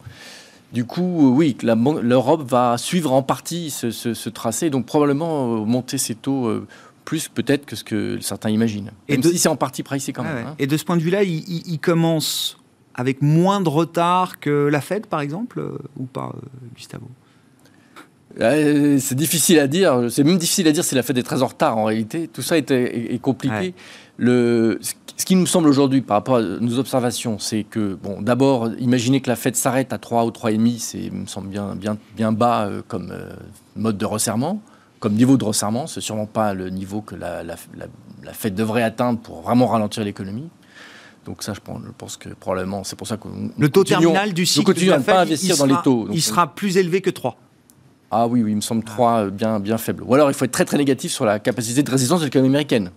Du 0.71 0.85
coup, 0.85 1.27
euh, 1.27 1.31
oui, 1.31 1.57
l'Europe 1.61 2.49
va 2.49 2.77
suivre 2.77 3.11
en 3.11 3.21
partie 3.21 3.69
ce, 3.69 4.29
tracé, 4.29 4.69
donc 4.69 4.85
probablement 4.85 5.57
euh, 5.57 5.65
monter 5.65 5.97
ses 5.97 6.15
taux 6.15 6.45
euh, 6.45 6.65
plus 7.03 7.27
peut-être 7.27 7.65
que 7.65 7.75
ce 7.75 7.83
que 7.83 8.17
certains 8.21 8.49
imaginent. 8.49 8.91
Même 9.09 9.19
Et 9.19 9.23
si 9.23 9.39
c'est 9.39 9.49
en 9.49 9.57
partie 9.57 9.83
pricé 9.83 10.13
quand 10.13 10.23
même. 10.23 10.47
Hein. 10.47 10.55
Et 10.57 10.67
de 10.67 10.77
ce 10.77 10.85
point 10.85 10.95
de 10.95 11.01
vue-là, 11.01 11.23
il, 11.23 11.79
commence 11.81 12.57
avec 12.93 13.21
moins 13.21 13.59
de 13.59 13.67
retard 13.67 14.39
que 14.39 14.69
la 14.71 14.79
Fed, 14.79 15.07
par 15.07 15.19
exemple, 15.19 15.61
ou 15.97 16.05
pas, 16.05 16.33
Gustavo? 16.77 17.09
C'est 18.37 19.15
difficile 19.15 19.59
à 19.59 19.67
dire. 19.67 20.07
C'est 20.09 20.23
même 20.23 20.37
difficile 20.37 20.67
à 20.67 20.71
dire 20.71 20.83
si 20.83 20.95
la 20.95 21.03
Fed 21.03 21.17
est 21.17 21.23
très 21.23 21.41
en 21.41 21.47
retard 21.47 21.77
en 21.77 21.85
réalité. 21.85 22.27
Tout 22.27 22.41
ça 22.41 22.57
est, 22.57 23.21
compliqué. 23.21 23.73
Le, 24.17 24.79
ce 25.21 25.25
qui 25.25 25.35
nous 25.35 25.45
semble 25.45 25.69
aujourd'hui 25.69 26.01
par 26.01 26.17
rapport 26.17 26.37
à 26.37 26.41
nos 26.41 26.79
observations, 26.79 27.37
c'est 27.37 27.63
que, 27.63 27.93
bon, 27.93 28.21
d'abord, 28.21 28.69
imaginer 28.79 29.21
que 29.21 29.29
la 29.29 29.35
Fed 29.35 29.55
s'arrête 29.55 29.93
à 29.93 29.99
3 29.99 30.25
ou 30.25 30.29
3,5, 30.29 30.79
c'est, 30.79 31.11
me 31.11 31.27
semble 31.27 31.49
bien, 31.49 31.75
bien, 31.75 31.97
bien 32.15 32.31
bas 32.31 32.65
euh, 32.65 32.81
comme 32.87 33.11
euh, 33.11 33.29
mode 33.75 33.99
de 33.99 34.05
resserrement, 34.05 34.61
comme 34.99 35.13
niveau 35.13 35.37
de 35.37 35.43
resserrement. 35.43 35.85
C'est 35.85 36.01
sûrement 36.01 36.25
pas 36.25 36.55
le 36.55 36.69
niveau 36.69 37.01
que 37.01 37.13
la, 37.15 37.43
la, 37.43 37.55
la, 38.23 38.33
Fed 38.33 38.55
devrait 38.55 38.81
atteindre 38.81 39.19
pour 39.19 39.41
vraiment 39.41 39.67
ralentir 39.67 40.03
l'économie. 40.03 40.49
Donc 41.25 41.43
ça, 41.43 41.53
je 41.53 41.59
pense, 41.99 42.17
que 42.17 42.29
probablement, 42.29 42.83
c'est 42.83 42.95
pour 42.95 43.07
ça 43.07 43.17
que... 43.17 43.27
Le 43.57 43.69
taux 43.69 43.83
terminal 43.83 44.33
du 44.33 44.47
cycle 44.47 44.73
de 44.73 44.89
la 44.89 44.97
Fed, 44.97 45.05
pas 45.05 45.21
investir 45.21 45.55
dans 45.55 45.67
les 45.67 45.75
taux. 45.83 46.07
il 46.11 46.21
sera 46.21 46.55
plus 46.55 46.77
élevé 46.77 47.01
que 47.01 47.11
3. 47.11 47.37
Ah 48.11 48.27
oui, 48.27 48.43
oui, 48.43 48.51
il 48.51 48.57
me 48.57 48.61
semble 48.61 48.83
trois 48.83 49.25
euh, 49.25 49.29
bien, 49.29 49.59
bien 49.59 49.77
faibles. 49.77 50.03
Ou 50.03 50.13
alors 50.13 50.29
il 50.29 50.33
faut 50.33 50.45
être 50.45 50.51
très 50.51 50.65
très 50.65 50.77
négatif 50.77 51.11
sur 51.11 51.25
la 51.25 51.39
capacité 51.39 51.81
de 51.81 51.89
résistance 51.89 52.19
de 52.19 52.25
l'économie 52.25 52.49
américaine. 52.49 52.91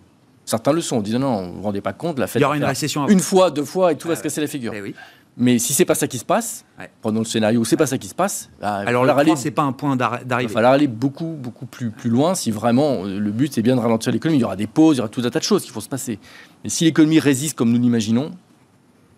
Certains 0.44 0.72
le 0.72 0.80
sont, 0.80 0.96
en 0.96 1.00
disant 1.00 1.20
non, 1.20 1.46
vous 1.48 1.54
vous 1.54 1.62
rendez 1.62 1.80
pas 1.80 1.92
compte, 1.92 2.18
la 2.18 2.26
Fed. 2.26 2.40
Il 2.40 2.42
y 2.42 2.44
aura 2.44 2.56
une 2.56 2.64
récession. 2.64 3.08
Une 3.08 3.20
fois, 3.20 3.50
deux 3.50 3.64
fois, 3.64 3.92
et 3.92 3.96
tout 3.96 4.08
va 4.08 4.16
se 4.16 4.22
casser 4.22 4.40
la 4.40 4.46
figure. 4.46 4.72
Eh 4.74 4.82
oui. 4.82 4.94
Mais 5.36 5.58
si 5.58 5.72
c'est 5.74 5.84
pas 5.84 5.96
ça 5.96 6.06
qui 6.06 6.18
se 6.18 6.24
passe, 6.24 6.64
prenons 7.00 7.20
le 7.20 7.24
scénario 7.24 7.60
où 7.60 7.64
c'est 7.64 7.76
pas 7.76 7.86
ça 7.86 7.98
qui 7.98 8.06
se 8.06 8.14
passe. 8.14 8.50
Bah, 8.60 8.82
alors 8.86 9.04
là, 9.04 9.16
c'est 9.36 9.50
pas 9.50 9.62
un 9.62 9.72
point 9.72 9.96
d'arrivée. 9.96 10.24
Il 10.42 10.48
va 10.48 10.48
falloir 10.48 10.72
aller 10.72 10.86
beaucoup, 10.86 11.34
beaucoup 11.38 11.66
plus, 11.66 11.90
plus 11.90 12.10
loin 12.10 12.34
si 12.34 12.50
vraiment 12.52 13.04
euh, 13.04 13.18
le 13.18 13.30
but 13.32 13.52
c'est 13.52 13.62
bien 13.62 13.74
de 13.74 13.80
ralentir 13.80 14.12
l'économie. 14.12 14.38
Il 14.38 14.42
y 14.42 14.44
aura 14.44 14.56
des 14.56 14.68
pauses, 14.68 14.96
il 14.96 14.98
y 14.98 15.00
aura 15.00 15.08
tout 15.08 15.22
un 15.24 15.30
tas 15.30 15.40
de 15.40 15.44
choses 15.44 15.64
qui 15.64 15.72
vont 15.72 15.80
se 15.80 15.88
passer. 15.88 16.20
Mais 16.62 16.70
si 16.70 16.84
l'économie 16.84 17.18
résiste 17.18 17.56
comme 17.56 17.72
nous 17.72 17.80
l'imaginons, 17.80 18.30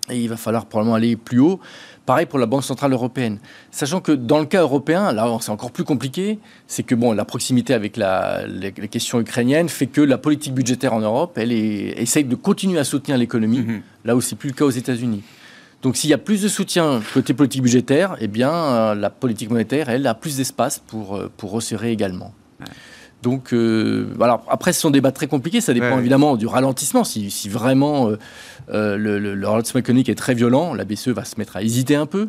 il 0.09 0.29
va 0.29 0.37
falloir 0.37 0.67
probablement 0.67 0.95
aller 0.95 1.17
plus 1.17 1.41
haut. 1.41 1.61
Pareil 2.07 2.27
pour 2.27 2.39
la 2.39 2.47
Banque 2.47 2.63
Centrale 2.63 2.93
Européenne. 2.93 3.39
Sachant 3.73 4.01
que 4.01 4.13
dans 4.13 4.39
le 4.39 4.47
cas 4.47 4.63
européen, 4.63 5.13
là 5.13 5.27
c'est 5.41 5.51
encore 5.51 5.73
plus 5.73 5.83
compliqué, 5.83 6.39
c'est 6.69 6.85
que 6.85 6.95
bon, 6.95 7.13
la 7.13 7.25
proximité 7.25 7.75
avec 7.75 7.97
la, 7.97 8.47
les, 8.47 8.73
questions 8.73 9.21
ukrainiennes 9.21 9.69
fait 9.69 9.89
que 9.89 10.01
la 10.01 10.17
politique 10.17 10.55
budgétaire 10.55 10.95
en 10.95 11.01
Europe, 11.01 11.37
elle 11.37 11.51
est, 11.51 12.01
essaye 12.01 12.23
de 12.23 12.37
continuer 12.37 12.79
à 12.79 12.85
soutenir 12.85 13.19
l'économie, 13.19 13.59
mhm. 13.59 13.83
là 14.05 14.15
où 14.15 14.21
c'est 14.21 14.37
plus 14.37 14.51
le 14.51 14.55
cas 14.55 14.65
aux 14.65 14.71
États-Unis. 14.71 15.25
Donc 15.83 15.97
s'il 15.97 16.09
y 16.09 16.15
a 16.15 16.19
plus 16.19 16.43
de 16.43 16.49
soutien 16.49 17.03
côté 17.13 17.35
politique 17.35 17.63
budgétaire, 17.63 18.17
eh 18.21 18.29
bien 18.29 18.53
euh, 18.53 18.95
la 18.95 19.11
politique 19.11 19.51
monétaire, 19.51 19.89
elle, 19.89 20.07
a 20.07 20.15
plus 20.15 20.37
d'espace 20.37 20.79
pour, 20.79 21.17
euh, 21.17 21.31
pour 21.37 21.51
resserrer 21.51 21.91
également. 21.91 22.33
Donc, 23.27 23.53
euh, 23.53 24.07
après, 24.49 24.73
ce 24.73 24.81
sont 24.81 24.91
des 24.91 24.99
débats 24.99 25.11
très 25.11 25.27
compliqués. 25.27 25.61
Ça 25.61 25.75
dépend 25.75 25.99
évidemment 25.99 26.37
du 26.37 26.47
ralentissement. 26.47 27.03
Si, 27.03 27.49
vraiment 27.49 28.09
euh, 28.09 28.19
euh, 28.69 28.97
le, 28.97 29.49
ralentissement 29.49 29.81
économique 29.81 30.09
est 30.09 30.15
très 30.15 30.35
violent, 30.35 30.75
la 30.75 30.85
BCE 30.85 31.09
va 31.09 31.25
se 31.25 31.35
mettre 31.37 31.57
à 31.57 31.63
hésiter 31.65 31.97
un 31.97 32.07
peu. 32.07 32.29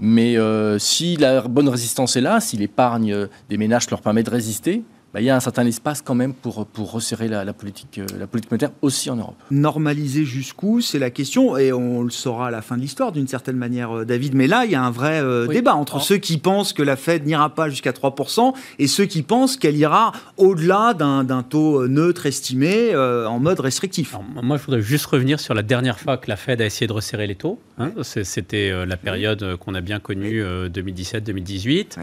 Mais 0.00 0.34
si 0.80 1.16
la 1.16 1.42
bonne 1.42 1.68
résistance 1.68 2.16
est 2.16 2.20
là, 2.20 2.40
si 2.40 2.56
l'épargne 2.56 3.28
des 3.48 3.56
ménages 3.56 3.88
leur 3.88 4.02
permet 4.02 4.24
de 4.24 4.30
résister, 4.30 4.82
bah, 5.12 5.20
il 5.20 5.24
y 5.24 5.30
a 5.30 5.34
un 5.34 5.40
certain 5.40 5.66
espace 5.66 6.02
quand 6.02 6.14
même 6.14 6.32
pour, 6.34 6.66
pour 6.66 6.92
resserrer 6.92 7.26
la, 7.26 7.52
politique, 7.52 7.98
euh, 7.98 8.06
la 8.18 8.28
politique 8.28 8.50
monétaire 8.52 8.70
aussi 8.80 9.10
en 9.10 9.16
Europe. 9.16 9.34
Normaliser 9.50 10.24
jusqu'où 10.24 10.80
C'est 10.80 11.00
la 11.00 11.10
question, 11.10 11.56
et 11.56 11.72
on 11.72 12.02
le 12.02 12.10
saura 12.10 12.48
à 12.48 12.50
la 12.52 12.62
fin 12.62 12.76
de 12.76 12.82
l'histoire 12.82 13.10
d'une 13.10 13.26
certaine 13.26 13.56
manière, 13.56 13.98
euh, 13.98 14.04
David. 14.04 14.34
Mais 14.34 14.46
là, 14.46 14.64
il 14.64 14.70
y 14.70 14.76
a 14.76 14.82
un 14.82 14.92
vrai 14.92 15.20
euh, 15.20 15.48
débat 15.48 15.74
entre 15.74 16.00
ceux 16.00 16.18
qui 16.18 16.38
pensent 16.38 16.72
que 16.72 16.82
la 16.82 16.94
Fed 16.94 17.26
n'ira 17.26 17.52
pas 17.52 17.68
jusqu'à 17.68 17.90
3% 17.90 18.54
et 18.78 18.86
ceux 18.86 19.04
qui 19.04 19.22
pensent 19.22 19.56
qu'elle 19.56 19.76
ira 19.76 20.12
au-delà 20.36 20.94
d'un 20.94 21.42
taux 21.42 21.88
neutre 21.88 22.26
estimé 22.26 22.94
en 22.96 23.38
mode 23.38 23.60
restrictif. 23.60 24.16
moi, 24.42 24.56
je 24.56 24.64
voudrais 24.64 24.82
juste 24.82 25.06
revenir 25.06 25.40
sur 25.40 25.54
la 25.54 25.62
dernière 25.62 25.98
fois 25.98 26.18
que 26.18 26.28
la 26.28 26.36
Fed 26.36 26.60
a 26.60 26.66
essayé 26.66 26.86
de 26.86 26.92
resserrer 26.92 27.26
les 27.26 27.34
taux. 27.34 27.58
Hein. 27.78 27.90
C'était 28.02 28.86
la 28.86 28.96
période 28.96 29.56
qu'on 29.56 29.74
a 29.74 29.80
bien 29.80 29.98
connue, 29.98 30.42
2017-2018. 30.42 31.98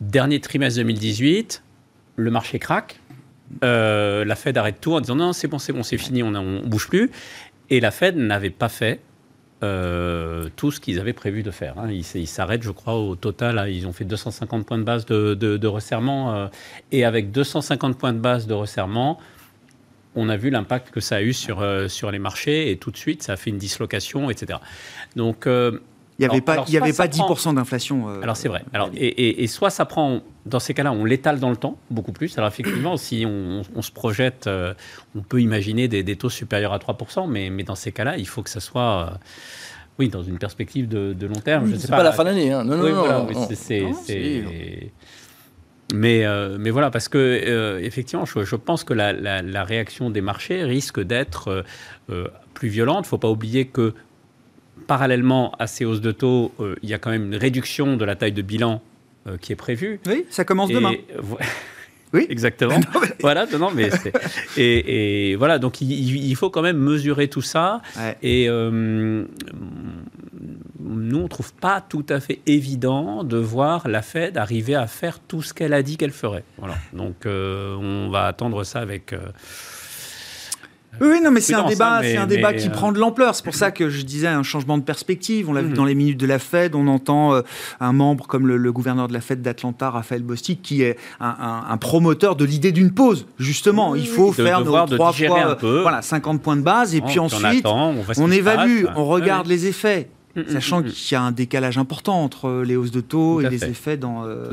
Dernier 0.00 0.40
trimestre 0.40 0.78
2018, 0.78 1.62
le 2.18 2.30
marché 2.30 2.58
craque, 2.58 3.00
euh, 3.64 4.24
la 4.24 4.34
Fed 4.34 4.58
arrête 4.58 4.80
tout 4.80 4.92
en 4.92 5.00
disant 5.00 5.14
non, 5.14 5.32
c'est 5.32 5.48
bon, 5.48 5.58
c'est 5.58 5.72
bon, 5.72 5.82
c'est 5.82 5.96
fini, 5.96 6.22
on 6.22 6.30
ne 6.30 6.60
bouge 6.66 6.88
plus. 6.88 7.10
Et 7.70 7.80
la 7.80 7.90
Fed 7.90 8.16
n'avait 8.16 8.50
pas 8.50 8.68
fait 8.68 9.00
euh, 9.62 10.48
tout 10.56 10.70
ce 10.70 10.80
qu'ils 10.80 10.98
avaient 10.98 11.12
prévu 11.12 11.42
de 11.42 11.50
faire. 11.50 11.78
Hein. 11.78 11.90
Ils 11.90 12.26
s'arrêtent, 12.26 12.62
je 12.62 12.70
crois, 12.70 12.94
au 12.94 13.14
total, 13.14 13.70
ils 13.70 13.86
ont 13.86 13.92
fait 13.92 14.04
250 14.04 14.66
points 14.66 14.78
de 14.78 14.82
base 14.82 15.06
de, 15.06 15.66
resserrement. 15.66 16.34
Euh, 16.34 16.46
et 16.90 17.04
avec 17.04 17.30
250 17.30 17.96
points 17.96 18.12
de 18.12 18.18
base 18.18 18.46
de 18.46 18.54
resserrement, 18.54 19.18
on 20.16 20.28
a 20.28 20.36
vu 20.36 20.50
l'impact 20.50 20.90
que 20.90 21.00
ça 21.00 21.16
a 21.16 21.22
eu 21.22 21.32
sur, 21.32 21.64
sur 21.88 22.10
les 22.10 22.18
marchés 22.18 22.72
et 22.72 22.78
tout 22.78 22.90
de 22.90 22.96
suite, 22.96 23.22
ça 23.22 23.34
a 23.34 23.36
fait 23.36 23.50
une 23.50 23.58
dislocation, 23.58 24.30
etc. 24.30 24.58
Donc, 25.14 25.46
il 26.18 26.26
n'y 26.26 26.30
avait 26.32 26.40
pas, 26.40 26.64
il 26.66 26.74
y 26.74 26.76
avait 26.76 26.92
pas 26.92 27.06
10% 27.06 27.54
d'inflation. 27.54 28.08
Euh, 28.08 28.22
alors 28.22 28.36
c'est 28.36 28.48
vrai. 28.48 28.64
Alors, 28.72 28.90
et, 28.92 29.42
et, 29.44 29.46
soit 29.46 29.70
ça 29.70 29.84
prend, 29.84 30.20
dans 30.46 30.58
ces 30.58 30.74
cas-là, 30.74 30.90
on 30.90 31.04
l'étale 31.04 31.38
dans 31.38 31.50
le 31.50 31.56
temps, 31.56 31.78
beaucoup 31.90 32.10
plus. 32.10 32.36
Alors 32.38 32.48
effectivement, 32.48 32.96
si 32.96 33.24
on, 33.24 33.62
se 33.82 33.92
projette, 33.92 34.48
euh, 34.48 34.74
on 35.14 35.20
peut 35.20 35.40
imaginer 35.40 35.86
des, 35.86 36.16
taux 36.16 36.28
supérieurs 36.28 36.72
à 36.72 36.78
3%, 36.78 37.28
mais, 37.28 37.50
mais 37.50 37.62
dans 37.62 37.76
ces 37.76 37.92
cas-là, 37.92 38.16
il 38.16 38.26
faut 38.26 38.42
que 38.42 38.50
ça 38.50 38.60
soit... 38.60 39.10
Euh, 39.12 39.16
oui, 40.00 40.08
dans 40.08 40.22
une 40.22 40.38
perspective 40.38 40.88
de, 40.88 41.26
long 41.26 41.40
terme. 41.40 41.72
c'est 41.76 41.90
pas, 41.90 42.02
la 42.02 42.12
fin 42.12 42.24
d'année. 42.24 42.52
Hein. 42.52 42.64
Non, 42.64 42.76
non, 42.76 42.88
non, 42.88 43.26
Mais, 45.94 46.24
mais 46.58 46.70
voilà, 46.70 46.90
parce 46.90 47.08
que 47.08 47.80
effectivement, 47.82 48.24
je, 48.24 48.56
pense 48.56 48.84
que 48.84 48.94
la, 48.94 49.12
la, 49.12 49.64
réaction 49.64 50.10
des 50.10 50.20
marchés 50.20 50.62
risque 50.62 51.00
d'être 51.00 51.64
plus 52.54 52.68
violente. 52.68 52.98
Il 52.98 53.02
ne 53.02 53.06
faut 53.06 53.18
pas 53.18 53.30
oublier 53.30 53.66
que 53.66 53.94
parallèlement 54.88 55.52
à 55.60 55.68
ces 55.68 55.84
hausses 55.84 56.00
de 56.00 56.10
taux, 56.10 56.50
euh, 56.58 56.74
il 56.82 56.88
y 56.88 56.94
a 56.94 56.98
quand 56.98 57.10
même 57.10 57.26
une 57.26 57.36
réduction 57.36 57.96
de 57.96 58.04
la 58.04 58.16
taille 58.16 58.32
de 58.32 58.42
bilan 58.42 58.82
euh, 59.28 59.36
qui 59.36 59.52
est 59.52 59.56
prévue. 59.56 60.00
Oui, 60.06 60.24
ça 60.30 60.44
commence 60.44 60.70
demain. 60.70 60.94
Oui, 62.14 62.26
exactement. 62.30 62.80
Voilà, 63.20 63.44
non, 63.58 63.70
mais 63.70 63.90
et, 64.56 65.32
et, 65.32 65.36
voilà, 65.36 65.58
donc 65.58 65.82
il, 65.82 66.34
faut 66.36 66.48
quand 66.48 66.62
même 66.62 66.78
mesurer 66.78 67.28
tout 67.28 67.42
ça. 67.42 67.82
Et 68.22 68.48
euh, 68.48 69.26
nous, 70.80 71.18
on 71.18 71.28
trouve 71.28 71.52
pas 71.52 71.82
tout 71.82 72.06
à 72.08 72.18
fait 72.20 72.40
évident 72.46 73.24
de 73.24 73.36
voir 73.36 73.88
la 73.88 74.00
Fed 74.00 74.38
arriver 74.38 74.74
à 74.74 74.86
faire 74.86 75.18
tout 75.18 75.42
ce 75.42 75.52
qu'elle 75.52 75.74
a 75.74 75.82
dit 75.82 75.98
qu'elle 75.98 76.12
ferait. 76.12 76.44
Voilà. 76.56 76.76
Donc, 76.94 77.26
on 77.26 78.08
va 78.10 78.24
attendre 78.24 78.64
ça 78.64 78.78
avec 78.78 79.12
oui, 81.00 81.20
non, 81.22 81.30
mais 81.30 81.40
c'est 81.40 81.54
un 81.54 81.66
débat, 81.66 82.00
c'est 82.02 82.16
un 82.16 82.26
débat 82.26 82.52
qui 82.52 82.68
euh, 82.68 82.70
prend 82.70 82.92
de 82.92 82.98
l'ampleur. 82.98 83.34
C'est 83.34 83.44
pour 83.44 83.54
ça 83.56 83.70
que 83.70 83.88
je 83.88 84.02
disais 84.02 84.28
un 84.28 84.42
changement 84.42 84.78
de 84.78 84.82
perspective. 84.82 85.48
On 85.48 85.52
l'a 85.52 85.62
vu 85.62 85.68
mhm. 85.68 85.74
dans 85.74 85.84
les 85.84 85.94
minutes 85.94 86.18
de 86.18 86.26
la 86.26 86.38
Fed. 86.38 86.74
On 86.74 86.86
entend 86.86 87.34
euh, 87.34 87.42
un 87.80 87.92
membre 87.92 88.26
comme 88.26 88.46
le, 88.46 88.72
gouverneur 88.72 89.08
de 89.08 89.12
la 89.12 89.20
Fed 89.20 89.42
d'Atlanta, 89.42 89.90
Raphaël 89.90 90.22
Bostic, 90.22 90.62
qui 90.62 90.82
est 90.82 90.96
un, 91.20 91.76
promoteur 91.78 92.36
de 92.36 92.44
l'idée 92.44 92.72
d'une 92.72 92.92
pause. 92.92 93.26
Justement, 93.38 93.94
il 93.94 94.06
faut 94.06 94.32
faire 94.32 94.64
nos 94.64 94.86
trois 94.86 95.12
fois, 95.12 95.56
voilà, 95.60 96.02
50 96.02 96.42
points 96.42 96.56
de 96.56 96.62
base, 96.62 96.94
et 96.94 97.00
puis 97.00 97.18
ensuite, 97.18 97.66
on, 97.66 98.30
évalue, 98.30 98.84
on 98.96 99.06
regarde 99.06 99.46
les 99.46 99.66
effets. 99.66 100.08
Mm, 100.36 100.40
mm, 100.40 100.48
sachant 100.50 100.80
mm, 100.80 100.84
qu'il 100.84 101.12
y 101.12 101.16
a 101.16 101.22
un 101.22 101.32
décalage 101.32 101.78
important 101.78 102.22
entre 102.22 102.62
les 102.64 102.76
hausses 102.76 102.90
de 102.90 103.00
taux 103.00 103.40
et 103.40 103.48
les 103.48 103.64
effets 103.64 103.96
dans, 103.96 104.24
euh, 104.24 104.50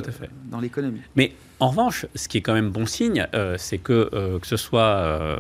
dans 0.50 0.60
l'économie. 0.60 1.02
Mais 1.16 1.34
En 1.60 1.70
revanche, 1.70 2.06
ce 2.16 2.28
qui 2.28 2.38
est 2.38 2.42
quand 2.42 2.54
même 2.54 2.70
bon 2.70 2.86
signe, 2.86 3.28
euh, 3.34 3.56
c'est 3.58 3.78
que 3.78 4.10
euh, 4.14 4.40
que 4.40 4.48
ce 4.48 4.58
soit 4.58 4.82
euh, 4.82 5.38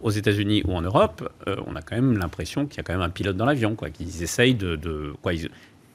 aux 0.00 0.10
États-Unis 0.10 0.62
ou 0.66 0.74
en 0.74 0.82
Europe, 0.82 1.28
on 1.66 1.74
a 1.74 1.82
quand 1.82 1.96
même 1.96 2.16
l'impression 2.16 2.66
qu'il 2.66 2.76
y 2.76 2.80
a 2.80 2.84
quand 2.84 2.92
même 2.92 3.02
un 3.02 3.10
pilote 3.10 3.36
dans 3.36 3.46
l'avion, 3.46 3.74
quoi. 3.74 3.90
Qu'ils 3.90 4.22
essayent 4.22 4.54
de, 4.54 5.12
quoi, 5.20 5.32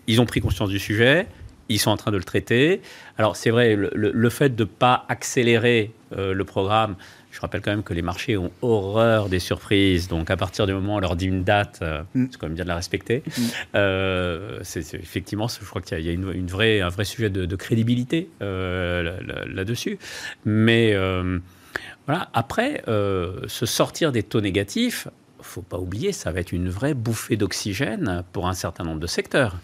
ils, 0.08 0.22
ont 0.22 0.26
pris 0.26 0.42
conscience 0.42 0.70
du 0.70 0.80
sujet, 0.80 1.28
ils 1.70 1.80
sont 1.80 1.92
en 1.92 1.98
train 1.98 2.12
de 2.12 2.18
le 2.18 2.26
traiter. 2.26 2.82
Alors 3.18 3.38
c'est 3.38 3.50
vrai, 3.50 3.76
le, 3.76 4.30
fait 4.30 4.54
de 4.54 4.64
ne 4.64 4.68
pas 4.68 5.06
accélérer 5.08 5.92
le 6.16 6.44
programme, 6.44 6.96
je 7.38 7.42
rappelle 7.42 7.62
quand 7.62 7.70
même 7.70 7.84
que 7.84 7.94
les 7.94 8.02
marchés 8.02 8.36
ont 8.36 8.50
horreur 8.64 9.30
des 9.30 9.38
surprises. 9.38 10.08
Donc, 10.08 10.32
à 10.32 10.38
partir 10.38 10.66
du 10.66 10.74
moment 10.74 10.96
où 10.96 10.98
on 10.98 11.00
leur 11.00 11.16
dit 11.16 11.28
une 11.28 11.44
date, 11.44 11.78
euh, 11.84 12.02
mm. 12.16 12.26
c'est 12.32 12.38
quand 12.40 12.48
même 12.48 12.56
bien 12.56 12.64
de 12.64 12.70
la 12.70 12.76
respecter. 12.76 13.22
Mm. 13.28 13.42
Euh, 13.76 14.60
c'est, 14.64 14.96
effectivement, 14.96 15.48
je 15.48 15.64
crois 15.64 15.84
qu'il 15.84 16.00
y 16.00 16.10
a, 16.10 16.12
une, 16.12 16.48
vraie, 16.48 16.82
un 16.82 16.90
vrai 16.90 17.06
sujet 17.06 17.30
de, 17.30 17.56
crédibilité 17.56 18.28
euh, 18.42 19.20
là-dessus. 19.46 20.00
Mais 20.46 20.96
voilà, 22.08 22.28
après, 22.34 22.82
se 22.88 23.66
sortir 23.68 24.12
des 24.12 24.24
taux 24.24 24.42
négatifs, 24.42 25.08
faut 25.40 25.62
pas 25.62 25.78
oublier, 25.78 26.14
ça 26.14 26.32
va 26.32 26.40
être 26.40 26.54
une 26.54 26.70
vraie 26.70 26.96
bouffée 26.96 27.38
d'oxygène 27.38 28.24
pour 28.34 28.48
un 28.48 28.54
certain 28.54 28.84
nombre 28.84 29.00
de 29.00 29.08
secteurs. 29.08 29.58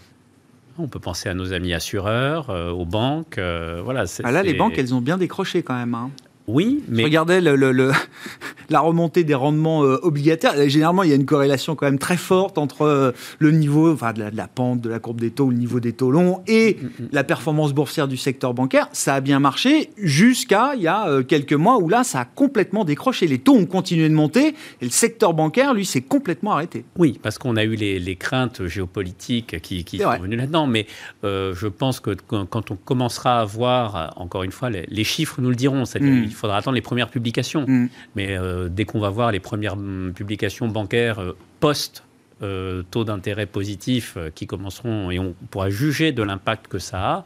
On 0.78 0.88
peut 0.88 1.00
penser 1.00 1.28
à 1.28 1.34
nos 1.34 1.54
amis 1.54 1.74
assureurs, 1.74 2.50
aux 2.50 2.86
banques. 2.86 3.40
voilà, 3.40 4.06
ah 4.24 4.32
là, 4.32 4.44
les 4.44 4.54
banques, 4.54 4.78
elles 4.78 4.94
ont 4.94 5.02
bien 5.02 5.18
décroché 5.18 5.64
quand 5.64 5.76
même. 5.76 5.96
Hein. 5.96 6.12
Oui, 6.48 6.84
mais. 6.90 7.04
Regardez 7.04 7.40
le, 7.42 7.92
la 8.70 8.80
remontée 8.80 9.24
des 9.24 9.34
rendements 9.34 9.84
euh, 9.84 9.98
obligataires. 10.02 10.54
Généralement, 10.68 11.04
il 11.04 11.10
y 11.10 11.14
a 11.14 11.16
une 11.16 11.26
corrélation 11.26 11.76
quand 11.76 11.86
même 11.86 12.00
très 12.00 12.18
forte 12.18 12.58
entre 12.58 12.82
euh, 12.82 13.12
le 13.40 13.52
niveau 13.52 13.92
enfin, 13.92 14.14
de 14.14 14.24
la, 14.34 14.48
pente 14.48 14.82
de 14.82 14.90
la 14.90 15.00
courbe 15.00 15.22
des 15.22 15.32
taux, 15.32 15.50
le 15.50 15.56
niveau 15.56 15.80
des 15.80 15.94
taux 15.94 16.12
longs 16.12 16.42
et 16.48 16.78
mm, 16.80 16.86
mm, 16.86 16.88
mm. 16.88 17.10
la 17.12 17.24
performance 17.24 17.74
boursière 17.74 18.08
du 18.08 18.18
secteur 18.18 18.54
bancaire. 18.54 18.90
Ça 18.92 19.16
a 19.16 19.22
bien 19.22 19.40
marché 19.40 19.92
jusqu'à 19.98 20.74
il 20.76 20.82
y 20.82 20.88
a 20.88 21.08
euh, 21.08 21.24
quelques 21.24 21.54
mois 21.54 21.78
où 21.78 21.88
là, 21.88 22.04
ça 22.04 22.22
a 22.22 22.26
complètement 22.26 22.84
décroché. 22.84 23.28
Les 23.28 23.40
taux 23.40 23.56
ont 23.56 23.66
continué 23.66 24.10
de 24.10 24.14
monter 24.14 24.56
et 24.82 24.86
le 24.86 24.90
secteur 24.90 25.34
bancaire, 25.34 25.74
lui, 25.74 25.86
s'est 25.86 26.02
complètement 26.02 26.54
arrêté. 26.54 26.84
Oui, 26.98 27.20
parce 27.22 27.38
qu'on 27.38 27.56
a 27.56 27.64
eu 27.64 27.76
les, 27.76 28.16
craintes 28.16 28.68
géopolitiques 28.68 29.60
qui, 29.62 29.84
qui 29.84 29.98
sont 29.98 30.18
venues 30.20 30.36
là-dedans. 30.36 30.68
Mais 30.68 30.86
je 31.24 31.68
pense 31.68 32.00
que 32.00 32.12
quand 32.12 32.72
on 32.72 32.76
commencera 32.76 33.42
à 33.42 33.46
voir, 33.46 34.14
encore 34.18 34.44
une 34.44 34.52
fois, 34.52 34.70
les, 34.70 35.04
chiffres 35.04 35.42
nous 35.42 35.50
le 35.50 35.56
diront. 35.56 35.86
C'est-à-dire 35.86 36.33
il 36.34 36.36
faudra 36.36 36.58
attendre 36.58 36.76
les 36.76 36.82
premières 36.82 37.10
publications. 37.10 37.66
Mm. 37.68 37.90
Mais 38.16 38.38
euh, 38.38 38.68
dès 38.70 38.86
qu'on 38.86 39.00
va 39.00 39.10
voir 39.10 39.32
les 39.32 39.40
premières 39.40 39.78
mm, 39.78 40.14
publications 40.14 40.68
bancaires 40.68 41.20
euh, 41.20 41.38
post 41.60 42.04
euh, 42.42 42.84
taux 42.92 43.04
d'intérêt 43.04 43.46
positif 43.46 44.18
qui 44.36 44.48
commenceront 44.48 45.12
et 45.12 45.20
on 45.20 45.36
pourra 45.52 45.70
juger 45.70 46.12
de 46.12 46.24
l'impact 46.24 46.68
que 46.68 46.80
ça 46.80 47.00
a. 47.00 47.24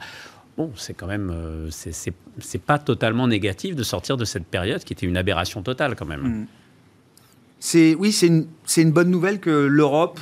Bon, 0.57 0.71
c'est 0.75 0.93
quand 0.95 1.07
même, 1.07 1.31
c'est 1.69 2.61
pas 2.61 2.79
totalement 2.79 3.27
négatif 3.27 3.75
de 3.75 3.83
sortir 3.83 4.17
de 4.17 4.25
cette 4.25 4.45
période 4.45 4.83
qui 4.83 4.93
était 4.93 5.05
une 5.05 5.17
aberration 5.17 5.61
totale 5.61 5.95
quand 5.95 6.05
même. 6.05 6.21
Mm. 6.21 6.47
C'est 7.59 7.95
oui, 7.95 8.11
c'est 8.11 8.27
une, 8.27 8.47
une, 8.77 8.91
bonne 8.91 9.09
nouvelle 9.09 9.39
que 9.39 9.49
l'Europe 9.49 10.19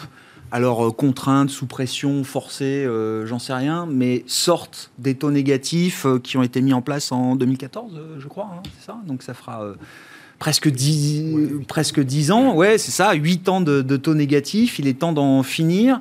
alors 0.55 0.87
euh, 0.87 0.91
contraintes, 0.91 1.49
sous 1.49 1.65
pression, 1.65 2.23
forcées, 2.23 2.85
euh, 2.85 3.25
j'en 3.25 3.39
sais 3.39 3.51
rien, 3.51 3.85
mais 3.91 4.23
sortent 4.25 4.89
des 4.97 5.13
taux 5.13 5.29
négatifs 5.29 6.05
euh, 6.05 6.17
qui 6.17 6.37
ont 6.37 6.43
été 6.43 6.61
mis 6.61 6.71
en 6.71 6.81
place 6.81 7.11
en 7.11 7.35
2014, 7.35 7.99
je 8.19 8.27
crois, 8.29 8.49
hein, 8.53 8.63
c'est 8.79 8.85
ça? 8.85 8.97
Donc 9.05 9.21
ça 9.21 9.33
fera 9.33 9.73
presque 10.39 10.69
10, 10.69 11.65
presque 11.67 11.99
10 11.99 12.31
ans, 12.31 12.55
ouais, 12.55 12.77
c'est 12.77 12.91
ça, 12.91 13.11
8 13.11 13.49
ans 13.49 13.59
de, 13.59 13.97
taux 13.97 14.15
négatifs, 14.15 14.79
il 14.79 14.87
est 14.87 14.99
temps 14.99 15.11
d'en 15.11 15.43
finir. 15.43 15.99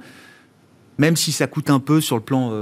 Même 0.97 1.17
si 1.17 1.33
ça 1.33 1.49
coûte 1.49 1.71
un 1.71 1.81
peu 1.81 2.01
sur 2.01 2.15
le 2.15 2.23
plan 2.23 2.53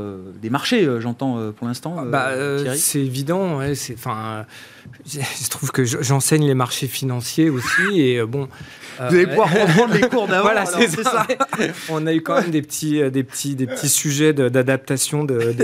des 0.41 0.49
marchés, 0.49 0.89
j'entends 1.01 1.53
pour 1.53 1.67
l'instant. 1.67 1.97
Ah, 1.99 2.05
bah, 2.07 2.75
c'est 2.77 3.01
évident. 3.01 3.59
Ouais, 3.59 3.75
c'est, 3.75 3.93
enfin, 3.93 4.47
je 5.07 5.49
trouve 5.49 5.71
que 5.71 5.85
j'enseigne 5.85 6.47
les 6.47 6.55
marchés 6.55 6.87
financiers 6.87 7.51
aussi, 7.51 8.01
et 8.01 8.23
bon, 8.25 8.49
vous 8.99 9.15
allez 9.15 9.27
pouvoir 9.27 9.51
reprendre 9.51 9.95
les 9.95 10.09
cours 10.09 10.27
d'avant. 10.27 10.43
voilà, 10.43 10.67
c'est 10.67 11.03
ça. 11.03 11.27
On 11.89 12.07
a 12.07 12.15
eu 12.15 12.23
quand 12.23 12.41
même 12.41 12.51
des 12.51 12.63
petits, 12.63 13.01
euh, 13.01 13.11
des 13.11 13.25
petits, 13.25 13.55
des 13.55 13.67
petits 13.67 13.89
sujets 13.89 14.33
d'adaptation 14.33 15.25
de, 15.25 15.55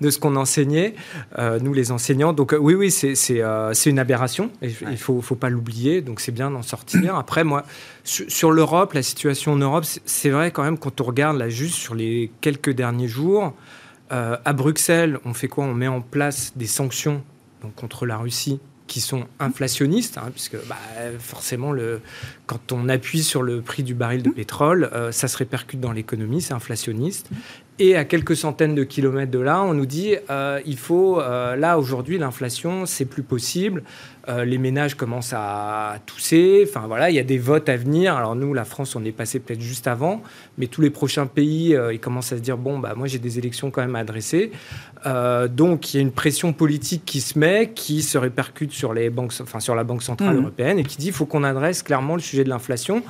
de, 0.00 0.10
ce 0.10 0.18
qu'on 0.18 0.36
enseignait, 0.36 0.94
euh, 1.38 1.58
nous 1.60 1.72
les 1.72 1.90
enseignants. 1.92 2.32
Donc 2.32 2.52
euh, 2.52 2.58
oui, 2.58 2.74
oui, 2.74 2.90
c'est 2.90 3.90
une 3.90 3.98
aberration. 3.98 4.50
Il 4.62 4.74
ne 4.88 4.96
faut, 4.96 5.20
faut 5.20 5.34
pas 5.34 5.50
l'oublier. 5.50 6.00
Donc 6.02 6.20
c'est 6.20 6.32
bien 6.32 6.50
d'en 6.50 6.62
sortir. 6.62 7.16
Après, 7.16 7.44
moi, 7.44 7.64
sur, 8.04 8.52
l'Europe, 8.52 8.92
la 8.92 9.02
situation 9.02 9.52
en 9.52 9.56
Europe, 9.56 9.84
c'est 10.04 10.30
vrai 10.30 10.50
quand 10.50 10.62
même 10.62 10.78
quand 10.78 11.00
on 11.00 11.04
regarde 11.04 11.36
là 11.36 11.48
juste 11.48 11.74
sur 11.74 11.94
les 11.94 12.30
quelques 12.40 12.70
derniers 12.70 13.08
jours. 13.08 13.54
à 14.10 14.52
Bruxelles, 14.52 15.18
on 15.24 15.34
fait 15.34 15.48
quoi? 15.48 15.64
On 15.64 15.74
met 15.74 15.88
en 15.88 16.00
place 16.00 16.52
des 16.56 16.66
sanctions 16.66 17.22
donc, 17.62 17.74
contre 17.74 18.06
la 18.06 18.18
Russie 18.18 18.60
qui 18.86 19.00
sont 19.00 19.26
inflationnistes, 19.38 20.18
hein, 20.18 20.30
puisque 20.32 20.56
bah, 20.68 20.76
forcément, 21.18 21.72
le, 21.72 22.00
quand 22.46 22.72
on 22.72 22.88
appuie 22.88 23.22
sur 23.22 23.42
le 23.42 23.62
prix 23.62 23.82
du 23.82 23.94
baril 23.94 24.22
de 24.22 24.30
pétrole, 24.30 24.90
euh, 24.92 25.12
ça 25.12 25.28
se 25.28 25.36
répercute 25.38 25.80
dans 25.80 25.92
l'économie, 25.92 26.42
c'est 26.42 26.52
inflationniste. 26.52 27.30
Et 27.84 27.96
à 27.96 28.04
quelques 28.04 28.36
centaines 28.36 28.76
de 28.76 28.84
kilomètres 28.84 29.32
de 29.32 29.40
là, 29.40 29.60
on 29.60 29.74
nous 29.74 29.86
dit 29.86 30.14
euh, 30.30 30.60
il 30.64 30.76
faut, 30.76 31.20
euh, 31.20 31.56
là 31.56 31.80
aujourd'hui, 31.80 32.16
l'inflation, 32.16 32.86
c'est 32.86 33.06
plus 33.06 33.24
possible. 33.24 33.82
Euh, 34.28 34.44
les 34.44 34.56
ménages 34.56 34.94
commencent 34.94 35.32
à 35.36 35.96
tousser. 36.06 36.64
Enfin 36.64 36.86
voilà, 36.86 37.10
il 37.10 37.16
y 37.16 37.18
a 37.18 37.24
des 37.24 37.38
votes 37.38 37.68
à 37.68 37.76
venir. 37.76 38.14
Alors 38.14 38.36
nous, 38.36 38.54
la 38.54 38.64
France, 38.64 38.94
on 38.94 39.04
est 39.04 39.10
passé 39.10 39.40
peut-être 39.40 39.60
juste 39.60 39.88
avant, 39.88 40.22
mais 40.58 40.68
tous 40.68 40.80
les 40.80 40.90
prochains 40.90 41.26
pays, 41.26 41.76
ils 41.90 41.98
commencent 41.98 42.32
à 42.32 42.36
se 42.36 42.42
dire 42.42 42.56
bon, 42.56 42.78
bah 42.78 42.94
moi 42.96 43.08
j'ai 43.08 43.18
des 43.18 43.40
élections 43.40 43.72
quand 43.72 43.80
même 43.80 43.96
à 43.96 43.98
adresser. 43.98 44.52
donc 45.50 45.92
il 45.92 45.96
y 45.96 45.98
a 45.98 46.02
une 46.02 46.12
pression 46.12 46.52
politique 46.52 47.02
qui 47.04 47.20
se 47.20 47.36
met, 47.36 47.72
qui 47.74 48.02
se 48.02 48.16
répercute 48.16 48.70
sur 48.70 48.94
les 48.94 49.10
banques, 49.10 49.32
enfin 49.42 49.58
sur 49.58 49.74
la 49.74 49.82
Banque 49.82 50.04
centrale 50.04 50.36
mmh. 50.36 50.40
européenne 50.40 50.78
et 50.78 50.84
qui 50.84 50.98
dit 50.98 51.08
il 51.08 51.12
faut 51.12 51.26
qu'on 51.26 51.42
adresse 51.42 51.82
clairement 51.82 52.14
le 52.14 52.22
sujet 52.22 52.44
de 52.44 52.48
l'inflation. 52.48 53.02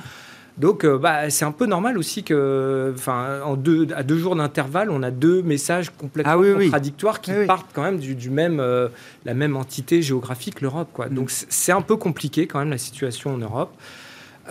Donc, 0.57 0.83
euh, 0.83 0.97
bah, 0.97 1.29
c'est 1.29 1.45
un 1.45 1.51
peu 1.51 1.65
normal 1.65 1.97
aussi 1.97 2.23
que, 2.23 2.93
enfin, 2.95 3.41
en 3.43 3.55
deux, 3.55 3.87
à 3.95 4.03
deux 4.03 4.17
jours 4.17 4.35
d'intervalle, 4.35 4.89
on 4.91 5.01
a 5.01 5.09
deux 5.09 5.41
messages 5.41 5.89
complètement 5.89 6.33
ah 6.33 6.59
contradictoires 6.59 7.21
qui 7.21 7.31
partent 7.47 7.71
quand 7.73 7.81
même 7.81 7.97
du, 7.97 8.29
même, 8.29 8.59
euh, 8.59 8.87
la 9.25 9.33
même 9.33 9.55
entité 9.57 10.01
géographique, 10.01 10.61
l'Europe. 10.61 10.89
Quoi. 10.93 11.07
Mm. 11.07 11.15
Donc, 11.15 11.31
c'est 11.31 11.71
un 11.71 11.81
peu 11.81 11.95
compliqué 11.95 12.45
quand 12.45 12.59
même 12.59 12.69
la 12.69 12.77
situation 12.77 13.33
en 13.33 13.37
Europe. 13.37 13.73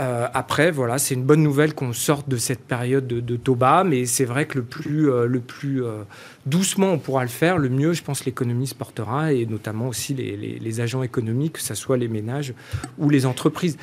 Euh, 0.00 0.26
après, 0.32 0.70
voilà, 0.70 0.98
c'est 0.98 1.14
une 1.14 1.22
bonne 1.22 1.42
nouvelle 1.42 1.74
qu'on 1.74 1.92
sorte 1.92 2.28
de 2.28 2.38
cette 2.38 2.64
période 2.64 3.06
de, 3.06 3.20
de 3.20 3.36
taux 3.36 3.54
bas, 3.54 3.84
mais 3.84 4.06
c'est 4.06 4.24
vrai 4.24 4.46
que 4.46 4.58
le 4.58 4.64
plus, 4.64 5.04
le 5.04 5.40
plus 5.40 5.82
doucement 6.46 6.92
on 6.92 6.98
pourra 6.98 7.22
le 7.24 7.28
faire, 7.28 7.58
le 7.58 7.68
mieux, 7.68 7.92
je 7.92 8.02
pense, 8.02 8.24
l'économie 8.24 8.66
se 8.66 8.74
portera, 8.74 9.34
et 9.34 9.44
notamment 9.44 9.88
aussi 9.88 10.14
les, 10.14 10.34
les, 10.38 10.58
les 10.58 10.80
agents 10.80 11.02
économiques, 11.02 11.52
que 11.54 11.60
ce 11.60 11.74
soit 11.74 11.98
les 11.98 12.08
ménages 12.08 12.54
ou 12.96 13.10
les 13.10 13.26
entreprises 13.26 13.76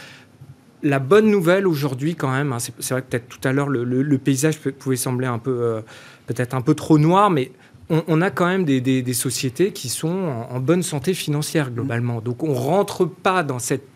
la 0.84 1.00
bonne 1.00 1.30
nouvelle 1.30 1.68
aujourd'hui, 1.68 2.15
quand 2.15 2.32
même, 2.32 2.54
hein, 2.54 2.58
c'est 2.60 2.92
vrai 2.92 3.02
que 3.02 3.08
peut-être 3.08 3.28
tout 3.28 3.46
à 3.48 3.52
l'heure 3.52 3.70
le, 3.70 4.18
paysage 4.18 4.60
pouvait 4.60 4.96
sembler 4.96 5.28
un 5.28 5.39
peu, 5.39 5.58
euh, 5.62 5.82
peut-être 6.28 6.54
un 6.54 6.62
peu 6.62 6.74
trop 6.74 6.98
noir, 6.98 7.30
mais 7.30 7.52
on, 7.89 8.22
a 8.22 8.30
quand 8.30 8.46
même 8.46 8.65
des, 8.65 9.13
sociétés 9.13 9.72
qui 9.72 9.89
sont 9.89 10.46
en, 10.50 10.60
bonne 10.60 10.84
santé 10.84 11.15
financière 11.15 11.72
globalement. 11.72 12.22
Donc 12.22 12.44
on 12.44 12.54
rentre 12.54 13.06
pas 13.06 13.42
dans 13.42 13.58
cette 13.58 13.88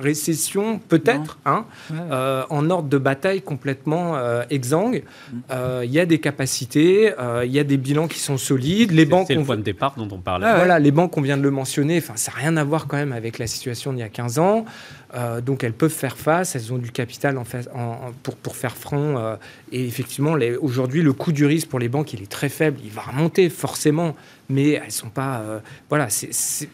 récession, 0.00 0.78
peut-être, 0.78 1.38
hein, 1.44 1.64
euh, 1.92 2.44
en 2.50 2.70
ordre 2.70 2.88
de 2.88 2.98
bataille 2.98 3.42
complètement 3.42 4.16
euh, 4.16 4.42
exsangue. 4.50 5.04
Mm. 5.32 5.36
Euh, 5.50 5.82
il 5.84 5.92
y 5.92 6.00
a 6.00 6.06
des 6.06 6.18
capacités, 6.18 7.12
il 7.44 7.52
y 7.52 7.58
a 7.58 7.64
des 7.64 7.76
bilans 7.76 8.08
qui 8.08 8.18
sont 8.18 8.38
solides. 8.38 8.90
Les 8.90 9.04
banques. 9.04 9.26
C'est 9.28 9.34
le 9.34 9.44
point 9.44 9.56
de 9.56 9.62
départ 9.62 9.94
dont 9.96 10.08
on 10.10 10.18
parle. 10.18 10.42
voilà, 10.42 10.78
les 10.78 10.90
banques, 10.90 11.16
on 11.16 11.22
vient 11.22 11.36
de 11.36 11.42
le 11.42 11.50
mentionner. 11.50 11.98
Enfin, 11.98 12.14
ça 12.16 12.32
n'a 12.32 12.38
rien 12.38 12.56
à 12.56 12.64
voir 12.64 12.86
quand 12.86 12.96
même 12.96 13.12
avec 13.12 13.38
la 13.38 13.46
situation 13.46 13.92
d'il 13.92 14.00
y 14.00 14.02
a 14.02 14.08
15 14.08 14.38
ans. 14.38 14.64
donc 15.44 15.64
elles 15.64 15.72
peuvent 15.72 15.90
faire 15.90 16.16
face, 16.16 16.56
elles 16.56 16.72
ont 16.72 16.78
du 16.78 16.90
capital 16.90 17.38
en, 17.38 17.44
pour, 18.22 18.36
pour 18.36 18.56
faire 18.56 18.76
front. 18.76 19.36
et 19.72 19.86
effectivement, 19.86 20.36
aujourd'hui, 20.60 21.02
le 21.02 21.12
coût 21.12 21.32
du 21.32 21.46
risque 21.46 21.68
pour 21.68 21.78
les 21.78 21.88
banques, 21.88 22.12
il 22.12 22.22
est 22.22 22.30
très 22.30 22.48
faible. 22.48 22.78
Il 22.84 22.90
va 22.90 23.02
remonter 23.02 23.50
forcément, 23.50 24.14
mais 24.48 24.72
elles 24.72 24.92
sont 24.92 25.10
pas. 25.10 25.42
voilà, 25.88 26.08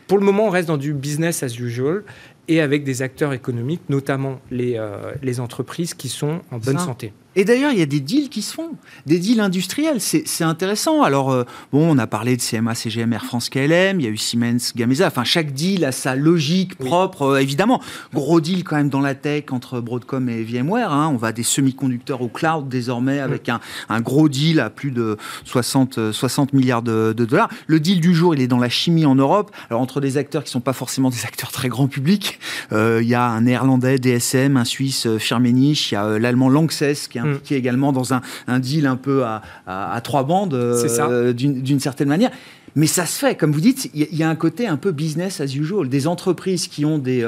pour 0.06 0.18
le 0.18 0.24
moment, 0.24 0.46
on 0.46 0.50
reste 0.50 0.68
dans 0.68 0.76
du 0.76 0.92
business 0.92 1.42
as 1.42 1.58
usual 1.58 2.04
et 2.48 2.60
avec 2.60 2.84
des 2.84 3.02
acteurs 3.02 3.32
économiques, 3.32 3.82
notamment 3.88 4.40
les, 4.50 4.76
euh, 4.76 5.12
les 5.22 5.40
entreprises 5.40 5.94
qui 5.94 6.08
sont 6.08 6.40
en 6.50 6.58
bonne 6.58 6.78
santé. 6.78 7.12
Et 7.38 7.44
d'ailleurs, 7.44 7.70
il 7.70 7.78
y 7.78 7.82
a 7.82 7.86
des 7.86 8.00
deals 8.00 8.30
qui 8.30 8.40
se 8.40 8.54
font, 8.54 8.70
des 9.04 9.18
deals 9.18 9.40
industriels. 9.40 10.00
C'est 10.00 10.42
intéressant. 10.42 11.02
Alors, 11.02 11.30
euh, 11.30 11.44
bon, 11.70 11.94
on 11.94 11.98
a 11.98 12.06
parlé 12.06 12.34
de 12.34 12.40
CMA, 12.40 12.74
CGM, 12.74 13.12
Air 13.12 13.26
France, 13.26 13.50
KLM, 13.50 14.00
il 14.00 14.04
y 14.04 14.06
a 14.06 14.10
eu 14.10 14.16
Siemens, 14.16 14.72
Gamesa. 14.74 15.06
Enfin, 15.06 15.22
chaque 15.22 15.52
deal 15.52 15.84
a 15.84 15.92
sa 15.92 16.16
logique 16.16 16.76
propre, 16.76 17.22
euh, 17.22 17.38
évidemment. 17.38 17.82
Gros 18.14 18.40
deal 18.40 18.64
quand 18.64 18.76
même 18.76 18.88
dans 18.88 19.02
la 19.02 19.14
tech 19.14 19.44
entre 19.50 19.82
Broadcom 19.82 20.30
et 20.30 20.42
VMware. 20.42 20.90
Hein. 20.90 21.10
On 21.12 21.18
va 21.18 21.32
des 21.32 21.42
semi-conducteurs 21.42 22.22
au 22.22 22.28
cloud 22.28 22.70
désormais 22.70 23.20
avec 23.20 23.50
un, 23.50 23.60
un, 23.90 24.00
gros 24.00 24.30
deal 24.30 24.58
à 24.58 24.70
plus 24.70 24.90
de 24.90 25.18
60, 25.44 26.12
60 26.12 26.54
milliards 26.54 26.82
de, 26.82 27.12
de, 27.14 27.24
dollars. 27.26 27.50
Le 27.66 27.80
deal 27.80 28.00
du 28.00 28.14
jour, 28.14 28.34
il 28.34 28.40
est 28.40 28.46
dans 28.46 28.58
la 28.58 28.70
chimie 28.70 29.04
en 29.04 29.14
Europe. 29.14 29.50
Alors, 29.68 29.82
entre 29.82 30.00
des 30.00 30.16
acteurs 30.16 30.42
qui 30.42 30.50
sont 30.50 30.62
pas 30.62 30.72
forcément 30.72 31.10
des 31.10 31.26
acteurs 31.26 31.52
très 31.52 31.68
grand 31.68 31.86
public, 31.86 32.40
euh, 32.72 33.00
il 33.02 33.08
y 33.08 33.14
a 33.14 33.26
un 33.26 33.42
néerlandais, 33.42 33.98
DSM, 33.98 34.56
un 34.56 34.64
suisse, 34.64 35.06
Firmenich, 35.18 35.92
il 35.92 35.96
y 35.96 35.98
a 35.98 36.18
l'allemand 36.18 36.48
Lanxess 36.48 37.08
qui 37.08 37.18
est 37.18 37.25
qui 37.44 37.54
est 37.54 37.58
également 37.58 37.92
dans 37.92 38.14
un, 38.14 38.20
deal 38.58 38.86
un 38.86 38.96
peu 38.96 39.24
à, 39.24 40.00
trois 40.02 40.24
bandes, 40.24 40.54
euh, 40.54 41.32
d'une 41.32 41.80
certaine 41.80 42.08
manière. 42.08 42.30
Mais 42.74 42.86
ça 42.86 43.06
se 43.06 43.18
fait, 43.18 43.36
comme 43.36 43.52
vous 43.52 43.60
dites, 43.60 43.90
il 43.94 44.14
y, 44.14 44.22
a 44.22 44.28
un 44.28 44.34
côté 44.34 44.66
un 44.66 44.76
peu 44.76 44.92
business 44.92 45.40
as 45.40 45.54
usual. 45.54 45.88
Des 45.88 46.06
entreprises 46.06 46.68
qui 46.68 46.84
ont 46.84 46.98
des 46.98 47.22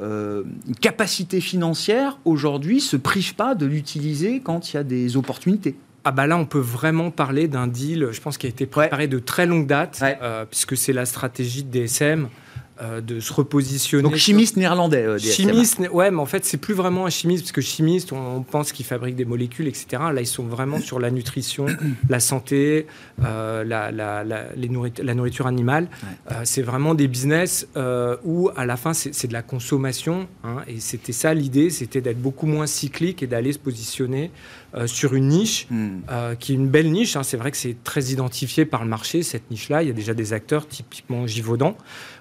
euh, 0.00 0.44
une 0.68 0.76
capacité 0.76 1.40
financière 1.40 2.18
aujourd'hui 2.24 2.80
se 2.80 2.96
privent 2.96 3.34
pas 3.34 3.56
de 3.56 3.66
l'utiliser 3.66 4.40
quand 4.40 4.72
il 4.72 4.76
y 4.76 4.78
a 4.78 4.84
des 4.84 5.16
opportunités. 5.16 5.74
Ah 6.04 6.12
bah 6.12 6.28
là, 6.28 6.36
on 6.36 6.46
peut 6.46 6.60
vraiment 6.60 7.10
parler 7.10 7.48
d'un 7.48 7.66
deal, 7.66 8.08
je 8.12 8.20
pense, 8.20 8.38
qui 8.38 8.46
a 8.46 8.48
été 8.48 8.66
préparé 8.66 9.08
de 9.08 9.18
très 9.18 9.46
longue 9.46 9.66
date, 9.66 10.02
puisque 10.50 10.76
c'est 10.76 10.92
la 10.92 11.04
stratégie 11.04 11.64
de 11.64 11.70
DSM. 11.70 12.28
Euh, 12.82 13.00
de 13.00 13.20
se 13.20 13.32
repositionner. 13.32 14.02
Donc 14.02 14.16
chimiste 14.16 14.56
néerlandais. 14.56 15.04
Euh, 15.04 15.18
chimiste, 15.18 15.78
ouais, 15.92 16.10
mais 16.10 16.18
en 16.18 16.26
fait 16.26 16.44
c'est 16.44 16.56
plus 16.56 16.74
vraiment 16.74 17.06
un 17.06 17.10
chimiste 17.10 17.44
parce 17.44 17.52
que 17.52 17.60
chimiste, 17.60 18.12
on, 18.12 18.42
pense 18.42 18.72
qu'ils 18.72 18.86
fabriquent 18.86 19.14
des 19.14 19.24
molécules, 19.24 19.68
etc. 19.68 20.02
Là, 20.12 20.20
ils 20.20 20.26
sont 20.26 20.42
vraiment 20.42 20.80
sur 20.80 20.98
la 20.98 21.12
nutrition, 21.12 21.66
la 22.08 22.18
santé, 22.18 22.88
euh, 23.22 23.62
la, 23.62 23.92
la, 23.92 24.24
les 24.24 24.68
la, 25.00 25.14
nourriture 25.14 25.46
animale. 25.46 25.86
c'est 26.42 26.62
vraiment 26.62 26.94
des 26.94 27.06
business 27.06 27.68
où 28.24 28.50
à 28.56 28.66
la 28.66 28.76
fin 28.76 28.94
c'est 28.94 29.28
de 29.28 29.32
la 29.32 29.42
consommation. 29.42 30.26
Hein, 30.42 30.62
et 30.66 30.80
c'était 30.80 31.12
ça 31.12 31.34
l'idée, 31.34 31.70
c'était 31.70 32.00
d'être 32.00 32.20
beaucoup 32.20 32.46
moins 32.46 32.66
cyclique 32.66 33.22
et 33.22 33.28
d'aller 33.28 33.52
se 33.52 33.60
positionner 33.60 34.32
sur 34.86 35.14
une 35.14 35.28
niche 35.28 35.66
hmm. 35.70 36.00
qui 36.38 36.52
est 36.52 36.54
une 36.54 36.68
belle 36.68 36.90
niche. 36.90 37.16
Hein. 37.16 37.22
C'est 37.22 37.36
vrai 37.36 37.50
que 37.50 37.56
c'est 37.56 37.76
très 37.84 38.04
identifié 38.04 38.64
par 38.64 38.82
le 38.82 38.88
marché 38.88 39.22
cette 39.22 39.50
niche-là. 39.50 39.82
Il 39.82 39.88
y 39.88 39.90
a 39.90 39.94
déjà 39.94 40.14
des 40.14 40.32
acteurs 40.32 40.66
typiquement 40.66 41.26
Givaudan. 41.26 41.76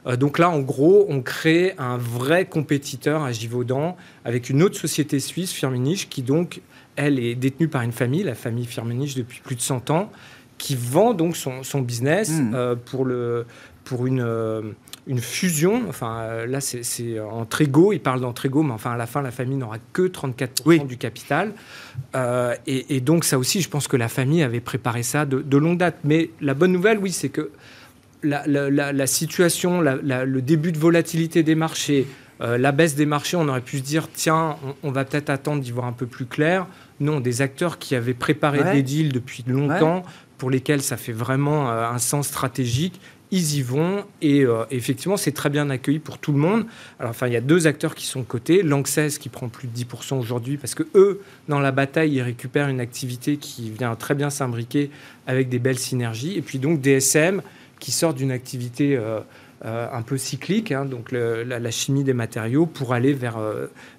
Euh, 0.08 0.16
donc 0.16 0.39
là, 0.39 0.49
en 0.49 0.60
gros, 0.60 1.06
on 1.10 1.22
crée 1.22 1.74
un 1.78 1.97
vrai 1.97 2.45
compétiteur 2.45 3.24
à 3.24 3.32
Givaudan 3.32 3.95
avec 4.26 4.49
une 4.49 4.64
autre 4.64 4.78
société 4.78 5.20
suisse, 5.20 5.52
Firmenich, 5.52 6.10
qui 6.10 6.22
donc, 6.22 6.62
elle, 6.95 7.20
est 7.20 7.36
détenue 7.36 7.68
par 7.68 7.82
une 7.82 7.91
famille, 7.91 8.24
la 8.24 8.36
famille 8.36 8.66
Firmenich, 8.66 9.16
depuis 9.16 9.41
plus 9.41 9.56
de 9.56 9.62
100 9.62 9.89
ans, 9.89 10.12
qui 10.58 10.76
vend 10.76 11.14
donc 11.14 11.36
son, 11.38 11.82
business 11.82 12.30
hmm. 12.30 12.52
euh, 12.54 12.76
pour, 12.76 13.06
le, 13.06 13.45
pour 13.84 14.08
une, 14.08 14.22
euh, 14.22 14.62
une 15.08 15.20
fusion. 15.20 15.84
Enfin, 15.89 16.45
là, 16.45 16.62
c'est 16.62 17.20
en 17.20 17.45
trégo, 17.45 17.91
il 17.93 17.99
parle 17.99 18.22
d'entrégo, 18.22 18.64
mais 18.64 18.74
enfin, 18.74 18.91
à 18.91 18.97
la 18.97 19.08
fin, 19.08 19.22
la 19.22 19.32
famille 19.32 19.58
n'aura 19.58 19.78
que 19.93 20.04
34% 20.04 20.86
du 20.86 20.97
capital. 20.97 21.54
et, 22.68 23.02
donc, 23.02 23.24
ça 23.24 23.38
aussi, 23.39 23.62
je 23.62 23.70
pense 23.70 23.88
que 23.88 23.97
la 23.97 24.10
famille 24.10 24.43
avait 24.43 24.60
préparé 24.60 25.04
ça 25.04 25.26
de, 25.26 25.41
de 25.41 25.58
longue 25.58 25.78
date. 25.78 25.97
Mais 26.04 26.30
la 26.39 26.54
bonne 26.54 26.72
nouvelle, 26.72 26.99
oui, 26.99 27.12
c'est 27.12 27.30
que 27.30 27.52
la, 28.24 29.08
situation, 29.08 29.82
le 29.82 30.41
début 30.41 30.72
de 30.72 30.78
volatilité 30.78 31.43
des 31.43 31.56
marchés, 31.56 32.08
euh, 32.41 32.58
la 32.58 32.72
baisse 32.72 32.95
des 32.95 33.06
marchés, 33.06 33.38
on 33.38 33.47
aurait 33.47 33.62
pu 33.62 33.78
se 33.78 33.84
dire, 33.84 34.08
tiens, 34.12 34.58
on, 34.84 34.91
va 34.91 35.06
peut-être 35.06 35.30
attendre 35.30 35.62
d'y 35.62 35.72
voir 35.72 35.86
un 35.86 35.91
peu 35.91 36.08
plus 36.08 36.26
clair. 36.26 36.66
Non, 36.99 37.20
des 37.20 37.41
acteurs 37.41 37.78
qui 37.78 37.95
avaient 37.95 38.14
préparé 38.14 38.64
des 38.74 38.82
deals 38.82 39.12
depuis 39.12 39.43
longtemps, 39.47 40.04
pour 40.38 40.49
lesquels 40.49 40.82
ça 40.82 40.97
fait 40.97 41.12
vraiment 41.12 41.70
euh, 41.70 41.88
un 41.88 41.99
sens 41.99 42.28
stratégique, 42.28 42.99
ils 43.32 43.56
y 43.56 43.62
vont. 43.62 44.04
Et 44.22 44.44
euh, 44.44 44.64
effectivement, 44.70 45.18
c'est 45.18 45.32
très 45.32 45.50
bien 45.50 45.70
accueilli 45.70 46.00
pour 46.00 46.18
tout 46.18 46.34
le 46.34 46.38
monde. 46.38 46.66
Alors, 47.00 47.12
enfin, 47.12 47.28
il 47.28 47.34
y 47.34 47.38
a 47.38 47.42
deux 47.42 47.66
acteurs 47.66 47.96
qui 47.96 48.06
sont 48.06 48.24
cotés. 48.24 48.62
Lanxess 48.62 49.18
qui 49.18 49.30
prend 49.30 49.50
plus 49.50 49.68
de 49.68 49.78
10% 49.78 50.20
aujourd'hui, 50.20 50.58
parce 50.58 50.76
que 50.76 50.84
eux, 50.96 51.22
dans 51.48 51.60
la 51.60 51.72
bataille, 51.72 52.14
ils 52.14 52.22
récupèrent 52.22 52.68
une 52.68 52.82
activité 52.82 53.38
qui 53.38 53.72
vient 53.72 53.96
très 53.96 54.16
bien 54.16 54.30
s'imbriquer 54.30 54.92
avec 55.28 55.50
des 55.50 55.60
belles 55.60 55.80
synergies. 55.80 56.38
Et 56.38 56.42
puis 56.42 56.60
donc 56.60 56.82
DSM 56.82 57.42
qui 57.80 57.92
sort 57.92 58.14
d'une 58.14 58.32
activité 58.32 58.96
euh, 58.96 59.22
euh, 59.66 59.88
un 59.92 60.04
peu 60.04 60.18
cyclique, 60.18 60.72
hein, 60.72 60.86
donc 60.86 61.12
la, 61.12 61.72
chimie 61.72 62.04
des 62.04 62.14
matériaux, 62.14 62.68
pour 62.68 62.94
aller 62.94 63.14
vers, 63.14 63.40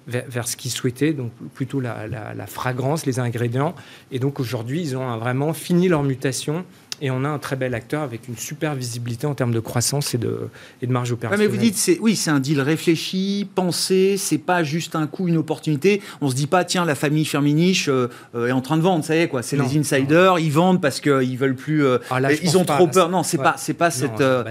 vers, 0.07 0.47
ce 0.47 0.55
qu'ils 0.55 0.71
souhaitaient, 0.71 1.11
donc 1.11 1.31
plutôt 1.53 1.81
la, 1.81 2.07
la, 2.07 2.47
fragrance, 2.47 3.05
les 3.05 3.19
ingrédients. 3.19 3.75
Et 4.11 4.19
donc 4.19 4.39
aujourd'hui, 4.39 4.81
ils 4.81 4.95
ont 4.95 5.17
vraiment 5.17 5.51
fini 5.53 5.89
leur 5.89 6.03
mutation 6.03 6.63
et 7.01 7.11
on 7.11 7.23
a 7.25 7.29
un 7.29 7.39
très 7.39 7.55
bel 7.55 7.73
acteur 7.73 8.01
avec 8.01 8.27
une 8.27 8.37
super 8.37 8.75
visibilité 8.75 9.27
en 9.27 9.33
termes 9.33 9.53
de 9.53 9.59
croissance 9.59 10.13
et 10.13 10.17
de, 10.17 10.49
et 10.81 10.87
de 10.87 10.91
marge 10.91 11.11
opérationnelle. 11.11 11.49
mais 11.49 11.55
vous 11.55 11.61
dites, 11.61 11.75
c'est, 11.75 11.97
oui, 11.99 12.15
c'est 12.15 12.29
un 12.29 12.39
deal 12.39 12.61
réfléchi, 12.61 13.47
pensé, 13.55 14.15
c'est 14.17 14.37
pas 14.37 14.63
juste 14.63 14.95
un 14.95 15.07
coup, 15.07 15.27
une 15.27 15.37
opportunité. 15.37 16.01
On 16.21 16.29
se 16.29 16.35
dit 16.35 16.47
pas, 16.47 16.63
tiens, 16.63 16.85
la 16.85 16.95
famille 16.95 17.25
Firminich 17.25 17.87
euh, 17.87 18.07
euh, 18.35 18.47
est 18.47 18.51
en 18.51 18.61
train 18.61 18.77
de 18.77 18.81
vendre, 18.81 19.03
ça 19.03 19.15
y 19.15 19.19
est, 19.19 19.27
quoi. 19.27 19.41
C'est 19.41 19.57
les 19.57 19.77
insiders, 19.77 20.39
ils 20.39 20.51
vendent 20.51 20.81
parce 20.81 21.01
qu'ils 21.01 21.37
veulent 21.37 21.55
plus. 21.55 21.85
Euh, 21.85 21.97
ah, 22.09 22.19
ils 22.31 22.57
ont 22.57 22.65
trop 22.65 22.87
peur. 22.87 23.09
Non, 23.09 23.23
c'est 23.23 23.37
pas, 23.37 23.55
c'est 23.57 23.73
pas 23.73 23.91
cette. 23.91 24.19
Bah 24.19 24.45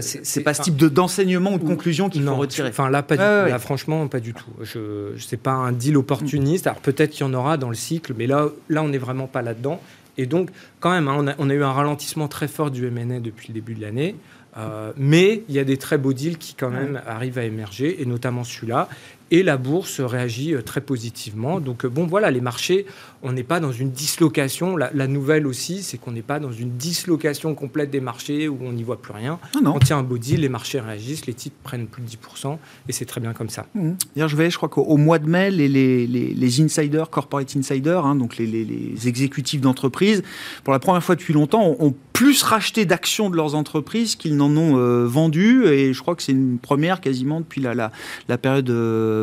c'est, 0.00 0.42
pas 0.42 0.54
ce 0.54 0.62
type 0.62 0.76
de, 0.76 0.88
d'enseignement 0.88 1.52
ou 1.52 1.58
de 1.58 1.64
conclusion 1.64 2.08
qu'il 2.08 2.22
faut 2.22 2.36
retirer. 2.36 2.68
Enfin, 2.68 2.90
là, 2.90 3.02
pas 3.02 3.16
du 3.16 3.22
tout. 3.22 3.50
Là, 3.50 3.58
franchement, 3.58 4.06
pas 4.08 4.20
du 4.20 4.34
tout. 4.34 4.50
Je, 4.62 5.12
je 5.16 5.24
sais 5.24 5.36
pas 5.36 5.52
un 5.52 5.72
deal 5.72 5.96
opportuniste. 5.96 6.66
Alors 6.66 6.80
peut-être 6.80 7.10
qu'il 7.10 7.26
y 7.26 7.28
en 7.28 7.34
aura 7.34 7.56
dans 7.56 7.68
le 7.68 7.74
cycle, 7.74 8.14
mais 8.16 8.26
là, 8.26 8.48
là, 8.68 8.82
on 8.82 8.88
n'est 8.88 8.98
vraiment 8.98 9.26
pas 9.26 9.42
là-dedans. 9.42 9.80
Et 10.18 10.26
donc, 10.26 10.50
quand 10.80 10.90
même, 10.90 11.08
hein, 11.08 11.34
on, 11.38 11.48
a, 11.48 11.54
eu 11.54 11.62
un 11.62 11.72
ralentissement 11.72 12.28
très 12.28 12.48
fort 12.48 12.70
du 12.70 12.90
MNA 12.90 13.20
depuis 13.20 13.48
le 13.48 13.54
début 13.54 13.74
de 13.74 13.80
l'année. 13.80 14.16
Euh, 14.56 14.92
mais 14.96 15.44
il 15.48 15.54
y 15.54 15.58
a 15.58 15.64
des 15.64 15.76
très 15.76 15.98
beaux 15.98 16.12
deals 16.12 16.36
qui 16.36 16.54
quand 16.54 16.70
même 16.70 17.00
arrivent 17.06 17.38
à 17.38 17.44
émerger, 17.44 18.02
et 18.02 18.06
notamment 18.06 18.44
celui-là 18.44 18.88
et 19.30 19.42
la 19.42 19.56
bourse 19.56 20.00
réagit 20.00 20.54
euh, 20.54 20.62
très 20.62 20.80
positivement. 20.80 21.60
Donc 21.60 21.84
euh, 21.84 21.88
bon, 21.88 22.06
voilà, 22.06 22.30
les 22.30 22.40
marchés, 22.40 22.86
on 23.22 23.32
n'est 23.32 23.42
pas 23.42 23.60
dans 23.60 23.72
une 23.72 23.90
dislocation. 23.90 24.76
La, 24.76 25.06
nouvelle 25.06 25.46
aussi, 25.46 25.82
c'est 25.82 25.98
qu'on 25.98 26.12
n'est 26.12 26.22
pas 26.22 26.38
dans 26.38 26.52
une 26.52 26.70
dislocation 26.76 27.54
complète 27.54 27.90
des 27.90 28.00
marchés 28.00 28.48
où 28.48 28.58
on 28.62 28.72
n'y 28.72 28.82
voit 28.82 29.00
plus 29.00 29.12
rien. 29.12 29.38
On 29.64 29.78
tient 29.78 29.98
un 29.98 30.02
deal, 30.02 30.40
les 30.40 30.48
marchés 30.48 30.80
réagissent, 30.80 31.26
les 31.26 31.34
titres 31.34 31.56
prennent 31.62 31.86
plus 31.86 32.02
de 32.02 32.08
10%, 32.08 32.58
et 32.88 32.92
c'est 32.92 33.04
très 33.04 33.20
bien 33.20 33.32
comme 33.32 33.48
ça. 33.48 33.66
Mmh. 33.74 33.92
je 34.16 34.36
vais, 34.36 34.50
je 34.50 34.56
crois 34.56 34.68
qu'au 34.68 34.96
mois 34.96 35.18
de 35.18 35.28
mai, 35.28 35.50
les, 35.50 35.68
les, 35.68 36.06
les, 36.06 36.60
insiders, 36.60 37.10
corporate 37.10 37.56
insiders, 37.56 38.04
hein, 38.04 38.14
donc 38.14 38.36
les, 38.36 39.06
exécutifs 39.06 39.60
d'entreprise, 39.60 40.22
pour 40.64 40.72
la 40.72 40.78
première 40.78 41.02
fois 41.02 41.14
depuis 41.14 41.34
longtemps, 41.34 41.76
ont, 41.78 41.94
plus 42.12 42.42
racheté 42.42 42.84
d'actions 42.84 43.30
de 43.30 43.36
leurs 43.36 43.54
entreprises 43.54 44.16
qu'ils 44.16 44.36
n'en 44.36 44.50
ont 44.56 44.76
euh, 44.76 45.06
vendu, 45.06 45.66
et 45.66 45.92
je 45.92 46.02
crois 46.02 46.16
que 46.16 46.22
c'est 46.24 46.32
une 46.32 46.58
première 46.58 47.00
quasiment 47.00 47.38
depuis 47.38 47.60
la, 47.60 47.74
la, 47.74 47.92
la 48.28 48.38
période 48.38 48.68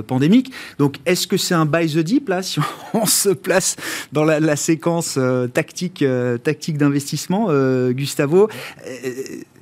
pandémique. 0.02 0.52
Donc, 0.80 0.98
est-ce 1.06 1.28
que 1.28 1.38
c'est 1.38 1.54
un 1.54 1.66
buy 1.66 1.88
the 1.88 2.00
deep, 2.00 2.30
là, 2.30 2.42
si 2.44 2.60
on 2.94 3.06
se 3.06 3.30
place 3.30 3.76
dans 4.12 4.24
la, 4.24 4.56
séquence 4.56 5.16
euh, 5.18 5.48
tactique, 5.48 6.02
euh, 6.02 6.38
tactique 6.38 6.78
d'investissement, 6.78 7.48
euh, 7.50 7.92
Gustavo? 7.92 8.50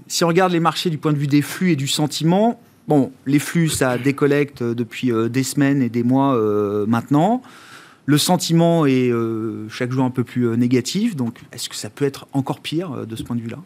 Si 0.07 0.23
on 0.23 0.27
regarde 0.27 0.51
les 0.51 0.59
marchés 0.59 0.89
du 0.89 0.97
point 0.97 1.13
de 1.13 1.17
vue 1.17 1.27
des 1.27 1.41
flux 1.41 1.71
et 1.71 1.75
du 1.75 1.87
sentiment, 1.87 2.59
bon, 2.87 3.11
les 3.25 3.39
flux, 3.39 3.69
ça 3.69 3.97
décollecte 3.97 4.61
depuis 4.61 5.11
des 5.29 5.43
semaines 5.43 5.81
et 5.81 5.89
des 5.89 6.03
mois 6.03 6.37
maintenant. 6.85 7.41
Le 8.05 8.17
sentiment 8.17 8.85
est 8.85 9.11
chaque 9.69 9.91
jour 9.91 10.03
un 10.03 10.11
peu 10.11 10.23
plus 10.23 10.55
négatif. 10.57 11.15
Donc, 11.15 11.39
est-ce 11.51 11.69
que 11.69 11.75
ça 11.75 11.89
peut 11.89 12.05
être 12.05 12.27
encore 12.33 12.59
pire 12.59 13.07
de 13.07 13.15
ce 13.15 13.23
point 13.23 13.35
de 13.35 13.41
vue-là? 13.41 13.59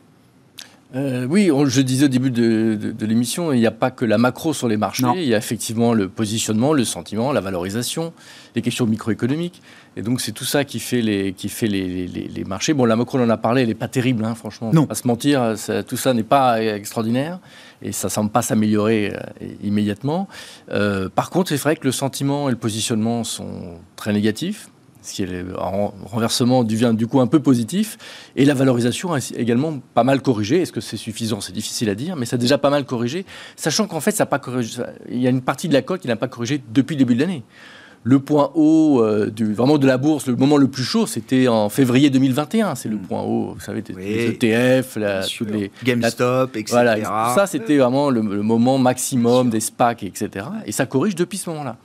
Euh, 0.95 1.25
oui, 1.29 1.51
je 1.65 1.81
disais 1.81 2.05
au 2.05 2.09
début 2.09 2.31
de, 2.31 3.05
l'émission, 3.05 3.51
il 3.51 3.59
n'y 3.59 3.67
a 3.67 3.71
pas 3.71 3.91
que 3.91 4.05
la 4.05 4.17
macro 4.17 4.53
sur 4.53 4.67
les 4.67 4.77
marchés, 4.77 5.05
il 5.15 5.27
y 5.27 5.33
a 5.33 5.37
effectivement 5.37 5.93
le 5.93 6.07
positionnement, 6.07 6.73
le 6.73 6.85
sentiment, 6.85 7.31
la 7.31 7.41
valorisation, 7.41 8.13
les 8.55 8.61
questions 8.61 8.85
microéconomiques. 8.85 9.61
Et 9.97 10.01
donc 10.01 10.21
c'est 10.21 10.31
tout 10.31 10.45
ça 10.45 10.63
qui 10.63 10.79
fait 10.79 11.01
les, 11.01 11.33
qui 11.33 11.49
fait 11.49 11.67
les, 11.67 12.07
les, 12.07 12.43
marchés. 12.45 12.73
Bon, 12.73 12.85
la 12.85 12.95
macro, 12.95 13.17
on 13.17 13.23
en 13.23 13.29
a 13.29 13.37
parlé, 13.37 13.63
elle 13.63 13.67
n'est 13.67 13.73
pas 13.73 13.87
terrible, 13.87 14.23
hein, 14.23 14.35
franchement. 14.35 14.71
Non. 14.71 14.81
On 14.81 14.83
va 14.83 14.89
pas 14.89 14.95
se 14.95 15.07
mentir, 15.07 15.55
tout 15.87 15.97
ça 15.97 16.13
n'est 16.13 16.23
pas 16.23 16.61
extraordinaire 16.61 17.39
et 17.81 17.91
ça 17.91 18.07
ne 18.07 18.11
semble 18.11 18.29
pas 18.29 18.41
s'améliorer 18.41 19.13
euh, 19.13 19.47
immédiatement. 19.63 20.27
Euh, 20.71 21.09
par 21.09 21.29
contre, 21.29 21.49
c'est 21.49 21.57
vrai 21.57 21.75
que 21.75 21.85
le 21.85 21.91
sentiment 21.91 22.49
et 22.49 22.51
le 22.51 22.57
positionnement 22.57 23.23
sont 23.23 23.79
très 23.95 24.13
négatifs 24.13 24.69
ce 25.07 25.13
qui 25.13 25.23
est 25.23 25.25
le 25.25 25.53
renversement 25.55 26.63
devient 26.63 26.93
du 26.95 27.07
coup 27.07 27.19
un 27.19 27.27
peu 27.27 27.39
positif. 27.39 27.97
Et 28.35 28.45
la 28.45 28.53
valorisation 28.53 29.13
a 29.13 29.19
également 29.35 29.79
pas 29.93 30.03
mal 30.03 30.21
corrigé. 30.21 30.61
Est-ce 30.61 30.71
que 30.71 30.81
c'est 30.81 30.97
suffisant? 30.97 31.41
C'est 31.41 31.53
difficile 31.53 31.89
à 31.89 31.95
dire, 31.95 32.15
mais 32.15 32.25
ça 32.25 32.35
a 32.35 32.39
déjà 32.39 32.57
pas 32.57 32.69
mal 32.69 32.85
corrigé, 32.85 33.25
sachant 33.55 33.87
qu'en 33.87 33.99
fait, 33.99 34.11
ça 34.11 34.25
pas 34.25 34.39
corrigé. 34.39 34.81
Il 35.09 35.19
y 35.19 35.27
a 35.27 35.29
une 35.29 35.41
partie 35.41 35.67
de 35.67 35.73
la 35.73 35.81
cote 35.81 36.01
qui 36.01 36.07
n'a 36.07 36.15
pas 36.15 36.27
corrigé 36.27 36.61
depuis 36.73 36.95
le 36.95 36.99
début 36.99 37.15
de 37.15 37.21
l'année. 37.21 37.43
Le 38.03 38.19
point 38.19 38.51
haut 38.55 39.01
euh, 39.01 39.29
du, 39.29 39.53
vraiment 39.53 39.77
de 39.77 39.85
la 39.85 39.97
bourse, 39.97 40.27
le 40.27 40.35
moment 40.35 40.55
le 40.55 40.69
plus 40.69 40.83
chaud, 40.83 41.07
c'était 41.07 41.47
en 41.47 41.67
février 41.67 42.09
2021. 42.09 42.75
C'est 42.75 42.87
le 42.87 42.95
mm. 42.95 43.01
point 43.01 43.21
haut, 43.21 43.53
vous 43.55 43.59
savez, 43.59 43.83
les 43.97 44.27
ETF, 44.29 44.95
la, 44.95 45.21
les 45.49 45.71
GameStop, 45.83 46.55
etc. 46.55 46.71
Voilà, 46.71 47.03
ça, 47.35 47.47
c'était 47.47 47.77
vraiment 47.77 48.09
le, 48.09 48.21
moment 48.21 48.77
maximum 48.77 49.49
des 49.49 49.59
SPAC, 49.59 50.03
etc. 50.03 50.45
Et 50.65 50.71
ça 50.71 50.85
corrige 50.85 51.15
depuis 51.15 51.37
ce 51.37 51.49
moment-là. 51.49 51.75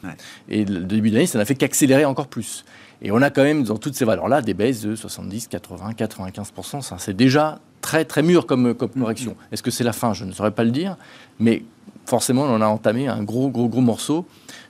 Et 0.48 0.64
le 0.64 0.80
début 0.80 1.10
de 1.10 1.14
l'année, 1.14 1.26
ça 1.26 1.38
n'a 1.38 1.44
fait 1.44 1.56
qu'accélérer 1.56 2.04
encore 2.04 2.28
plus. 2.28 2.64
Et 3.03 3.11
on 3.11 3.20
a 3.20 3.30
quand 3.30 3.42
même 3.42 3.64
dans 3.64 3.78
toutes 3.78 3.94
ces 3.94 4.05
valeurs-là 4.05 4.42
des 4.42 4.55
baisses 4.55 4.82
de 4.82 4.94
70, 4.94 5.48
80, 5.48 5.90
95%. 5.92 6.82
Ça, 6.82 6.96
c'est 6.98 7.16
déjà 7.16 7.59
très 7.80 8.05
très 8.05 8.22
mûr 8.22 8.46
comme, 8.46 8.74
comme 8.74 8.90
mm-hmm. 8.90 9.00
correction. 9.00 9.36
Est-ce 9.50 9.62
que 9.62 9.72
c'est 9.72 9.84
la 9.84 9.92
fin? 9.92 10.14
Je 10.14 10.24
ne 10.24 10.32
saurais 10.32 10.53
pas 10.53 10.62
le 10.62 10.70
dire, 10.70 10.96
mais 11.40 11.64
forcément, 12.07 12.42
on 12.42 12.55
en 12.55 12.61
a 12.61 12.66
entamé 12.66 13.09
un 13.09 13.22
gros 13.22 13.50
gros 13.50 13.68
gros 13.68 13.80
morceau. 13.80 14.24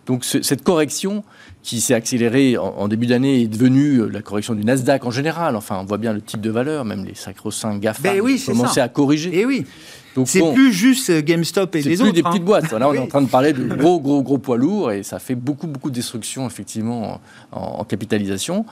Donc 0.07 0.25
cette 0.25 0.65
correction 0.65 1.23
qui 1.63 1.81
s'est 1.81 1.95
accélérée 1.95 2.57
en, 2.59 2.89
début 2.89 3.07
d'année 3.07 3.43
est 3.43 3.47
devenue 3.47 3.99
euh, 3.99 4.09
la 4.09 4.21
correction 4.21 4.55
du 4.55 4.65
Nasdaq 4.65 5.05
en 5.05 5.11
général. 5.11 5.55
Enfin, 5.55 5.79
on 5.81 5.85
voit 5.85 5.99
bien 5.99 6.13
le 6.13 6.21
type 6.21 6.41
de 6.41 6.51
valeur, 6.51 6.85
même 6.85 7.05
les 7.05 7.15
sacro-saints 7.15 7.79
GAFA 7.79 8.15
ben 8.15 8.21
oui, 8.21 8.43
commencé 8.45 8.81
à 8.81 8.89
corriger. 8.89 9.31
Et 9.31 9.41
eh 9.41 9.47
oui. 9.47 9.65
C'est 10.27 10.53
plus 10.53 10.73
juste 10.73 11.09
euh, 11.09 11.23
GameStop 11.23 11.75
et 11.77 11.83
les 11.83 12.01
autres. 12.01 12.07
C'est 12.07 12.13
plus 12.13 12.13
des 12.13 12.23
petites 12.23 12.43
hein. 12.43 12.45
boîtes. 12.45 12.73
Là, 12.73 12.89
on 12.89 12.95
est 12.95 12.99
en 12.99 13.07
train 13.07 13.23
de 13.23 13.29
parler 13.29 13.53
de 13.53 13.65
gros, 13.75 14.01
gros, 14.01 14.23
gros 14.23 14.39
poids 14.39 14.59
lourds 14.59 14.93
et 14.93 15.03
ça 15.03 15.19
fait 15.19 15.35
beaucoup, 15.35 15.67
beaucoup 15.67 15.89
de 15.89 15.95
destruction, 15.95 16.47
effectivement, 16.47 17.21
en, 17.53 17.85
capitalisation. 17.85 18.67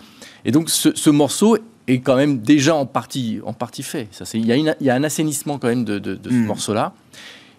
Et 0.44 0.50
donc, 0.52 0.68
ce, 0.68 1.10
morceau 1.10 1.56
est 1.86 2.00
quand 2.00 2.16
même 2.16 2.38
déjà 2.38 2.74
en 2.74 2.86
partie, 2.86 3.40
en 3.44 3.52
partie 3.52 3.82
fait. 3.82 4.08
Il 4.34 4.46
y, 4.46 4.52
a 4.52 4.74
y 4.80 4.90
a 4.90 4.94
un 4.94 5.04
assainissement 5.04 5.58
quand 5.58 5.68
même 5.68 5.84
de, 5.84 5.98
de, 5.98 6.18
ce 6.22 6.34
hmm. 6.34 6.44
morceau-là. 6.44 6.92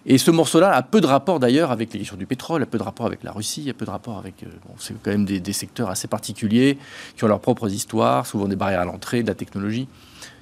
Et 0.04 0.18
ce 0.18 0.30
morceau-là 0.30 0.72
a 0.74 0.82
peu 0.82 1.00
de 1.00 1.06
rapport 1.06 1.38
d'ailleurs 1.38 1.70
avec 1.70 1.92
les 1.92 2.00
questions 2.00 2.16
du 2.16 2.26
pétrole, 2.26 2.62
a 2.62 2.66
peu 2.66 2.78
de 2.78 2.82
rapport 2.82 3.06
avec 3.06 3.22
la 3.22 3.30
Russie, 3.30 3.70
a 3.70 3.74
peu 3.74 3.84
de 3.84 3.90
rapport 3.90 4.18
avec. 4.18 4.42
Euh, 4.42 4.46
bon, 4.66 4.74
c'est 4.78 4.94
quand 5.00 5.12
même 5.12 5.24
des, 5.24 5.52
secteurs 5.52 5.90
assez 5.90 6.08
particuliers 6.08 6.78
qui 7.16 7.24
ont 7.24 7.28
leurs 7.28 7.40
propres 7.40 7.72
histoires, 7.72 8.26
souvent 8.26 8.48
des 8.48 8.56
barrières 8.56 8.80
à 8.80 8.84
l'entrée, 8.84 9.22
de 9.22 9.28
la 9.28 9.34
technologie. 9.34 9.86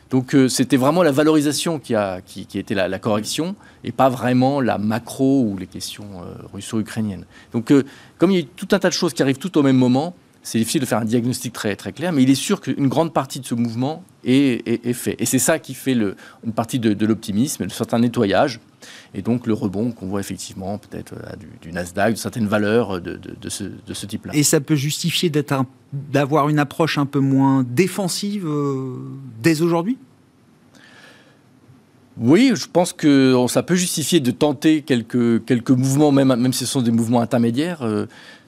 Donc 0.09 0.35
euh, 0.35 0.49
c'était 0.49 0.79
vraiment 0.79 1.03
la 1.03 1.13
valorisation 1.13 1.79
qui 1.79 1.95
a, 1.95 2.21
qui, 2.23 2.47
était 2.59 2.75
la, 2.75 2.99
correction 2.99 3.55
et 3.85 3.93
pas 3.93 4.09
vraiment 4.09 4.61
la 4.61 4.79
macro 4.79 5.43
ou 5.43 5.57
les 5.59 5.67
questions 5.67 6.09
euh, 6.23 6.35
russo-ukrainiennes. 6.53 7.27
Donc 7.53 7.73
comme 8.19 8.31
il 8.31 8.39
y 8.39 8.43
a 8.43 8.47
tout 8.57 8.69
un 8.73 8.79
tas 8.79 8.89
de 8.89 8.95
choses 8.95 9.13
qui 9.13 9.23
arrivent 9.23 9.39
tout 9.39 9.57
au 9.59 9.63
même 9.63 9.77
moment, 9.77 10.17
c'est 10.51 10.59
difficile 10.59 10.81
de 10.81 10.87
faire 10.87 10.99
un 10.99 11.05
diagnostic 11.05 11.53
très, 11.53 11.77
très 11.77 11.93
clair, 11.93 12.13
mais 12.13 12.25
il 12.25 12.31
est 12.31 12.35
sûr 12.35 12.61
qu'une 12.61 12.89
grande 12.89 13.15
partie 13.15 13.39
de 13.39 13.47
ce 13.47 13.55
mouvement 13.55 14.03
est, 14.25 14.67
est, 14.67 14.93
fait. 14.95 15.15
Et 15.21 15.25
c'est 15.25 15.39
ça 15.39 15.61
qui 15.61 15.75
fait 15.75 15.95
le, 15.95 16.17
une 16.45 16.53
partie 16.53 16.81
de, 16.81 16.93
de 16.93 17.07
l'optimisme, 17.07 17.67
de 17.67 17.71
certain 17.71 18.01
nettoyage, 18.01 18.59
et 19.15 19.23
donc 19.23 19.47
le 19.47 19.55
rebond 19.55 19.93
qu'on 19.93 20.09
voit 20.09 20.19
effectivement 20.19 20.79
peut-être 20.79 21.15
euh, 21.15 21.37
du, 21.37 21.47
du, 21.63 21.73
Nasdaq, 21.73 22.15
de 22.15 22.19
certaines 22.19 22.49
valeurs 22.49 23.01
de, 23.01 23.13
de, 23.13 23.37
de 23.41 23.49
ce, 23.49 23.63
ce 23.93 24.07
type-là. 24.07 24.35
Et 24.35 24.43
ça 24.43 24.61
peut 24.61 24.75
justifier 24.75 25.31
d'avoir 25.93 26.49
une 26.49 26.59
approche 26.59 26.99
un 26.99 27.07
peu 27.07 27.21
moins 27.21 27.63
défensive 27.63 28.45
euh, 28.45 28.97
dès 29.41 29.63
aujourd'hui? 29.63 29.99
Oui, 32.19 32.53
je 32.55 32.67
pense 32.67 32.93
que 32.93 33.37
ça 33.49 33.63
peut 33.63 33.77
justifier 33.77 34.19
de 34.19 34.33
tenter 34.33 34.83
quelques, 34.83 35.45
quelques 35.45 35.71
mouvements, 35.71 36.11
même, 36.11 36.35
même 36.35 36.53
si 36.53 36.67
ce 36.67 36.73
sont 36.73 36.83
des 36.83 36.91
mouvements 36.91 37.21
intermédiaires. 37.21 37.83
Euh, 37.83 38.07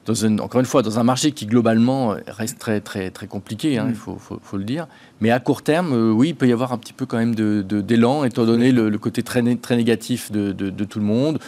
encore 0.09 0.59
une 0.59 0.65
fois, 0.65 0.81
dans 0.81 0.99
un 0.99 1.03
marché 1.03 1.31
qui 1.31 1.45
globalement 1.45 2.15
reste 2.27 2.59
très, 2.59 2.81
très, 2.81 3.09
très 3.09 3.27
compliqué, 3.27 3.77
hein, 3.77 3.87
il 3.89 3.95
faut, 3.95 4.17
faut, 4.19 4.57
le 4.57 4.63
dire. 4.63 4.87
Mais 5.21 5.31
à 5.31 5.39
court 5.39 5.61
terme, 5.61 5.93
euh, 5.93 6.11
oui, 6.11 6.29
il 6.29 6.35
peut 6.35 6.47
y 6.47 6.51
avoir 6.51 6.73
un 6.73 6.77
petit 6.77 6.93
peu 6.93 7.05
quand 7.05 7.17
même 7.17 7.35
d'élan, 7.35 8.21
de, 8.21 8.27
étant 8.27 8.45
donné 8.45 8.71
le, 8.71 8.97
côté 8.97 9.23
très, 9.23 9.41
très 9.55 9.75
négatif 9.75 10.31
de, 10.31 10.51
de, 10.51 10.83
tout 10.83 10.99
le 10.99 11.05
monde 11.05 11.39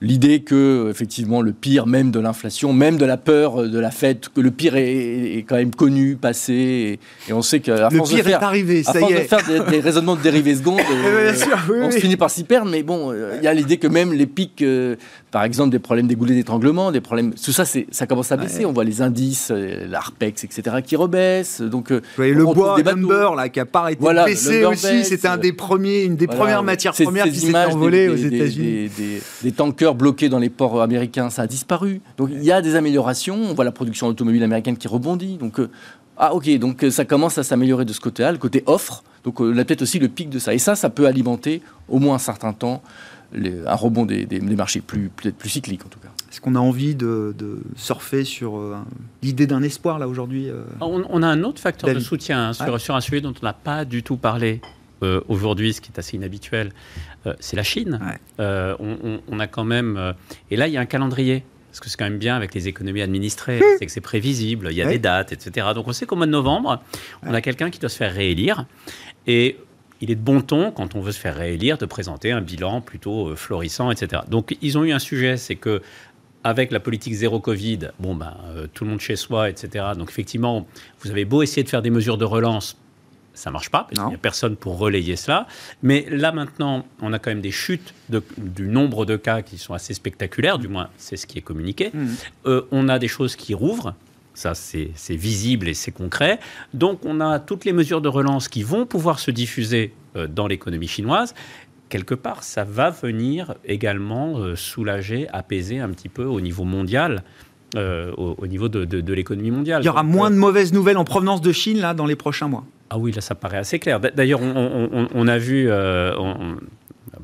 l'idée 0.00 0.40
que 0.40 0.88
effectivement 0.90 1.42
le 1.42 1.52
pire 1.52 1.86
même 1.86 2.10
de 2.10 2.20
l'inflation, 2.20 2.72
même 2.72 2.96
de 2.96 3.04
la 3.04 3.16
peur 3.16 3.68
de 3.68 3.78
la 3.78 3.90
fête, 3.90 4.28
que 4.28 4.40
le 4.40 4.50
pire 4.50 4.76
est, 4.76 5.44
quand 5.48 5.56
même 5.56 5.74
connu, 5.74 6.16
passé, 6.16 7.00
et, 7.28 7.32
on 7.32 7.42
sait 7.42 7.60
que 7.60 7.70
le 7.70 8.02
pire 8.02 8.28
est 8.28 8.32
arrivé, 8.34 8.82
ça 8.82 9.00
y 9.00 9.12
est. 9.12 9.22
de 9.22 9.28
faire 9.28 9.42
des, 9.68 9.80
raisonnements 9.80 10.16
de 10.16 10.22
dérivés 10.22 10.54
secondes, 10.54 10.80
euh, 11.04 11.32
on 11.82 11.90
se 11.90 11.98
finit 11.98 12.16
par 12.16 12.30
s'y 12.30 12.44
perdre. 12.44 12.70
Mais 12.70 12.82
bon, 12.82 13.12
euh, 13.12 13.36
il 13.38 13.44
y 13.44 13.48
a 13.48 13.54
l'idée 13.54 13.78
que 13.78 13.88
même 13.88 14.12
les 14.12 14.26
pics, 14.26 14.62
euh, 14.62 14.96
par 15.30 15.44
exemple 15.44 15.70
des 15.70 15.78
problèmes 15.78 16.06
des 16.06 16.16
goulets 16.16 16.34
d'étranglement, 16.34 16.92
des 16.92 17.00
problèmes, 17.00 17.34
tout 17.34 17.52
ça, 17.52 17.64
ça 17.64 18.06
commence 18.06 18.32
à 18.32 18.36
baisser. 18.36 18.64
On 18.64 18.72
voit 18.72 18.84
les 18.84 19.02
indices, 19.02 19.50
l'Arpex, 19.50 20.44
etc., 20.44 20.76
qui 20.84 20.96
rebaissent. 20.96 21.60
Donc 21.60 21.90
le 21.90 22.44
bois, 22.44 22.80
lumber, 22.80 23.30
là, 23.36 23.48
qui 23.48 23.60
a 23.60 23.66
pas 23.66 23.92
été 23.92 24.04
baissé 24.24 24.64
aussi, 24.64 25.04
c'était 25.04 25.28
un 25.28 25.36
des 25.38 25.52
premiers, 25.52 26.04
une 26.04 26.16
des 26.16 26.26
premières 26.26 26.62
matières 26.62 26.94
premières 26.94 27.24
qui 27.24 27.40
s'est 27.40 27.56
envolée 27.56 28.08
aux 28.08 28.16
États-Unis. 28.16 28.90
Des, 28.96 29.22
des 29.42 29.52
tankers 29.52 29.94
bloqué 29.94 30.28
dans 30.28 30.38
les 30.38 30.50
ports 30.50 30.80
américains, 30.82 31.30
ça 31.30 31.42
a 31.42 31.46
disparu. 31.46 32.00
Donc 32.16 32.30
il 32.32 32.42
y 32.42 32.52
a 32.52 32.62
des 32.62 32.74
améliorations. 32.74 33.36
On 33.36 33.54
voit 33.54 33.64
la 33.64 33.72
production 33.72 34.06
automobile 34.06 34.42
américaine 34.42 34.76
qui 34.76 34.88
rebondit. 34.88 35.36
Donc 35.36 35.60
euh, 35.60 35.70
ah 36.16 36.34
ok, 36.34 36.58
donc 36.58 36.82
euh, 36.82 36.90
ça 36.90 37.04
commence 37.04 37.38
à 37.38 37.42
s'améliorer 37.42 37.84
de 37.84 37.92
ce 37.92 38.00
côté-là, 38.00 38.32
le 38.32 38.38
côté 38.38 38.62
offre. 38.66 39.02
Donc 39.24 39.40
euh, 39.40 39.52
on 39.54 39.58
a 39.58 39.64
peut-être 39.64 39.82
aussi 39.82 39.98
le 39.98 40.08
pic 40.08 40.28
de 40.28 40.38
ça. 40.38 40.54
Et 40.54 40.58
ça, 40.58 40.74
ça 40.74 40.90
peut 40.90 41.06
alimenter 41.06 41.62
au 41.88 41.98
moins 41.98 42.16
un 42.16 42.18
certain 42.18 42.52
temps 42.52 42.82
un 43.34 43.74
rebond 43.74 44.06
des, 44.06 44.26
marchés 44.40 44.80
plus 44.80 45.10
peut-être 45.10 45.36
plus 45.36 45.50
cycliques 45.50 45.84
en 45.84 45.88
tout 45.88 46.00
cas. 46.00 46.08
Est-ce 46.30 46.40
qu'on 46.40 46.54
a 46.54 46.60
envie 46.60 46.94
de, 46.94 47.34
surfer 47.76 48.24
sur 48.24 48.60
l'idée 49.22 49.46
d'un 49.46 49.62
espoir 49.62 49.98
là 49.98 50.08
aujourd'hui 50.08 50.48
on, 50.80 51.22
a 51.22 51.26
un 51.26 51.42
autre 51.42 51.60
facteur 51.60 51.94
de 51.94 52.00
soutien 52.00 52.48
hein, 52.48 52.52
sur, 52.52 52.80
sur, 52.80 52.96
un 52.96 53.00
sujet 53.00 53.20
dont 53.20 53.34
on 53.40 53.44
n'a 53.44 53.52
pas 53.52 53.84
du 53.84 54.02
tout 54.02 54.16
parlé 54.16 54.60
aujourd'hui, 55.28 55.72
ce 55.72 55.80
qui 55.80 55.90
est 55.94 55.98
assez 55.98 56.16
inhabituel. 56.16 56.72
Euh, 57.26 57.34
c'est 57.40 57.56
la 57.56 57.62
Chine. 57.62 58.00
Euh, 58.40 58.74
on, 59.28 59.40
a 59.40 59.46
quand 59.46 59.64
même. 59.64 59.96
Euh, 59.96 60.12
et 60.50 60.56
là, 60.56 60.68
il 60.68 60.74
y 60.74 60.76
a 60.76 60.80
un 60.80 60.86
calendrier. 60.86 61.44
Parce 61.70 61.80
que 61.80 61.90
c'est 61.90 61.98
quand 61.98 62.06
même 62.06 62.18
bien 62.18 62.34
avec 62.34 62.54
les 62.54 62.66
économies 62.66 63.02
administrées, 63.02 63.60
c'est 63.78 63.84
que 63.84 63.92
c'est 63.92 64.00
prévisible, 64.00 64.68
il 64.70 64.76
y 64.76 64.82
a 64.82 64.88
des 64.88 64.98
dates, 64.98 65.32
etc. 65.32 65.66
Donc 65.74 65.86
on 65.86 65.92
sait 65.92 66.06
qu'au 66.06 66.16
mois 66.16 66.24
de 66.24 66.30
novembre, 66.30 66.82
on 67.22 67.34
a 67.34 67.42
quelqu'un 67.42 67.68
qui 67.68 67.78
doit 67.78 67.90
se 67.90 67.98
faire 67.98 68.12
réélire. 68.12 68.64
Et 69.26 69.58
il 70.00 70.10
est 70.10 70.14
de 70.14 70.20
bon 70.20 70.40
ton, 70.40 70.70
quand 70.70 70.94
on 70.94 71.00
veut 71.00 71.12
se 71.12 71.20
faire 71.20 71.36
réélire, 71.36 71.78
de 71.78 71.86
présenter 71.86 72.32
un 72.32 72.40
bilan 72.40 72.80
plutôt 72.80 73.34
florissant, 73.36 73.90
etc. 73.90 74.22
Donc 74.28 74.56
ils 74.62 74.78
ont 74.78 74.84
eu 74.84 74.92
un 74.92 74.98
sujet, 74.98 75.36
c'est 75.36 75.56
que 75.56 75.82
avec 76.44 76.70
la 76.70 76.80
politique 76.80 77.14
zéro 77.14 77.40
Covid, 77.40 77.90
bon 77.98 78.14
ben, 78.14 78.34
tout 78.72 78.84
le 78.84 78.90
monde 78.90 79.00
chez 79.00 79.16
soi, 79.16 79.50
etc. 79.50 79.86
Donc 79.96 80.10
effectivement, 80.10 80.66
vous 81.00 81.10
avez 81.10 81.24
beau 81.24 81.42
essayer 81.42 81.64
de 81.64 81.68
faire 81.68 81.82
des 81.82 81.90
mesures 81.90 82.16
de 82.16 82.24
relance, 82.24 82.76
ça 83.38 83.50
marche 83.50 83.70
pas, 83.70 83.84
parce 83.88 84.00
qu'il 84.00 84.08
n'y 84.08 84.14
a 84.14 84.18
personne 84.18 84.56
pour 84.56 84.78
relayer 84.78 85.16
cela. 85.16 85.46
Mais 85.82 86.06
là, 86.10 86.32
maintenant, 86.32 86.84
on 87.00 87.12
a 87.12 87.18
quand 87.18 87.30
même 87.30 87.40
des 87.40 87.52
chutes 87.52 87.94
du 88.36 88.66
nombre 88.66 89.06
de 89.06 89.16
cas 89.16 89.42
qui 89.42 89.58
sont 89.58 89.74
assez 89.74 89.94
spectaculaires, 89.94 90.58
du 90.58 90.68
moins, 90.68 90.88
c'est 90.96 91.16
ce 91.16 91.26
qui 91.26 91.38
est 91.38 91.42
communiqué. 91.42 91.90
Mmh. 91.94 92.06
Euh, 92.46 92.62
on 92.72 92.88
a 92.88 92.98
des 92.98 93.08
choses 93.08 93.36
qui 93.36 93.54
rouvrent. 93.54 93.94
Ça, 94.38 94.54
c'est 94.54 95.16
visible 95.16 95.66
et 95.66 95.74
c'est 95.74 95.90
concret. 95.90 96.38
Donc, 96.72 97.00
on 97.04 97.20
a 97.20 97.40
toutes 97.40 97.64
les 97.64 97.72
mesures 97.72 98.00
de 98.00 98.08
relance 98.08 98.46
qui 98.46 98.62
vont 98.62 98.86
pouvoir 98.86 99.18
se 99.18 99.32
diffuser 99.32 99.92
euh, 100.14 100.28
dans 100.28 100.46
l'économie 100.46 100.86
chinoise 100.86 101.34
quelque 101.88 102.14
part, 102.14 102.42
ça 102.42 102.64
va 102.64 102.90
venir 102.90 103.54
également 103.64 104.38
euh, 104.38 104.54
soulager, 104.56 105.26
apaiser 105.32 105.78
un 105.78 105.88
petit 105.88 106.10
peu 106.10 106.24
au 106.24 106.40
niveau 106.40 106.64
mondial. 106.64 107.24
au, 107.74 108.46
niveau 108.46 108.68
de, 108.68 109.12
l'économie 109.12 109.50
mondiale. 109.50 109.80
Il 109.82 109.86
y 109.86 109.88
aura 109.88 110.02
moins 110.02 110.30
de 110.30 110.36
mauvaises 110.36 110.72
nouvelles 110.74 110.98
en 110.98 111.04
provenance 111.04 111.40
de 111.40 111.50
Chine 111.50 111.80
là 111.80 111.94
dans 111.94 112.06
les 112.06 112.16
prochains 112.16 112.48
mois. 112.48 112.64
Ah 112.90 112.98
oui, 112.98 113.10
là, 113.12 113.20
ça 113.20 113.34
paraît 113.34 113.58
assez 113.58 113.78
clair. 113.78 114.00
D'ailleurs, 114.00 114.40
on, 114.42 115.28
a 115.28 115.38
vu, 115.38 115.66
euh, 115.68 116.12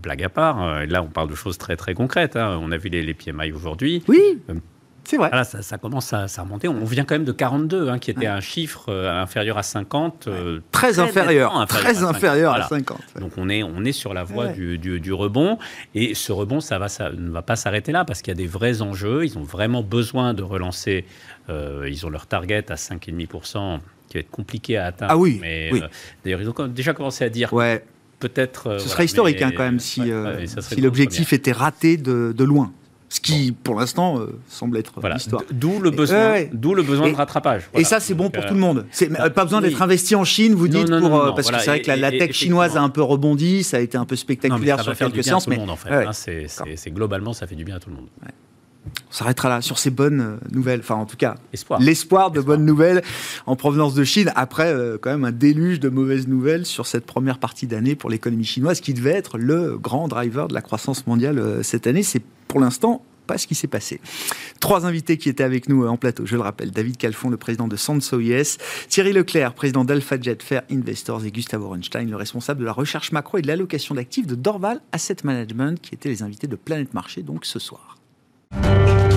blague 0.02 0.22
à 0.22 0.28
part, 0.28 0.62
euh, 0.62 0.86
là, 0.86 1.02
on 1.02 1.08
parle 1.08 1.30
de 1.30 1.34
choses 1.34 1.58
très, 1.58 1.76
très 1.76 1.94
concrètes. 1.94 2.36
Hein. 2.36 2.58
On 2.60 2.72
a 2.72 2.76
vu 2.76 2.88
les, 2.88 3.02
les 3.02 3.14
PMI 3.14 3.52
aujourd'hui. 3.52 4.02
Oui. 4.08 4.38
Euh, 5.04 5.08
c'est 5.08 5.16
vrai. 5.16 5.44
ça, 5.44 5.62
ça, 5.62 5.78
commence 5.78 6.12
à, 6.12 6.26
remonter. 6.38 6.68
On 6.68 6.84
vient 6.84 7.04
quand 7.04 7.14
même 7.14 7.24
de 7.24 7.32
42, 7.32 7.88
hein, 7.88 7.98
qui 7.98 8.10
était 8.10 8.26
un 8.26 8.40
chiffre 8.40 8.92
inférieur 8.92 9.58
à 9.58 9.62
50. 9.62 10.28
très, 10.70 10.98
inférieur. 10.98 11.66
Très 11.66 12.02
inférieur 12.02 12.54
à 12.54 12.68
50. 12.68 12.98
Donc 13.20 13.32
on 13.36 13.48
est, 13.48 13.62
on 13.62 13.84
est 13.84 13.92
sur 13.92 14.14
la 14.14 14.24
voie 14.24 14.48
du, 14.48 14.78
du, 14.78 15.12
rebond. 15.12 15.58
Et 15.94 16.14
ce 16.14 16.32
rebond, 16.32 16.60
ça, 16.60 16.78
va, 16.78 16.88
ça 16.88 17.10
ne 17.10 17.30
va 17.30 17.42
pas 17.42 17.56
s'arrêter 17.56 17.92
là 17.92 18.04
parce 18.04 18.22
qu'il 18.22 18.30
y 18.30 18.36
a 18.36 18.38
des 18.38 18.46
vrais 18.46 18.82
enjeux. 18.82 19.24
Ils 19.24 19.38
ont 19.38 19.42
vraiment 19.42 19.82
besoin 19.82 20.34
de 20.34 20.42
relancer. 20.42 21.04
ils 21.48 22.06
ont 22.06 22.10
leur 22.10 22.26
target 22.26 22.70
à 22.70 22.76
5,5% 22.76 23.80
qui 24.08 24.14
va 24.14 24.20
être 24.20 24.30
compliqué 24.30 24.76
à 24.76 24.86
atteindre. 24.86 25.12
Ah 25.12 25.16
oui. 25.16 25.38
Mais 25.40 25.70
euh, 25.72 25.88
d'ailleurs, 26.24 26.40
ils 26.40 26.48
ont 26.48 26.68
déjà 26.68 26.92
commencé 26.92 27.24
à 27.24 27.28
dire. 27.28 27.50
Peut-être. 28.20 28.68
Euh, 28.68 28.78
Ce 28.78 28.88
serait 28.88 29.04
historique 29.04 29.42
hein, 29.42 29.50
quand 29.54 29.64
même 29.64 29.80
si, 29.80 30.00
euh, 30.10 30.46
si 30.46 30.80
l'objectif 30.80 31.32
était 31.32 31.52
raté 31.52 31.96
de, 31.96 32.32
de 32.34 32.44
loin. 32.44 32.72
Ce 33.14 33.20
qui, 33.20 33.52
pour 33.52 33.78
l'instant, 33.78 34.18
semble 34.48 34.76
être 34.76 34.94
voilà. 34.96 35.14
l'histoire. 35.14 35.42
D'où 35.52 35.78
le 35.78 35.92
besoin, 35.92 36.46
d'où 36.52 36.74
le 36.74 36.82
besoin 36.82 37.12
de 37.12 37.14
rattrapage. 37.14 37.70
Et 37.72 37.84
ça, 37.84 38.00
c'est 38.00 38.14
bon 38.14 38.28
pour 38.28 38.44
tout 38.44 38.54
le 38.54 38.60
monde. 38.60 38.86
C'est 38.90 39.08
pas 39.08 39.44
besoin 39.44 39.60
d'être 39.60 39.80
investi 39.80 40.16
en 40.16 40.24
Chine, 40.24 40.54
vous 40.54 40.66
dites, 40.66 40.90
pour, 40.90 41.34
parce 41.34 41.48
que 41.50 41.58
c'est 41.60 41.66
vrai 41.66 41.82
que 41.82 41.92
la, 41.92 42.10
tech 42.10 42.32
chinoise 42.32 42.76
a 42.76 42.80
un 42.80 42.88
peu 42.88 43.02
rebondi, 43.02 43.62
ça 43.62 43.76
a 43.76 43.80
été 43.80 43.96
un 43.96 44.04
peu 44.04 44.16
spectaculaire 44.16 44.80
sur 44.82 44.96
quelques 44.96 45.22
séances. 45.22 45.46
Mais 45.46 45.58
en 45.58 45.76
fait, 45.76 45.90
hein, 45.90 46.12
c'est 46.12 46.90
globalement, 46.90 47.32
ça 47.32 47.46
fait 47.46 47.54
du 47.54 47.64
bien 47.64 47.76
à 47.76 47.80
tout 47.80 47.90
le 47.90 47.96
monde 47.96 48.08
on 48.86 49.12
s'arrêtera 49.12 49.48
là 49.48 49.60
sur 49.62 49.78
ces 49.78 49.90
bonnes 49.90 50.20
euh, 50.20 50.36
nouvelles. 50.52 50.80
Enfin, 50.80 50.96
en 50.96 51.06
tout 51.06 51.16
cas, 51.16 51.36
l'espoir 51.80 52.30
de 52.30 52.40
bonnes 52.40 52.64
nouvelles 52.64 53.02
en 53.46 53.56
provenance 53.56 53.94
de 53.94 54.04
Chine. 54.04 54.32
Après, 54.34 54.72
euh, 54.72 54.98
quand 55.00 55.10
même, 55.10 55.24
un 55.24 55.32
déluge 55.32 55.80
de 55.80 55.88
mauvaises 55.88 56.28
nouvelles 56.28 56.66
sur 56.66 56.86
cette 56.86 57.06
première 57.06 57.38
partie 57.38 57.66
d'année 57.66 57.94
pour 57.94 58.10
l'économie 58.10 58.44
chinoise, 58.44 58.80
qui 58.80 58.94
devait 58.94 59.10
être 59.10 59.38
le 59.38 59.78
grand 59.78 60.08
driver 60.08 60.48
de 60.48 60.54
la 60.54 60.62
croissance 60.62 61.06
mondiale 61.06 61.38
euh, 61.38 61.62
cette 61.62 61.86
année. 61.86 62.02
C'est 62.02 62.22
pour 62.48 62.60
l'instant 62.60 63.02
pas 63.26 63.38
ce 63.38 63.46
qui 63.46 63.54
s'est 63.54 63.68
passé. 63.68 64.00
Trois 64.60 64.84
invités 64.84 65.16
qui 65.16 65.30
étaient 65.30 65.44
avec 65.44 65.68
nous 65.68 65.86
en 65.86 65.96
plateau, 65.96 66.26
je 66.26 66.36
le 66.36 66.42
rappelle. 66.42 66.70
David 66.70 66.98
Calfon, 66.98 67.30
le 67.30 67.38
président 67.38 67.68
de 67.68 67.76
Sanso 67.76 68.20
Yes, 68.20 68.58
Thierry 68.88 69.14
Leclerc, 69.14 69.54
président 69.54 69.84
d'Alpha 69.84 70.20
Jet 70.20 70.42
Fair 70.42 70.62
Investors 70.70 71.24
et 71.24 71.30
Gustavo 71.30 71.66
Orenstein, 71.66 72.10
le 72.10 72.16
responsable 72.16 72.60
de 72.60 72.66
la 72.66 72.72
recherche 72.72 73.12
macro 73.12 73.38
et 73.38 73.42
de 73.42 73.46
l'allocation 73.46 73.94
d'actifs 73.94 74.26
de 74.26 74.34
Dorval 74.34 74.82
Asset 74.92 75.16
Management, 75.24 75.80
qui 75.80 75.94
étaient 75.94 76.10
les 76.10 76.22
invités 76.22 76.48
de 76.48 76.56
Planète 76.56 76.92
Marché 76.92 77.22
donc 77.22 77.46
ce 77.46 77.58
soir. 77.58 77.93
Thank 78.62 79.12
you. 79.12 79.13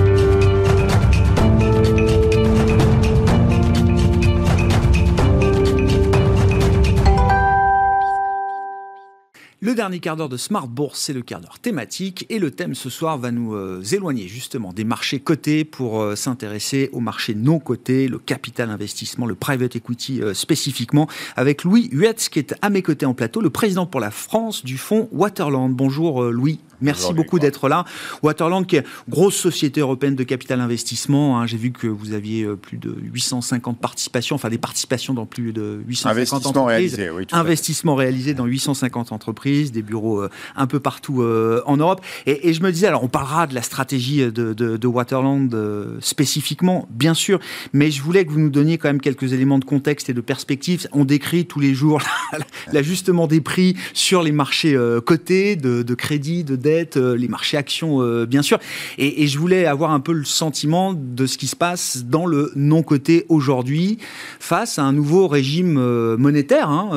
Le 9.60 9.74
dernier 9.74 10.00
quart 10.00 10.16
d'heure 10.16 10.30
de 10.30 10.38
Smart 10.38 10.68
Bourse, 10.68 11.00
c'est 11.00 11.14
le 11.14 11.24
quart 11.24 11.42
d'heure 11.42 11.58
thématique. 11.58 12.28
Et 12.30 12.38
le 12.38 12.52
thème 12.52 12.76
ce 12.76 12.92
soir 12.92 13.18
va 13.18 13.32
nous 13.32 13.56
euh, 13.56 13.82
éloigner 13.92 14.28
justement 14.28 14.72
des 14.72 14.84
marchés 14.84 15.20
cotés 15.20 15.66
pour 15.66 16.00
euh, 16.00 16.16
s'intéresser 16.16 16.92
aux 16.94 17.00
marchés 17.00 17.34
non 17.34 17.58
cotés, 17.58 18.08
le 18.08 18.20
capital 18.20 18.70
investissement, 18.70 19.26
le 19.26 19.34
private 19.34 19.76
equity 19.76 20.22
euh, 20.22 20.36
spécifiquement, 20.36 21.08
avec 21.36 21.64
Louis 21.64 21.90
Huetz 21.92 22.30
qui 22.30 22.38
est 22.38 22.54
à 22.62 22.70
mes 22.70 22.84
côtés 22.84 23.08
en 23.08 23.16
plateau, 23.16 23.42
le 23.42 23.50
président 23.50 23.88
pour 23.88 24.00
la 24.00 24.12
France 24.12 24.64
du 24.64 24.78
fonds 24.78 25.10
Waterland. 25.12 25.74
Bonjour 25.74 26.26
Louis. 26.26 26.60
Merci 26.80 27.12
beaucoup 27.12 27.40
d'être 27.40 27.70
là. 27.70 27.86
Waterland, 28.22 28.68
qui 28.68 28.76
est 28.76 28.84
grosse 29.10 29.36
société 29.36 29.82
européenne 29.82 30.16
de 30.16 30.24
capital 30.24 30.62
investissement. 30.62 31.40
Hein. 31.40 31.48
J'ai 31.48 31.58
vu 31.58 31.72
que 31.72 31.88
vous 31.88 32.14
aviez 32.14 32.46
plus 32.56 32.78
de 32.78 32.96
850 33.02 33.80
participations, 33.80 34.36
enfin 34.36 34.50
des 34.50 34.60
participations 34.60 35.16
dans 35.16 35.26
plus 35.26 35.54
de 35.54 35.82
850 35.88 36.46
entreprises. 36.46 36.94
Réalisé, 36.94 37.10
oui, 37.10 37.26
Investissement 37.32 37.96
réalisé 37.96 38.36
dans 38.36 38.46
850 38.46 39.12
entreprises, 39.12 39.47
des 39.72 39.82
bureaux 39.82 40.22
euh, 40.22 40.30
un 40.56 40.68
peu 40.68 40.80
partout 40.80 41.22
euh, 41.22 41.62
en 41.66 41.78
Europe. 41.78 42.02
Et, 42.26 42.54
je 42.54 42.62
me 42.62 42.72
disais, 42.72 42.88
alors 42.88 43.04
on 43.04 43.08
parlera 43.08 43.48
de 43.48 43.56
la 43.56 43.62
stratégie 43.62 44.32
de, 44.32 44.88
Waterland 44.88 45.54
spécifiquement, 46.00 46.88
bien 46.90 47.14
sûr, 47.14 47.40
mais 47.74 47.92
je 47.92 48.02
voulais 48.02 48.26
que 48.26 48.32
vous 48.32 48.40
nous 48.40 48.50
donniez 48.50 48.78
quand 48.78 48.88
même 48.88 49.02
quelques 49.02 49.34
éléments 49.34 49.60
de 49.60 49.66
contexte 49.66 50.10
et 50.10 50.14
de 50.14 50.22
perspective. 50.22 50.88
On 50.94 51.04
décrit 51.04 51.46
tous 51.46 51.60
les 51.60 51.74
jours 51.74 52.02
l'ajustement 52.74 53.28
des 53.28 53.42
prix 53.42 53.76
sur 53.94 54.24
les 54.24 54.32
marchés 54.32 54.78
cotés 55.06 55.56
de, 55.56 55.84
de 55.84 55.94
crédit, 55.94 56.44
de 56.44 56.56
euh, 56.98 57.18
les 57.18 57.28
marchés 57.28 57.58
actions, 57.58 58.02
euh, 58.02 58.26
bien 58.26 58.42
sûr. 58.42 58.60
Et, 58.98 59.28
je 59.28 59.40
voulais 59.40 59.66
avoir 59.66 59.92
un 59.92 60.00
peu 60.00 60.14
le 60.14 60.24
sentiment 60.24 60.94
de 60.94 61.26
ce 61.26 61.38
qui 61.38 61.48
se 61.48 61.56
passe 61.56 62.06
dans 62.06 62.26
le 62.26 62.52
non-côté 62.56 63.26
aujourd'hui 63.30 63.98
face 64.40 64.80
à 64.80 64.84
un 64.84 64.94
nouveau 64.94 65.28
régime 65.28 65.78
euh, 65.78 66.18
monétaire 66.18 66.70
hein, 66.70 66.90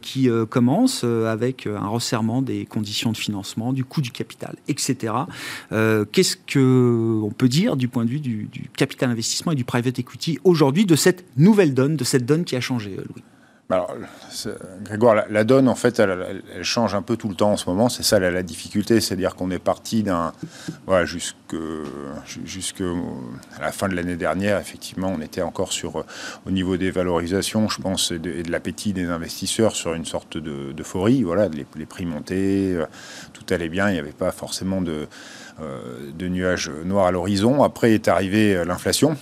qui 0.00 0.28
commence 0.50 1.04
avec 1.04 1.66
un 1.66 1.86
resserrement 1.92 2.42
des 2.42 2.66
conditions 2.66 3.12
de 3.12 3.16
financement, 3.16 3.72
du 3.72 3.84
coût 3.84 4.00
du 4.00 4.10
capital, 4.10 4.56
etc. 4.68 5.14
Qu'est-ce 5.70 6.36
qu'on 6.36 7.30
peut 7.30 7.48
dire 7.48 7.76
du 7.76 7.88
point 7.88 8.04
de 8.04 8.10
vue 8.10 8.20
du, 8.20 8.44
du 8.44 8.68
capital 8.76 9.10
investissement 9.10 9.52
et 9.52 9.56
du 9.56 9.64
private 9.64 9.98
equity 9.98 10.38
aujourd'hui 10.44 10.86
de 10.86 10.96
cette 10.96 11.24
nouvelle 11.36 11.74
donne, 11.74 11.96
de 11.96 12.04
cette 12.04 12.26
donne 12.26 12.44
qui 12.44 12.56
a 12.56 12.60
changé, 12.60 12.90
Louis? 12.90 13.22
Alors, 13.72 13.96
Grégoire, 14.82 15.24
la, 15.30 15.44
donne, 15.44 15.66
en 15.66 15.74
fait, 15.74 15.98
elle, 15.98 16.42
change 16.60 16.94
un 16.94 17.00
peu 17.00 17.16
tout 17.16 17.30
le 17.30 17.34
temps 17.34 17.52
en 17.52 17.56
ce 17.56 17.70
moment. 17.70 17.88
C'est 17.88 18.02
ça 18.02 18.18
la, 18.18 18.42
difficulté, 18.42 19.00
c'est-à-dire 19.00 19.34
qu'on 19.34 19.50
est 19.50 19.58
parti 19.58 20.02
d'un. 20.02 20.34
Voilà, 20.86 21.06
jusqu'à 21.06 22.84
la 23.60 23.72
fin 23.72 23.88
de 23.88 23.94
l'année 23.94 24.16
dernière, 24.16 24.58
effectivement, 24.58 25.10
on 25.16 25.22
était 25.22 25.40
encore 25.40 25.72
sur, 25.72 26.04
au 26.46 26.50
niveau 26.50 26.76
des 26.76 26.90
valorisations, 26.90 27.70
je 27.70 27.80
pense, 27.80 28.10
et 28.10 28.18
de, 28.18 28.50
l'appétit 28.50 28.92
des 28.92 29.06
investisseurs 29.06 29.74
sur 29.74 29.94
une 29.94 30.04
sorte 30.04 30.36
d'euphorie. 30.36 31.22
voilà, 31.22 31.48
les, 31.48 31.86
prix 31.86 32.04
montaient, 32.04 32.74
euh, 32.74 32.84
tout 33.32 33.44
allait 33.54 33.70
bien, 33.70 33.88
il 33.88 33.94
n'y 33.94 33.98
avait 33.98 34.12
pas 34.12 34.32
forcément 34.32 34.82
de, 34.82 35.08
euh, 35.60 36.10
de 36.12 36.28
nuages 36.28 36.70
noirs 36.84 37.06
à 37.06 37.10
l'horizon. 37.10 37.62
Après 37.62 37.92
est 37.92 38.08
arrivée 38.08 38.54
euh, 38.54 38.64
l'inflation 38.64 39.16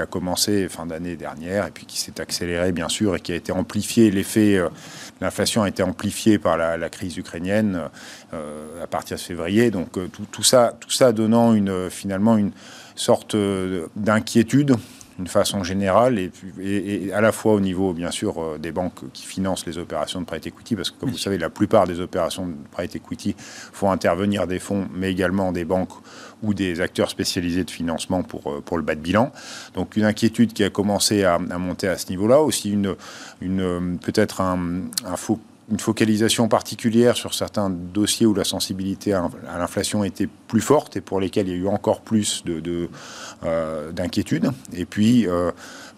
a 0.00 0.06
commencé 0.06 0.68
fin 0.68 0.86
d'année 0.86 1.16
dernière 1.16 1.66
et 1.66 1.70
puis 1.70 1.86
qui 1.86 1.98
s'est 1.98 2.20
accéléré 2.20 2.72
bien 2.72 2.88
sûr 2.88 3.16
et 3.16 3.20
qui 3.20 3.32
a 3.32 3.34
été 3.34 3.52
amplifié. 3.52 4.10
L'effet, 4.10 4.56
euh, 4.56 4.68
l'inflation 5.20 5.62
a 5.62 5.68
été 5.68 5.82
amplifiée 5.82 6.38
par 6.38 6.56
la, 6.56 6.88
crise 6.88 7.16
ukrainienne 7.16 7.88
euh, 8.34 8.82
à 8.82 8.86
partir 8.86 9.16
de 9.16 9.22
février. 9.22 9.70
Donc 9.70 9.98
euh, 9.98 10.08
tout, 10.30 10.42
ça, 10.42 10.76
tout 10.78 10.90
ça 10.90 11.12
donnant 11.12 11.54
une, 11.54 11.90
finalement 11.90 12.36
une 12.36 12.52
sorte 12.94 13.36
d'inquiétude 13.96 14.76
d'une 15.16 15.26
façon 15.26 15.64
générale 15.64 16.18
et, 16.18 16.30
et, 16.60 17.12
à 17.12 17.20
la 17.20 17.32
fois 17.32 17.54
au 17.54 17.60
niveau 17.60 17.92
bien 17.92 18.10
sûr 18.10 18.58
des 18.58 18.72
banques 18.72 19.10
qui 19.12 19.24
financent 19.24 19.66
les 19.66 19.78
opérations 19.78 20.20
de 20.20 20.26
private 20.26 20.46
equity 20.46 20.76
parce 20.76 20.90
que 20.90 20.98
comme 20.98 21.10
vous 21.10 21.18
savez 21.18 21.38
la 21.38 21.50
plupart 21.50 21.86
des 21.86 22.00
opérations 22.00 22.46
de 22.46 22.54
private 22.70 22.96
equity 22.96 23.34
font 23.38 23.90
intervenir 23.90 24.46
des 24.46 24.58
fonds 24.58 24.88
mais 24.94 25.10
également 25.10 25.52
des 25.52 25.64
banques 25.64 25.92
ou 26.42 26.54
des 26.54 26.80
acteurs 26.80 27.10
spécialisés 27.10 27.64
de 27.64 27.70
financement 27.70 28.22
pour, 28.22 28.50
euh, 28.50 28.60
pour 28.60 28.76
le 28.76 28.82
bas 28.82 28.94
de 28.94 29.00
bilan. 29.00 29.32
Donc 29.74 29.96
une 29.96 30.04
inquiétude 30.04 30.52
qui 30.52 30.64
a 30.64 30.70
commencé 30.70 31.24
à, 31.24 31.38
monter 31.38 31.88
à 31.88 31.98
ce 31.98 32.08
niveau-là, 32.10 32.40
aussi 32.40 32.70
une, 32.72 32.94
une 33.40 33.60
euh, 33.60 33.96
peut-être 34.02 34.40
un, 34.40 34.58
une 35.70 35.80
focalisation 35.80 36.48
particulière 36.48 37.16
sur 37.16 37.34
certains 37.34 37.70
dossiers 37.70 38.26
où 38.26 38.34
la 38.34 38.44
sensibilité 38.44 39.12
à 39.12 39.28
l'inflation 39.58 40.04
était 40.04 40.28
plus 40.48 40.60
forte 40.60 40.96
et 40.96 41.00
pour 41.00 41.20
lesquels 41.20 41.48
il 41.48 41.50
y 41.50 41.54
a 41.54 41.58
eu 41.58 41.66
encore 41.66 42.02
plus 42.02 42.44
de, 42.44 42.88
euh, 43.44 43.90
d'inquiétude. 43.90 44.52
Et 44.72 44.84
puis, 44.84 45.26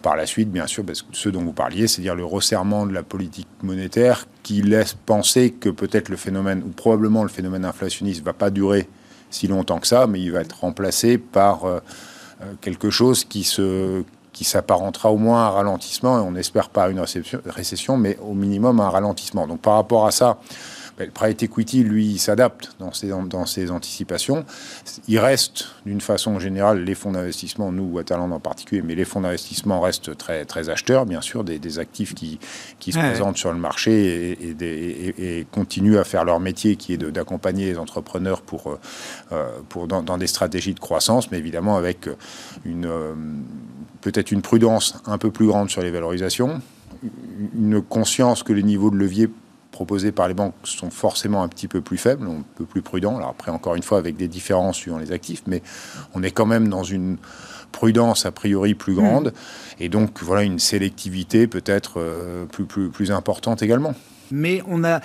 par 0.01 0.15
la 0.15 0.25
suite, 0.25 0.49
bien 0.49 0.67
sûr, 0.67 0.85
parce 0.85 1.01
que 1.01 1.07
ce 1.11 1.29
dont 1.29 1.43
vous 1.43 1.53
parliez, 1.53 1.87
c'est-à-dire 1.87 2.15
le 2.15 2.25
resserrement 2.25 2.85
de 2.85 2.93
la 2.93 3.03
politique 3.03 3.47
monétaire 3.61 4.25
qui 4.43 4.61
laisse 4.61 4.93
penser 4.93 5.51
que 5.51 5.69
peut-être 5.69 6.09
le 6.09 6.17
phénomène, 6.17 6.63
ou 6.65 6.69
probablement 6.69 7.23
le 7.23 7.29
phénomène 7.29 7.65
inflationniste, 7.65 8.23
va 8.23 8.33
pas 8.33 8.49
durer 8.49 8.87
si 9.29 9.47
longtemps 9.47 9.79
que 9.79 9.87
ça, 9.87 10.07
mais 10.07 10.19
il 10.19 10.31
va 10.31 10.41
être 10.41 10.61
remplacé 10.61 11.17
par 11.17 11.65
euh, 11.65 11.79
euh, 12.41 12.53
quelque 12.61 12.89
chose 12.89 13.25
qui 13.25 13.43
se 13.43 14.03
qui 14.39 14.45
s'apparentera 14.45 15.11
au 15.11 15.17
moins 15.17 15.43
à 15.43 15.47
un 15.47 15.49
ralentissement, 15.49 16.17
et 16.17 16.21
on 16.21 16.31
n'espère 16.31 16.69
pas 16.69 16.89
une 16.89 17.03
récession, 17.45 17.97
mais 17.97 18.17
au 18.21 18.33
minimum 18.33 18.79
un 18.79 18.89
ralentissement. 18.89 19.45
Donc 19.47 19.59
par 19.59 19.73
rapport 19.73 20.07
à 20.07 20.11
ça, 20.11 20.37
ben, 20.97 21.05
le 21.05 21.11
private 21.11 21.43
equity, 21.43 21.83
lui, 21.83 22.17
s'adapte 22.17 22.71
dans 22.79 22.93
ses, 22.93 23.09
dans 23.09 23.45
ses 23.45 23.69
anticipations. 23.69 24.45
Il 25.09 25.19
reste, 25.19 25.67
d'une 25.85 25.99
façon 25.99 26.39
générale, 26.39 26.85
les 26.85 26.95
fonds 26.95 27.11
d'investissement, 27.11 27.71
nous, 27.73 27.83
Waterland 27.83 28.31
en 28.31 28.39
particulier, 28.39 28.81
mais 28.81 28.95
les 28.95 29.03
fonds 29.03 29.19
d'investissement 29.19 29.81
restent 29.81 30.15
très, 30.17 30.45
très 30.45 30.69
acheteurs, 30.69 31.05
bien 31.05 31.19
sûr, 31.19 31.43
des, 31.43 31.79
actifs 31.79 32.13
qui, 32.15 32.39
qui 32.79 32.93
se 32.93 32.99
présentent 32.99 33.37
sur 33.37 33.51
le 33.51 33.59
marché 33.59 34.37
et, 34.41 35.39
et, 35.39 35.47
continuent 35.51 35.97
à 35.97 36.05
faire 36.05 36.23
leur 36.23 36.39
métier, 36.39 36.77
qui 36.77 36.93
est 36.93 36.97
d'accompagner 36.97 37.65
les 37.65 37.77
entrepreneurs 37.77 38.41
pour, 38.41 38.77
euh, 39.33 39.47
pour 39.67 39.87
dans, 39.87 40.17
des 40.17 40.27
stratégies 40.27 40.73
de 40.73 40.79
croissance, 40.79 41.29
mais 41.29 41.39
évidemment 41.39 41.75
avec 41.75 42.09
une, 42.65 42.85
euh, 42.85 43.13
peut-être 44.01 44.31
une 44.31 44.41
prudence 44.41 45.01
un 45.05 45.17
peu 45.17 45.31
plus 45.31 45.47
grande 45.47 45.69
sur 45.69 45.81
les 45.81 45.91
valorisations, 45.91 46.61
une 47.55 47.81
conscience 47.81 48.43
que 48.43 48.53
les 48.53 48.63
niveaux 48.63 48.91
de 48.91 48.97
levier 48.97 49.29
proposés 49.71 50.11
par 50.11 50.27
les 50.27 50.33
banques 50.33 50.55
sont 50.63 50.89
forcément 50.89 51.43
un 51.43 51.47
petit 51.47 51.67
peu 51.67 51.81
plus 51.81 51.97
faibles, 51.97 52.27
un 52.27 52.43
peu 52.55 52.65
plus 52.65 52.81
prudents. 52.81 53.17
Alors 53.17 53.29
après, 53.29 53.51
encore 53.51 53.75
une 53.75 53.83
fois, 53.83 53.97
avec 53.97 54.17
des 54.17 54.27
différences 54.27 54.77
suivant 54.77 54.97
les 54.97 55.11
actifs, 55.11 55.43
mais 55.47 55.61
on 56.13 56.23
est 56.23 56.31
quand 56.31 56.45
même 56.45 56.67
dans 56.67 56.83
une 56.83 57.17
prudence 57.71 58.25
a 58.25 58.31
priori 58.31 58.73
plus 58.73 58.95
grande, 58.95 59.27
mmh. 59.27 59.83
et 59.83 59.89
donc 59.89 60.21
voilà 60.23 60.43
une 60.43 60.59
sélectivité 60.59 61.47
peut-être 61.47 61.99
euh, 61.99 62.45
plus, 62.45 62.65
plus, 62.65 62.89
plus 62.89 63.11
importante 63.11 63.61
également 63.61 63.93
mais 64.31 64.61
on 64.67 64.83
a, 64.83 65.01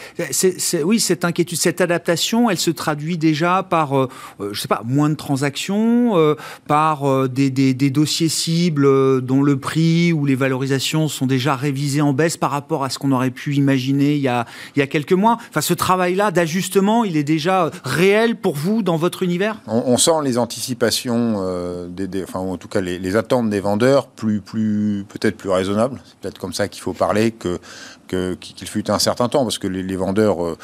oui, 0.84 1.00
cette 1.00 1.24
inquiétude, 1.24 1.58
cette 1.58 1.80
adaptation, 1.80 2.50
elle 2.50 2.58
se 2.58 2.70
traduit 2.70 3.18
déjà 3.18 3.62
par, 3.62 3.98
euh, 3.98 4.08
euh, 4.40 4.50
je 4.52 4.60
sais 4.60 4.68
pas, 4.68 4.82
moins 4.84 5.10
de 5.10 5.14
transactions, 5.14 6.16
euh, 6.16 6.34
par 6.66 7.28
des, 7.28 7.50
dossiers 7.90 8.28
cibles 8.28 9.20
dont 9.22 9.42
le 9.42 9.58
prix 9.58 10.12
ou 10.12 10.24
les 10.26 10.34
valorisations 10.34 11.08
sont 11.08 11.26
déjà 11.26 11.54
révisées 11.54 12.00
en 12.00 12.12
baisse 12.12 12.36
par 12.36 12.50
rapport 12.50 12.84
à 12.84 12.90
ce 12.90 12.98
qu'on 12.98 13.12
aurait 13.12 13.30
pu 13.30 13.54
imaginer 13.54 14.14
il 14.14 14.20
y 14.20 14.28
a, 14.28 14.46
il 14.74 14.80
y 14.80 14.82
a 14.82 14.86
quelques 14.86 15.12
mois. 15.12 15.38
Enfin, 15.50 15.60
ce 15.60 15.74
travail-là 15.74 16.30
d'ajustement, 16.30 17.04
il 17.04 17.16
est 17.16 17.24
déjà 17.24 17.70
réel 17.84 18.36
pour 18.36 18.56
vous 18.56 18.82
dans 18.82 18.96
votre 18.96 19.22
univers? 19.22 19.60
On, 19.66 19.96
sent 19.96 20.22
les 20.24 20.38
anticipations, 20.38 21.36
enfin, 21.36 22.40
en 22.40 22.56
tout 22.56 22.68
cas 22.68 22.80
les, 22.80 22.98
les 22.98 23.16
attentes 23.16 23.50
des 23.50 23.60
vendeurs 23.60 24.08
plus, 24.08 24.40
plus 24.40 25.04
peut-être 25.08 25.36
plus 25.36 25.50
raisonnables. 25.50 26.00
C'est 26.04 26.16
peut-être 26.18 26.38
comme 26.38 26.52
ça 26.52 26.68
qu'il 26.68 26.82
faut 26.82 26.92
parler 26.92 27.30
que 27.30 27.58
qu'il 28.06 28.68
fut 28.68 28.90
un 28.90 28.98
certain 28.98 29.28
temps, 29.28 29.44
parce 29.44 29.58
que 29.58 29.66
les, 29.66 29.96
vendeurs, 29.96 30.44
euh, 30.44 30.58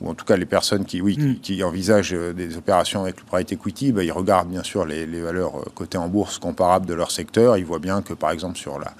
ou 0.00 0.10
en 0.10 0.14
tout 0.14 0.24
cas 0.24 0.36
les 0.36 0.46
personnes 0.46 0.84
qui, 0.84 1.00
oui, 1.00 1.38
qui, 1.42 1.60
mm. 1.60 1.64
envisagent 1.64 2.14
euh, 2.14 2.32
des 2.32 2.56
opérations 2.56 3.02
avec 3.02 3.18
le 3.18 3.24
private 3.24 3.52
equity, 3.52 3.92
bah, 3.92 4.04
ils 4.04 4.12
regardent 4.12 4.48
bien 4.48 4.62
sûr 4.62 4.84
les, 4.84 5.06
valeurs 5.20 5.56
euh, 5.56 5.64
cotées 5.74 5.98
en 5.98 6.08
bourse 6.08 6.38
comparables 6.38 6.86
de 6.86 6.94
leur 6.94 7.10
secteur. 7.10 7.56
Ils 7.56 7.64
voient 7.64 7.78
bien 7.78 8.02
que 8.02 8.14
par 8.14 8.30
exemple 8.30 8.58
sur 8.58 8.78
la, 8.78 8.92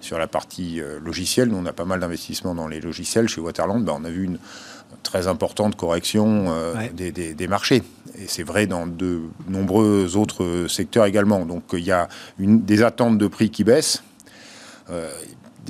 sur 0.00 0.18
la 0.18 0.26
partie 0.26 0.80
logicielle, 1.02 1.48
nous 1.48 1.58
on 1.58 1.66
a 1.66 1.72
pas 1.72 1.84
mal 1.84 2.00
d'investissements 2.00 2.54
dans 2.54 2.68
les 2.68 2.80
logiciels 2.80 3.28
chez 3.28 3.40
Waterland, 3.40 3.84
bah, 3.84 3.94
on 3.96 4.04
a 4.04 4.10
vu 4.10 4.24
une 4.24 4.38
très 5.02 5.28
importante 5.28 5.76
correction 5.76 6.52
des, 6.92 7.12
des, 7.12 7.48
marchés. 7.48 7.82
Et 8.18 8.26
c'est 8.26 8.42
vrai 8.42 8.66
dans 8.66 8.86
de 8.86 9.20
nombreux 9.48 10.16
autres 10.16 10.66
secteurs 10.68 11.06
également. 11.06 11.46
Donc 11.46 11.62
il 11.72 11.84
y 11.84 11.92
a 11.92 12.08
une, 12.38 12.62
des 12.62 12.82
attentes 12.82 13.18
de 13.18 13.26
prix 13.28 13.50
qui 13.50 13.64
baissent 13.64 14.02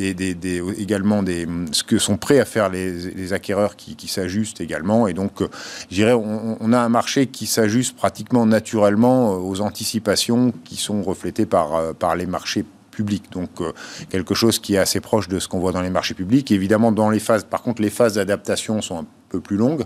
également 0.00 1.24
ce 1.72 1.82
que 1.82 1.98
sont 1.98 2.16
prêts 2.16 2.40
à 2.40 2.44
faire 2.44 2.68
les, 2.68 3.32
acquéreurs 3.32 3.76
qui, 3.76 4.08
s'ajustent 4.08 4.60
également. 4.60 5.06
Et 5.06 5.12
donc, 5.12 5.42
euh, 5.42 5.48
je 5.90 5.94
dirais, 5.94 6.12
on, 6.12 6.72
a 6.72 6.78
un 6.78 6.88
marché 6.88 7.26
qui 7.26 7.46
s'ajuste 7.46 7.96
pratiquement 7.96 8.46
naturellement 8.46 9.32
euh, 9.32 9.36
aux 9.36 9.60
anticipations 9.60 10.52
qui 10.64 10.76
sont 10.76 11.02
reflétées 11.02 11.46
par, 11.46 11.74
euh, 11.74 11.92
par 11.92 12.16
les 12.16 12.26
marchés 12.26 12.64
publics. 12.90 13.30
Donc, 13.30 13.50
quelque 14.10 14.34
chose 14.34 14.58
qui 14.58 14.74
est 14.74 14.78
assez 14.78 15.00
proche 15.00 15.28
de 15.28 15.38
ce 15.38 15.46
qu'on 15.46 15.60
voit 15.60 15.72
dans 15.72 15.80
les 15.80 15.90
marchés 15.90 16.14
publics. 16.14 16.50
évidemment, 16.50 16.90
dans 16.90 17.08
les 17.08 17.20
phases, 17.20 17.44
par 17.44 17.62
contre, 17.62 17.80
les 17.80 17.88
phases 17.88 18.14
d'adaptation 18.14 18.82
sont 18.82 18.98
un 18.98 19.06
peu 19.28 19.40
plus 19.40 19.56
longues. 19.56 19.84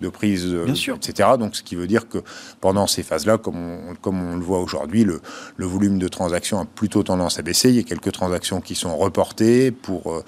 De 0.00 0.08
prise, 0.08 0.56
etc. 0.66 1.30
Donc, 1.38 1.56
ce 1.56 1.62
qui 1.62 1.76
veut 1.76 1.86
dire 1.86 2.08
que 2.08 2.18
pendant 2.60 2.86
ces 2.86 3.02
phases-là, 3.02 3.38
comme 3.38 3.56
on, 3.56 3.94
comme 4.00 4.22
on 4.22 4.36
le 4.36 4.42
voit 4.42 4.60
aujourd'hui, 4.60 5.04
le, 5.04 5.20
le, 5.56 5.66
volume 5.66 5.98
de 5.98 6.08
transactions 6.08 6.60
a 6.60 6.64
plutôt 6.64 7.02
tendance 7.02 7.38
à 7.38 7.42
baisser. 7.42 7.70
Il 7.70 7.76
y 7.76 7.80
a 7.80 7.82
quelques 7.82 8.12
transactions 8.12 8.60
qui 8.60 8.74
sont 8.74 8.96
reportées 8.96 9.70
pour, 9.70 10.22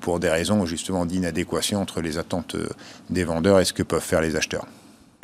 pour 0.00 0.20
des 0.20 0.28
raisons 0.28 0.66
justement 0.66 1.06
d'inadéquation 1.06 1.80
entre 1.80 2.00
les 2.00 2.18
attentes 2.18 2.56
des 3.10 3.24
vendeurs 3.24 3.60
et 3.60 3.64
ce 3.64 3.72
que 3.72 3.82
peuvent 3.82 4.00
faire 4.00 4.20
les 4.20 4.36
acheteurs. 4.36 4.66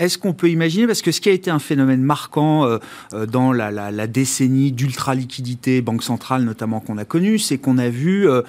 Est-ce 0.00 0.16
qu'on 0.16 0.32
peut 0.32 0.48
imaginer, 0.48 0.86
parce 0.86 1.02
que 1.02 1.12
ce 1.12 1.20
qui 1.20 1.28
a 1.28 1.32
été 1.32 1.50
un 1.50 1.58
phénomène 1.58 2.02
marquant 2.02 2.64
euh, 2.64 2.78
euh, 3.12 3.26
dans 3.26 3.52
la, 3.52 4.06
décennie 4.06 4.72
d'ultra-liquidité, 4.72 5.82
banque 5.82 6.02
centrale 6.02 6.42
notamment 6.42 6.80
qu'on 6.80 6.96
a 6.96 7.04
connu, 7.04 7.38
c'est 7.38 7.58
qu'on 7.58 7.76
a 7.76 7.90
vu 7.90 8.26
euh, 8.26 8.42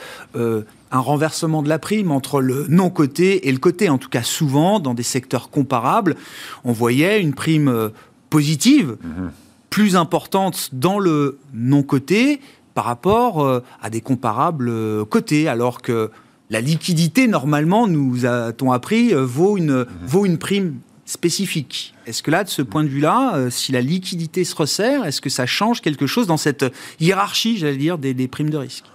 un 0.91 0.99
renversement 0.99 1.63
de 1.63 1.69
la 1.69 1.79
prime 1.79 2.11
entre 2.11 2.41
le 2.41 2.65
non-coté 2.69 3.47
et 3.47 3.51
le 3.51 3.57
coté. 3.57 3.89
En 3.89 3.97
tout 3.97 4.09
cas, 4.09 4.23
souvent, 4.23 4.79
dans 4.79 4.93
des 4.93 5.03
secteurs 5.03 5.49
comparables, 5.49 6.15
on 6.63 6.71
voyait 6.71 7.21
une 7.21 7.33
prime 7.33 7.91
positive, 8.29 8.97
mhm. 9.03 9.31
plus 9.69 9.95
importante 9.95 10.69
dans 10.73 10.99
le 10.99 11.39
non-coté 11.53 12.39
par 12.73 12.85
rapport 12.85 13.61
à 13.81 13.89
des 13.89 13.99
comparables 13.99 15.05
cotés, 15.05 15.47
alors 15.49 15.81
que 15.81 16.09
la 16.49 16.61
liquidité, 16.61 17.27
normalement, 17.27 17.87
nous 17.87 18.25
a-t-on 18.25 18.71
appris, 18.71 19.13
vaut 19.13 19.57
une, 19.57 19.79
mhm. 19.79 19.87
vaut 20.05 20.25
une 20.25 20.37
prime 20.37 20.79
spécifique. 21.11 21.93
Est-ce 22.05 22.23
que 22.23 22.31
là, 22.31 22.43
de 22.43 22.49
ce 22.49 22.61
point 22.61 22.83
de 22.83 22.89
vue-là, 22.89 23.35
euh, 23.35 23.49
si 23.49 23.71
la 23.71 23.81
liquidité 23.81 24.43
se 24.43 24.55
resserre, 24.55 25.05
est-ce 25.05 25.21
que 25.21 25.29
ça 25.29 25.45
change 25.45 25.81
quelque 25.81 26.07
chose 26.07 26.25
dans 26.25 26.37
cette 26.37 26.65
hiérarchie, 26.99 27.57
j'allais 27.57 27.77
dire, 27.77 27.97
des, 27.97 28.27
primes 28.27 28.49
de 28.49 28.57
risque? 28.57 28.85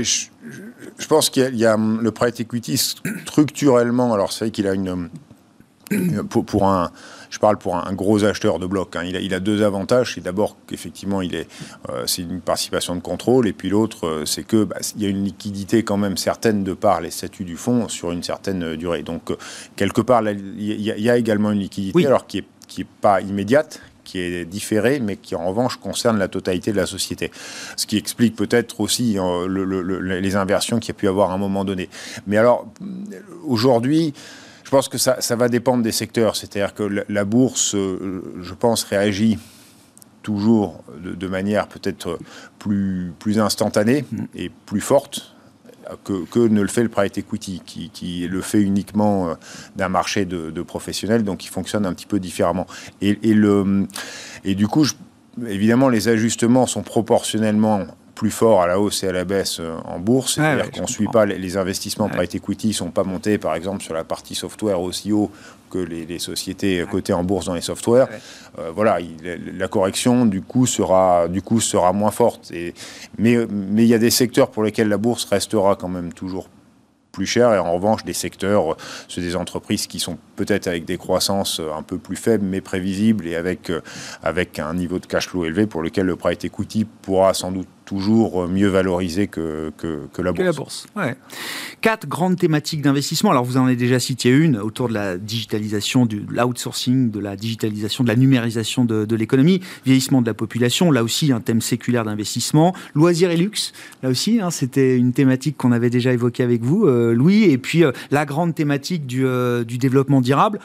Je, 0.00 1.06
pense 1.08 1.30
qu'il 1.30 1.56
y, 1.56 1.66
a 1.66 1.76
le 1.76 2.10
private 2.10 2.40
equity 2.40 2.76
structurellement. 2.76 4.12
Alors, 4.14 4.32
c'est 4.32 4.46
vrai 4.46 4.50
qu'il 4.50 4.66
a 4.66 4.74
une. 4.74 5.08
pour 6.28 6.66
un 6.66 6.90
je 7.34 7.40
parle 7.40 7.58
pour 7.58 7.76
un, 7.76 7.92
gros 7.92 8.22
acheteur 8.22 8.60
de 8.60 8.66
blocs. 8.66 8.94
Hein. 8.94 9.02
Il, 9.04 9.34
a, 9.34 9.40
deux 9.40 9.64
avantages. 9.64 10.14
C'est 10.14 10.20
d'abord 10.20 10.56
qu'effectivement, 10.68 11.20
il 11.20 11.34
est, 11.34 11.48
euh, 11.90 12.04
c'est 12.06 12.22
une 12.22 12.40
participation 12.40 12.94
de 12.94 13.00
contrôle, 13.00 13.48
et 13.48 13.52
puis 13.52 13.68
l'autre, 13.68 14.06
euh, 14.06 14.24
c'est 14.24 14.44
que 14.44 14.62
bah, 14.62 14.76
il 14.94 15.02
y 15.02 15.06
a 15.06 15.08
une 15.08 15.24
liquidité 15.24 15.82
quand 15.82 15.96
même 15.96 16.16
certaine 16.16 16.62
de 16.62 16.74
par 16.74 17.00
les 17.00 17.10
statuts 17.10 17.44
du 17.44 17.56
fonds 17.56 17.88
sur 17.88 18.12
une 18.12 18.22
certaine 18.22 18.62
euh, 18.62 18.76
durée. 18.76 19.02
Donc 19.02 19.36
quelque 19.74 20.00
part, 20.00 20.22
il 20.22 20.80
y, 20.80 21.10
a 21.10 21.16
également 21.16 21.50
une 21.50 21.58
liquidité, 21.58 22.06
alors 22.06 22.28
qui 22.28 22.38
est 22.38 22.44
qui 22.68 22.82
est 22.82 22.86
pas 23.00 23.20
immédiate, 23.20 23.80
qui 24.04 24.20
est 24.20 24.44
différée, 24.44 25.00
mais 25.00 25.16
qui 25.16 25.34
en 25.34 25.46
revanche 25.46 25.76
concerne 25.76 26.18
la 26.18 26.28
totalité 26.28 26.72
de 26.72 26.76
la 26.76 26.86
société. 26.86 27.30
Ce 27.76 27.86
qui 27.86 27.96
explique 27.96 28.36
peut-être 28.36 28.80
aussi 28.80 29.16
les 29.48 30.36
inversions 30.36 30.78
qu'il 30.78 30.88
y 30.88 30.96
a 30.96 30.98
pu 30.98 31.08
avoir 31.08 31.30
à 31.30 31.34
un 31.34 31.38
moment 31.38 31.64
donné. 31.64 31.88
Mais 32.26 32.36
alors, 32.36 32.66
aujourd'hui, 33.44 34.14
je 34.64 34.70
pense 34.70 34.88
que 34.88 34.98
ça, 34.98 35.36
va 35.36 35.48
dépendre 35.48 35.82
des 35.82 35.92
secteurs. 35.92 36.36
C'est-à-dire 36.36 36.74
que 36.74 37.04
la, 37.08 37.24
bourse, 37.24 37.74
euh, 37.74 38.22
je 38.42 38.54
pense, 38.54 38.84
réagit 38.84 39.38
toujours 40.22 40.82
de, 40.98 41.26
manière 41.28 41.68
peut-être 41.68 42.18
plus, 42.58 43.12
plus 43.18 43.38
instantanée 43.38 44.04
mm. 44.10 44.24
et 44.34 44.50
plus 44.66 44.80
forte 44.80 45.33
que, 46.04 46.48
ne 46.48 46.60
le 46.60 46.68
fait 46.68 46.82
le 46.82 46.88
private 46.88 47.18
equity, 47.18 47.62
qui, 47.64 48.28
le 48.28 48.40
fait 48.40 48.60
uniquement 48.60 49.28
euh, 49.28 49.34
d'un 49.76 49.88
marché 49.88 50.24
de, 50.24 50.62
professionnels, 50.62 51.24
donc 51.24 51.38
qui 51.38 51.48
fonctionne 51.48 51.86
un 51.86 51.92
petit 51.92 52.06
peu 52.06 52.20
différemment. 52.20 52.66
Et, 53.00 53.16
le, 53.34 53.86
et 54.44 54.54
du 54.54 54.66
coup, 54.66 54.86
évidemment, 55.46 55.88
les 55.88 56.08
ajustements 56.08 56.66
sont 56.66 56.82
proportionnellement 56.82 57.86
plus 58.14 58.30
fort 58.30 58.62
à 58.62 58.66
la 58.66 58.78
hausse 58.78 59.02
et 59.02 59.08
à 59.08 59.12
la 59.12 59.24
baisse 59.24 59.58
euh, 59.60 59.76
en 59.84 59.98
bourse. 59.98 60.34
C'est-à-dire 60.34 60.70
qu'on 60.70 60.82
ne 60.82 60.86
suit 60.86 61.08
pas 61.08 61.26
les, 61.26 61.56
investissements 61.56 62.08
private 62.08 62.36
equity, 62.36 62.68
ne 62.68 62.72
sont 62.72 62.90
pas 62.90 63.04
montés, 63.04 63.38
par 63.38 63.54
exemple, 63.54 63.82
sur 63.82 63.94
la 63.94 64.04
partie 64.04 64.34
software 64.34 64.80
aussi 64.80 65.12
haut 65.12 65.30
que 65.74 65.78
les, 65.78 66.18
sociétés 66.18 66.84
cotées 66.88 67.12
en 67.12 67.24
bourse 67.24 67.46
dans 67.46 67.54
les 67.54 67.60
softwares. 67.60 68.08
Euh, 68.58 68.70
voilà, 68.70 68.98
la 69.24 69.68
correction, 69.68 70.24
du 70.24 70.40
coup, 70.40 70.66
sera, 70.66 71.26
du 71.28 71.42
coup, 71.42 71.60
sera 71.60 71.92
moins 71.92 72.12
forte. 72.12 72.52
Et, 72.52 72.74
mais 73.18 73.34
il 73.42 73.86
y 73.86 73.94
a 73.94 73.98
des 73.98 74.10
secteurs 74.10 74.50
pour 74.50 74.62
lesquels 74.62 74.88
la 74.88 74.98
bourse 74.98 75.24
restera 75.24 75.74
quand 75.74 75.88
même 75.88 76.12
toujours 76.12 76.48
plus 77.10 77.26
cher. 77.26 77.52
Et 77.52 77.58
en 77.58 77.72
revanche, 77.72 78.04
des 78.04 78.12
secteurs, 78.12 78.76
c'est 79.08 79.20
des 79.20 79.34
entreprises 79.34 79.86
qui 79.88 79.98
sont 79.98 80.18
peut-être 80.36 80.68
avec 80.68 80.84
des 80.84 80.96
croissances 80.96 81.60
un 81.60 81.82
peu 81.82 81.98
plus 81.98 82.16
faibles, 82.16 82.44
mais 82.44 82.60
prévisibles 82.60 83.26
et 83.26 83.34
avec, 83.34 83.72
avec 84.22 84.58
un 84.58 84.74
niveau 84.74 84.98
de 84.98 85.06
cash 85.06 85.28
flow 85.28 85.44
élevé 85.44 85.66
pour 85.66 85.82
lequel 85.82 86.06
le 86.06 86.16
private 86.16 86.44
equity 86.44 86.84
pourra 86.84 87.34
sans 87.34 87.52
doute 87.52 87.68
toujours 87.84 88.48
mieux 88.48 88.68
valorisé 88.68 89.26
que, 89.26 89.72
que, 89.76 90.22
la 90.22 90.32
bourse. 90.32 90.44
la 90.44 90.52
bourse. 90.52 90.86
Ouais. 90.96 91.16
Quatre 91.80 92.08
grandes 92.08 92.36
thématiques 92.36 92.82
d'investissement. 92.82 93.30
Alors, 93.30 93.44
vous 93.44 93.56
en 93.56 93.66
avez 93.66 93.76
déjà 93.76 94.00
cité 94.00 94.30
une 94.30 94.56
autour 94.56 94.88
de 94.88 94.94
la 94.94 95.18
digitalisation, 95.18 96.06
de 96.06 96.22
l'outsourcing, 96.28 97.10
de 97.10 97.20
la 97.20 97.36
digitalisation, 97.36 98.04
de 98.04 98.08
la 98.08 98.16
numérisation 98.16 98.84
de, 98.84 99.04
de 99.04 99.16
l'économie, 99.16 99.60
vieillissement 99.84 100.22
de 100.22 100.26
la 100.26 100.34
population. 100.34 100.90
Là 100.90 101.02
aussi, 101.02 101.32
un 101.32 101.40
thème 101.40 101.60
séculaire 101.60 102.04
d'investissement. 102.04 102.74
Loisirs 102.94 103.30
et 103.30 103.36
luxe. 103.36 103.72
Là 104.02 104.08
aussi, 104.08 104.40
hein, 104.40 104.50
c'était 104.50 104.96
une 104.96 105.12
thématique 105.12 105.56
qu'on 105.56 105.72
avait 105.72 105.90
déjà 105.90 106.12
évoquée 106.12 106.42
avec 106.42 106.62
vous, 106.62 106.86
euh, 106.86 107.14
Louis. 107.14 107.44
Et 107.44 107.58
puis, 107.58 107.84
euh, 107.84 107.92
la 108.10 108.24
grande 108.24 108.54
thématique 108.54 109.06
du, 109.06 109.26
euh, 109.26 109.64
du 109.64 109.78
développement 109.78 110.20
durable. 110.20 110.60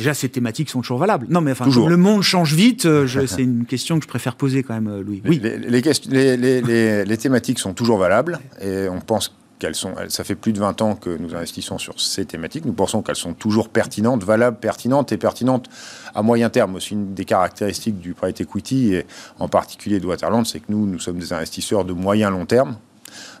Déjà, 0.00 0.14
ces 0.14 0.30
thématiques 0.30 0.70
sont 0.70 0.80
toujours 0.80 0.96
valables. 0.96 1.26
Non, 1.28 1.42
mais 1.42 1.52
enfin, 1.52 1.66
le 1.66 1.96
monde 1.98 2.22
change 2.22 2.54
vite, 2.54 2.86
euh, 2.86 3.06
c'est 3.26 3.42
une 3.42 3.66
question 3.66 3.98
que 3.98 4.04
je 4.04 4.08
préfère 4.08 4.34
poser 4.34 4.62
quand 4.62 4.72
même, 4.72 4.88
euh, 4.88 5.02
Louis. 5.02 5.20
Oui. 5.26 5.38
Les, 5.42 7.04
les, 7.04 7.16
thématiques 7.18 7.58
sont 7.58 7.74
toujours 7.74 7.98
valables 7.98 8.40
et 8.62 8.88
on 8.88 9.02
pense 9.02 9.36
qu'elles 9.58 9.74
sont. 9.74 9.92
Ça 10.08 10.24
fait 10.24 10.36
plus 10.36 10.54
de 10.54 10.58
20 10.58 10.80
ans 10.80 10.94
que 10.94 11.10
nous 11.10 11.34
investissons 11.34 11.76
sur 11.76 12.00
ces 12.00 12.24
thématiques. 12.24 12.64
Nous 12.64 12.72
pensons 12.72 13.02
qu'elles 13.02 13.14
sont 13.14 13.34
toujours 13.34 13.68
pertinentes, 13.68 14.24
valables, 14.24 14.56
pertinentes 14.58 15.12
et 15.12 15.18
pertinentes 15.18 15.68
à 16.14 16.22
moyen 16.22 16.48
terme. 16.48 16.76
Aussi, 16.76 16.94
une 16.94 17.12
des 17.12 17.26
caractéristiques 17.26 17.98
du 17.98 18.14
private 18.14 18.40
equity 18.40 18.94
et 18.94 19.06
en 19.38 19.48
particulier 19.48 20.00
de 20.00 20.06
Waterland, 20.06 20.46
c'est 20.46 20.60
que 20.60 20.70
nous, 20.70 20.86
nous 20.86 20.98
sommes 20.98 21.18
des 21.18 21.34
investisseurs 21.34 21.84
de 21.84 21.92
moyen 21.92 22.30
long 22.30 22.46
terme. 22.46 22.76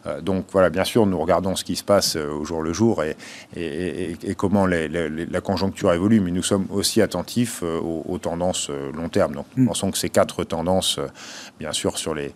Euh, 0.06 0.20
donc 0.20 0.46
voilà, 0.52 0.70
bien 0.70 0.84
sûr, 0.84 1.06
nous 1.06 1.18
regardons 1.18 1.56
ce 1.56 1.64
qui 1.64 1.76
se 1.76 1.84
passe 1.84 2.16
euh, 2.16 2.30
au 2.30 2.44
jour 2.44 2.62
le 2.62 2.72
jour 2.72 3.02
et, 3.02 3.16
comment 4.36 4.66
la 4.66 5.40
conjoncture 5.40 5.92
évolue, 5.92 6.20
mais 6.20 6.30
nous 6.30 6.42
sommes 6.42 6.66
aussi 6.70 7.02
attentifs 7.02 7.60
euh, 7.62 7.78
aux, 7.80 8.18
tendances 8.18 8.70
long 8.70 9.08
terme. 9.08 9.34
Donc 9.34 9.46
nous 9.56 9.64
mm. 9.64 9.68
pensons 9.68 9.90
que 9.90 9.98
ces 9.98 10.10
quatre 10.10 10.44
tendances, 10.44 11.00
bien 11.58 11.72
sûr, 11.72 11.98
sur 11.98 12.14
les, 12.14 12.32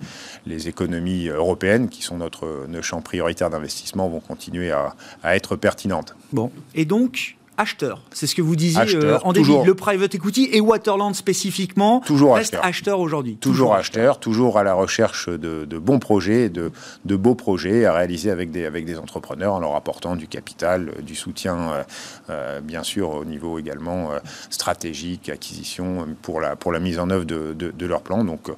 économies 0.69 1.29
européennes, 1.29 1.89
qui 1.89 2.03
sont 2.03 2.17
notre, 2.17 2.67
champ 2.83 3.01
prioritaire 3.01 3.51
d'investissement, 3.51 4.09
vont 4.09 4.21
continuer 4.21 4.71
à, 4.71 4.95
à 5.23 5.37
être 5.37 5.57
pertinentes. 5.57 6.15
Bon, 6.33 6.51
et 6.75 6.85
donc 6.85 7.37
acheteur. 7.57 8.01
C'est 8.13 8.27
ce 8.27 8.35
que 8.35 8.43
vous 8.43 8.57
disiez 8.57 8.97
euh, 8.97 9.19
en 9.23 9.33
début. 9.33 9.53
Le 9.65 9.75
private 9.75 10.15
equity 10.15 10.49
et 10.53 10.61
Waterland 10.61 11.15
spécifiquement 11.15 12.01
toujours 12.01 12.35
reste 12.35 12.57
acheteur, 12.63 13.01
aujourd'hui. 13.01 13.37
Toujours, 13.37 13.75
acheteur, 13.75 14.19
toujours 14.19 14.59
à 14.59 14.63
la 14.63 14.75
recherche 14.75 15.29
de, 15.29 15.79
bons 15.79 15.99
projets, 15.99 16.49
de, 16.49 16.71
beaux 17.17 17.35
projets 17.35 17.85
à 17.85 17.93
réaliser 17.93 18.31
avec 18.31 18.51
des, 18.51 18.65
avec 18.65 18.85
des 18.85 18.99
entrepreneurs 18.99 19.55
en 19.55 19.61
leur 19.61 19.75
apportant 19.77 20.17
du 20.17 20.27
capital, 20.27 20.91
euh, 20.91 21.03
du 21.03 21.15
soutien, 21.15 21.85
euh, 22.31 22.61
bien 22.61 22.83
sûr, 22.83 23.11
au 23.11 23.25
niveau 23.25 23.59
également 23.59 24.11
stratégique, 24.51 25.29
acquisition, 25.29 26.07
pour 26.23 26.41
la, 26.41 26.57
pour 26.57 26.73
la 26.73 26.81
mise 26.81 26.99
en 26.99 27.11
œuvre 27.11 27.25
de, 27.25 27.55
de 27.55 27.87
leur 27.87 28.03
plan. 28.03 28.25
Donc, 28.25 28.51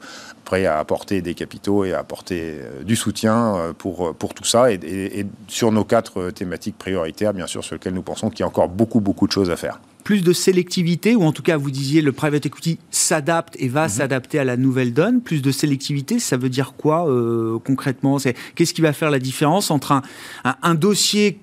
prêt 0.46 0.64
à 0.64 0.78
apporter 0.78 1.20
des 1.20 1.34
capitaux 1.34 1.84
et 1.84 1.92
à 1.92 1.98
apporter 1.98 2.54
du 2.84 2.96
soutien 2.96 3.74
pour, 3.76 4.14
pour 4.14 4.32
tout 4.32 4.44
ça. 4.44 4.72
Et, 4.72 4.78
et 4.82 5.26
sur 5.48 5.72
nos 5.72 5.84
quatre 5.84 6.30
thématiques 6.30 6.78
prioritaires, 6.78 7.34
bien 7.34 7.46
sûr, 7.46 7.62
sur 7.62 7.74
lesquelles 7.74 7.94
nous 7.94 8.02
pensons 8.02 8.30
qu'il 8.30 8.40
y 8.40 8.42
a 8.44 8.46
encore 8.46 8.68
beaucoup 8.68 9.00
beaucoup, 9.00 9.26
de 9.26 9.32
choses 9.32 9.50
à 9.50 9.56
faire 9.56 9.80
plus 10.04 10.22
de 10.22 10.32
sélectivité, 10.32 11.16
ou 11.16 11.24
en 11.24 11.32
tout 11.32 11.42
cas, 11.42 11.56
vous 11.56 11.72
disiez, 11.72 12.00
le 12.00 12.12
private 12.12 12.46
equity 12.46 12.78
s'adapte 12.92 13.56
et 13.58 13.66
va 13.66 13.84
mhm. 13.84 13.88
s'adapter 13.88 14.38
à 14.38 14.44
la 14.44 14.56
nouvelle 14.56 14.94
donne. 14.94 15.20
Plus 15.20 15.42
de 15.42 15.50
sélectivité, 15.50 16.20
ça 16.20 16.36
veut 16.36 16.48
dire 16.48 16.74
quoi 16.76 17.10
euh, 17.10 17.58
concrètement? 17.58 18.18
Qu'est-ce 18.54 18.72
qui 18.72 18.82
va 18.82 18.92
faire 18.92 19.10
la 19.10 19.18
différence 19.18 19.72
entre 19.72 20.00
un, 20.44 20.74
dossier 20.76 21.40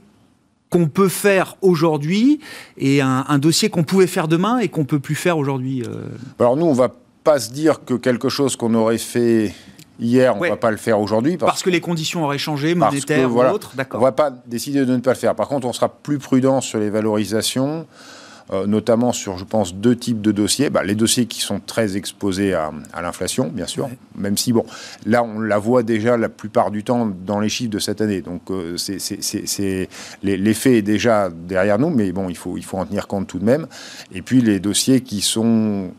qu'on 0.70 0.88
peut 0.88 1.10
faire 1.10 1.58
aujourd'hui 1.62 2.40
et 2.78 3.02
un, 3.02 3.38
dossier 3.38 3.70
qu'on 3.70 3.84
pouvait 3.84 4.08
faire 4.08 4.30
demain 4.30 4.60
et 4.60 4.70
qu'on 4.70 4.86
peut 4.86 5.00
plus 5.00 5.16
faire 5.16 5.38
aujourd'hui 5.38 5.84
euh? 5.84 6.08
Alors 6.40 6.56
nous, 6.56 6.66
on 6.66 6.74
va 6.74 6.96
pas 7.24 7.40
se 7.40 7.52
dire 7.52 7.84
que 7.86 7.94
quelque 7.94 8.30
chose 8.30 8.56
qu'on 8.56 8.74
aurait 8.74 8.98
fait 8.98 9.54
hier, 10.00 10.36
on 10.36 10.44
ne 10.44 10.50
va 10.50 10.58
pas 10.58 10.72
le 10.72 10.78
faire 10.78 11.00
aujourd'hui. 11.00 11.38
Parce, 11.38 11.64
que 11.64 11.70
les 11.70 11.82
conditions 11.82 12.24
auraient 12.24 12.38
changé, 12.38 12.76
monétaires 12.76 13.34
ou 13.34 13.42
autres. 13.42 13.74
On 13.94 13.98
ne 13.98 14.04
va 14.04 14.12
pas 14.12 14.32
décider 14.46 14.86
de 14.86 14.96
ne 14.96 15.00
pas 15.00 15.12
le 15.12 15.18
faire. 15.18 15.36
Par 15.36 15.48
contre, 15.48 15.68
on 15.68 15.74
sera 15.74 15.90
plus 15.90 16.20
prudent 16.20 16.62
sur 16.62 16.80
les 16.80 16.90
valorisations, 16.90 17.88
euh, 18.52 18.68
notamment 18.68 19.14
sur, 19.14 19.38
je 19.38 19.46
pense, 19.46 19.74
deux 19.74 19.96
types 19.96 20.22
de 20.22 20.32
dossiers. 20.32 20.70
Bah, 20.70 20.84
les 20.84 20.96
dossiers 20.96 21.26
qui 21.26 21.40
sont 21.40 21.62
très 21.66 21.96
exposés 21.96 22.54
à, 22.54 22.72
l'inflation, 23.02 23.48
bien 23.48 23.68
sûr, 23.68 23.90
même 24.18 24.38
si, 24.38 24.52
bon, 24.52 24.66
là, 25.06 25.24
on 25.24 25.40
la 25.40 25.58
voit 25.58 25.84
déjà 25.84 26.18
la 26.18 26.30
plupart 26.30 26.72
du 26.72 26.84
temps 26.84 27.10
dans 27.26 27.40
les 27.40 27.50
chiffres 27.50 27.72
de 27.72 27.80
cette 27.80 28.02
année. 28.02 28.22
Donc, 28.22 28.52
euh, 28.52 28.76
l'effet 30.24 30.78
est 30.78 30.82
déjà 30.82 31.30
derrière 31.30 31.80
nous, 31.80 31.90
mais 31.90 32.12
bon, 32.12 32.28
il 32.30 32.38
faut, 32.38 32.58
il 32.58 32.66
faut 32.66 32.78
en 32.78 32.86
tenir 32.86 33.08
compte 33.08 33.28
tout 33.28 33.40
de 33.40 33.46
même. 33.46 33.68
Et 34.14 34.22
puis, 34.22 34.42
les 34.42 34.60
dossiers 34.60 35.02
qui 35.02 35.22
sont 35.22 35.92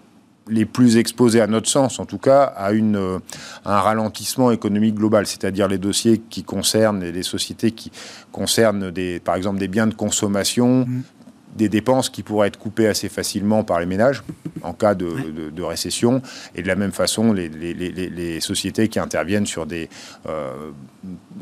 les 0.49 0.67
plus 0.67 0.97
exposés, 0.97 1.41
à 1.41 1.47
notre 1.47 1.69
sens 1.69 1.99
en 1.99 2.07
tout 2.07 2.19
cas, 2.19 2.43
à, 2.43 2.73
une, 2.73 2.97
euh, 2.97 3.19
un 3.65 3.79
ralentissement 3.81 4.51
économique 4.51 4.95
global, 4.95 5.27
c'est-à-dire 5.27 5.69
les 5.69 5.79
dossiers 5.79 6.21
qui 6.31 6.43
concernent 6.43 7.05
les 7.05 7.23
sociétés 7.23 7.71
qui 7.71 7.91
concernent 8.31 8.91
des, 8.91 9.21
par 9.21 9.37
exemple 9.37 9.59
des 9.59 9.69
biens 9.69 9.87
de 9.87 9.95
consommation, 9.95 10.87
mmh. 10.87 11.03
Des 11.55 11.69
dépenses 11.69 12.09
qui 12.09 12.23
pourraient 12.23 12.49
être 12.49 12.59
coupées 12.59 12.89
assez 12.89 13.09
facilement 13.09 13.65
par 13.65 13.81
les 13.81 13.87
ménages 13.87 14.23
en 14.63 14.73
cas 14.73 14.95
de, 14.95 15.63
récession. 15.63 16.21
Et 16.55 16.63
de 16.63 16.69
la 16.69 16.77
même 16.77 16.93
façon, 16.93 17.33
les, 17.33 18.41
sociétés 18.41 18.89
qui 18.89 18.99
interviennent 18.99 19.47
sur 19.47 19.67
des, 19.67 19.89
euh, 20.27 20.71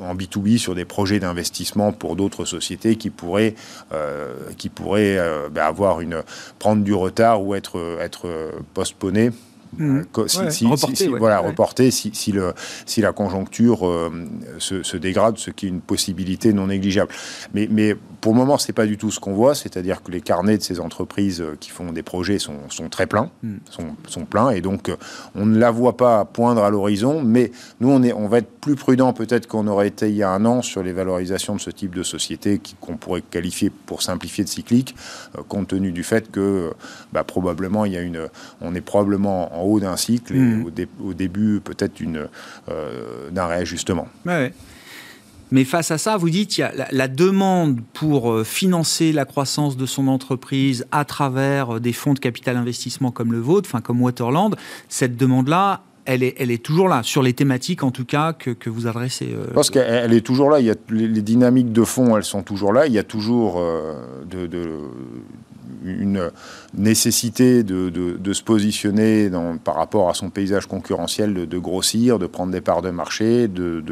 en 0.01 0.15
B2B 0.15 0.59
sur 0.59 0.75
des 0.75 0.85
projets 0.85 1.19
d'investissement 1.19 1.93
pour 1.93 2.17
d'autres 2.17 2.45
sociétés 2.45 2.97
qui 2.97 3.11
pourraient, 3.11 3.55
euh, 3.93 4.35
qui 4.57 4.69
pourraient 4.69 5.19
euh, 5.19 5.49
ben, 5.49 5.65
avoir 5.65 6.01
une, 6.01 6.23
prendre 6.59 6.83
du 6.83 6.95
retard 6.95 7.43
ou 7.43 7.55
être, 7.55 7.99
être 8.01 8.53
postponées 8.75 9.31
Mmh. 9.79 10.03
Si, 10.27 10.37
voilà, 11.09 11.43
si, 11.91 12.33
le, 12.33 12.53
si 12.85 13.01
la 13.01 13.13
conjoncture 13.13 13.89
euh, 13.89 14.11
se, 14.59 14.97
dégrade, 14.99 15.39
ce 15.39 15.51
qui 15.51 15.65
est 15.65 15.69
une 15.71 15.81
possibilité 15.81 16.53
non 16.53 16.67
négligeable. 16.67 17.11
Mais, 17.55 17.69
mais 17.71 17.97
pour 18.21 18.35
le 18.35 18.39
moment, 18.39 18.59
c'est 18.59 18.75
pas 18.75 18.85
du 18.85 18.99
tout 18.99 19.11
ce 19.11 19.19
qu'on 19.19 19.33
voit, 19.33 19.55
c'est-à-dire 19.55 20.03
que 20.03 20.11
les 20.11 20.21
carnets 20.21 20.59
de 20.59 20.63
ces 20.63 20.79
entreprises 20.79 21.41
euh, 21.41 21.57
qui 21.59 21.71
font 21.71 21.91
des 21.91 22.03
projets 22.03 22.39
sont, 22.39 22.69
sont 22.69 22.91
très 22.91 23.07
pleins, 23.07 23.31
mmh. 23.43 23.55
sont, 23.71 23.87
sont, 24.09 24.25
pleins, 24.27 24.51
et 24.51 24.61
donc 24.61 24.91
euh, 24.91 24.97
on 25.35 25.47
ne 25.47 25.59
la 25.59 25.71
voit 25.71 25.97
pas 25.97 26.27
poindre 26.27 26.63
à 26.63 26.71
l'horizon, 26.71 27.23
mais 27.23 27.51
nous, 27.81 27.91
on, 27.91 28.03
est, 28.03 28.13
on 28.13 28.29
va 28.29 28.39
être 28.39 28.51
plus 28.61 28.77
prudent 28.77 29.13
peut-être 29.15 29.47
qu'on 29.47 29.67
aurait 29.67 29.89
été 29.89 30.09
il 30.09 30.17
y 30.17 30.23
a 30.23 30.31
un 30.31 30.45
an 30.45 30.61
sur 30.61 30.83
les 30.83 30.93
valorisations 30.93 31.57
de 31.57 31.61
ce 31.61 31.71
type 31.71 31.95
de 31.95 32.03
société 32.03 32.61
qu'on 32.81 32.97
pourrait 32.97 33.23
qualifier, 33.23 33.71
pour 33.71 34.03
simplifier, 34.03 34.45
de 34.45 34.49
cyclique, 34.49 34.95
compte 35.49 35.69
tenu 35.69 35.93
du 35.93 36.05
fait 36.05 36.31
que 36.31 36.73
bah, 37.13 37.25
probablement 37.25 37.85
il 37.87 37.93
y 37.93 37.97
a 37.97 38.03
une, 38.03 38.29
on 38.61 38.75
est 38.75 38.81
probablement 38.81 39.53
en 39.59 39.62
haut 39.63 39.81
d'un 39.81 39.97
cycle 39.97 40.35
et 40.35 40.39
hmm. 40.39 40.71
au, 41.05 41.15
début 41.15 41.61
peut-être 41.63 42.01
euh, 42.69 43.31
d'un 43.31 43.47
réajustement. 43.47 44.09
Mais 45.51 45.65
face 45.65 45.91
à 45.91 45.99
ça, 45.99 46.17
vous 46.17 46.31
dites, 46.31 46.57
il 46.57 46.63
y 46.63 46.65
a 46.65 46.73
la, 46.91 47.09
demande 47.09 47.81
pour 47.93 48.33
euh, 48.33 48.43
financer 48.43 49.13
la 49.13 49.27
croissance 49.27 49.77
de 49.77 49.85
son 49.85 50.09
entreprise 50.09 50.87
à 50.93 51.05
travers 51.05 51.77
euh, 51.77 51.81
des 51.81 51.93
fonds 51.93 52.15
de 52.15 52.19
capital 52.19 52.57
investissement 52.57 53.11
comme 53.11 53.33
le 53.33 53.39
vôtre, 53.39 53.69
enfin 53.71 53.83
comme 53.83 54.01
Waterland. 54.01 54.57
Cette 54.89 55.19
demande-là, 55.19 55.83
elle 56.07 56.23
est, 56.23 56.35
elle 56.39 56.51
est 56.51 56.63
toujours 56.63 56.89
là, 56.89 57.03
sur 57.03 57.23
les 57.23 57.35
thématiques 57.35 57.83
en 57.83 57.91
tout 57.91 58.07
cas 58.07 58.33
que, 58.33 58.51
que 58.51 58.71
vous 58.71 58.87
adressez. 58.87 59.29
Je 59.29 59.53
pense 59.53 59.69
qu'elle 59.69 60.15
est 60.15 60.25
toujours 60.25 60.49
là. 60.49 60.59
Il 60.59 60.67
y 60.67 60.71
a, 60.71 60.75
les, 60.89 61.21
dynamiques 61.21 61.73
de 61.73 61.85
fonds, 61.85 62.17
elles 62.17 62.25
sont 62.25 62.43
toujours 62.43 62.73
là. 62.73 62.87
Il 62.87 62.93
y 62.95 62.99
a 62.99 63.05
toujours 63.05 63.63
de, 64.27 64.49
une 65.85 66.31
nécessité 66.75 67.63
de, 67.63 68.33
se 68.33 68.43
positionner 68.43 69.31
par 69.65 69.77
rapport 69.77 70.09
à 70.09 70.15
son 70.15 70.31
paysage 70.31 70.67
concurrentiel, 70.67 71.35
de, 71.35 71.59
grossir, 71.59 72.19
de 72.19 72.27
prendre 72.27 72.53
des 72.53 72.61
parts 72.61 72.83
de 72.83 72.91
marché, 72.91 73.49
de, 73.49 73.83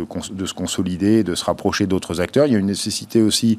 se 0.44 0.54
consolider, 0.54 1.24
de 1.24 1.34
se 1.34 1.44
rapprocher 1.44 1.86
d'autres 1.86 2.20
acteurs. 2.20 2.46
Il 2.46 2.52
y 2.52 2.56
a 2.56 2.58
une 2.58 2.66
nécessité 2.66 3.22
aussi 3.22 3.58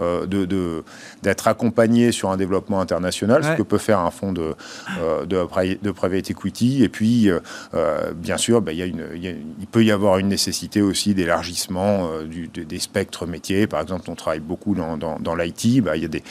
euh, 0.00 0.26
de, 0.26 0.82
d'être 1.22 1.46
accompagné 1.46 2.10
sur 2.10 2.30
un 2.30 2.36
développement 2.36 2.80
international, 2.80 3.44
ce 3.44 3.50
que 3.50 3.62
peut 3.62 3.78
faire 3.78 4.00
un 4.00 4.10
fonds 4.10 4.32
de, 4.32 4.54
euh, 5.00 5.24
de, 5.24 5.90
private 5.92 6.30
equity. 6.30 6.82
Et 6.82 6.88
puis, 6.88 7.30
euh, 7.30 8.12
bien 8.16 8.36
sûr, 8.36 8.60
bah, 8.60 8.72
il, 8.72 8.78
y 8.78 8.82
a 8.82 8.86
une, 8.86 9.06
il, 9.14 9.66
peut 9.68 9.84
y 9.84 9.92
avoir 9.92 10.18
une 10.18 10.26
nécessité 10.26 10.82
aussi 10.82 11.14
d'élargissement 11.14 12.10
des 12.24 12.78
spectres 12.80 13.26
métiers. 13.26 13.68
Par 13.68 13.80
exemple, 13.80 14.10
on 14.10 14.16
travaille 14.16 14.40
beaucoup 14.40 14.74
dans, 14.74 14.96
dans, 14.96 15.34
l'IT. 15.36 15.80
Bah, 15.82 15.96
il 15.96 16.02
y 16.02 16.06
a 16.06 16.08
des, 16.08 16.24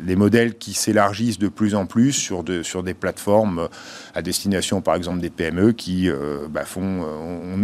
des 0.00 0.16
modèles 0.16 0.56
qui 0.56 0.72
s'élargissent 0.72 1.38
de 1.38 1.48
plus 1.48 1.74
en 1.74 1.84
plus 1.84 2.12
sur, 2.12 2.42
de, 2.42 2.62
sur 2.62 2.82
des 2.82 2.94
plateformes 2.94 3.68
à 4.14 4.22
destination, 4.22 4.80
par 4.80 4.94
exemple, 4.94 5.20
des 5.20 5.30
PME 5.30 5.72
qui 5.72 6.08
bah, 6.48 6.64
font 6.64 7.04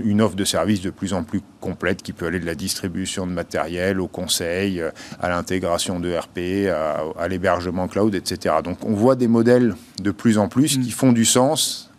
une 0.05 0.21
offre 0.21 0.37
de 0.37 0.45
services 0.45 0.83
de 0.83 0.91
plus 0.91 1.15
en 1.15 1.23
plus 1.23 1.41
complète 1.61 2.03
qui 2.03 2.13
peut 2.13 2.27
aller 2.27 2.41
de 2.41 2.47
la 2.47 2.55
distribution 2.55 3.27
de 3.27 3.33
matériel 3.33 4.01
au 4.01 4.09
conseil, 4.09 4.83
à 5.21 5.30
l'intégration 5.31 6.01
de 6.01 6.15
RP, 6.15 6.69
à, 7.19 7.29
l'hébergement 7.29 7.89
cloud, 7.89 8.15
etc. 8.15 8.57
Donc 8.63 8.79
on 8.85 8.93
voit 8.93 9.17
des 9.17 9.29
modèles 9.29 9.75
de 10.03 10.11
plus 10.11 10.39
en 10.39 10.49
plus 10.49 10.79
qui 10.79 10.89
mm. 10.89 10.93
font 10.93 11.13
du 11.13 11.25
sens 11.25 11.91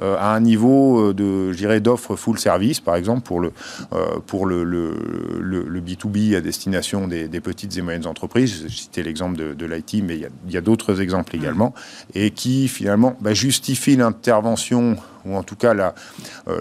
euh, 0.00 0.16
à 0.18 0.34
un 0.34 0.40
niveau 0.40 1.10
euh, 1.10 1.14
de, 1.14 1.52
je 1.52 1.56
dirais, 1.56 1.80
d'offre 1.80 2.16
full 2.16 2.38
service, 2.38 2.80
par 2.80 2.96
exemple, 2.96 3.22
pour 3.22 3.40
le, 3.40 3.52
euh, 3.92 4.18
pour 4.26 4.46
le, 4.46 4.64
le, 4.64 4.96
le, 5.40 5.80
B2B 5.80 6.34
à 6.34 6.40
destination 6.40 7.06
des, 7.06 7.28
petites 7.40 7.76
et 7.76 7.82
moyennes 7.82 8.06
entreprises. 8.06 8.64
J'ai 8.66 8.82
cité 8.82 9.02
l'exemple 9.02 9.36
de, 9.36 9.52
de 9.52 9.66
l'IT, 9.66 10.02
mais 10.02 10.18
il 10.46 10.52
y 10.52 10.56
a, 10.56 10.60
d'autres 10.60 11.00
exemples 11.00 11.36
également, 11.36 11.74
et 12.14 12.30
qui 12.30 12.68
finalement 12.68 13.16
bah, 13.20 13.34
justifient 13.34 13.96
l'intervention 13.96 14.96
ou 15.24 15.36
en 15.36 15.42
tout 15.42 15.56
cas 15.56 15.74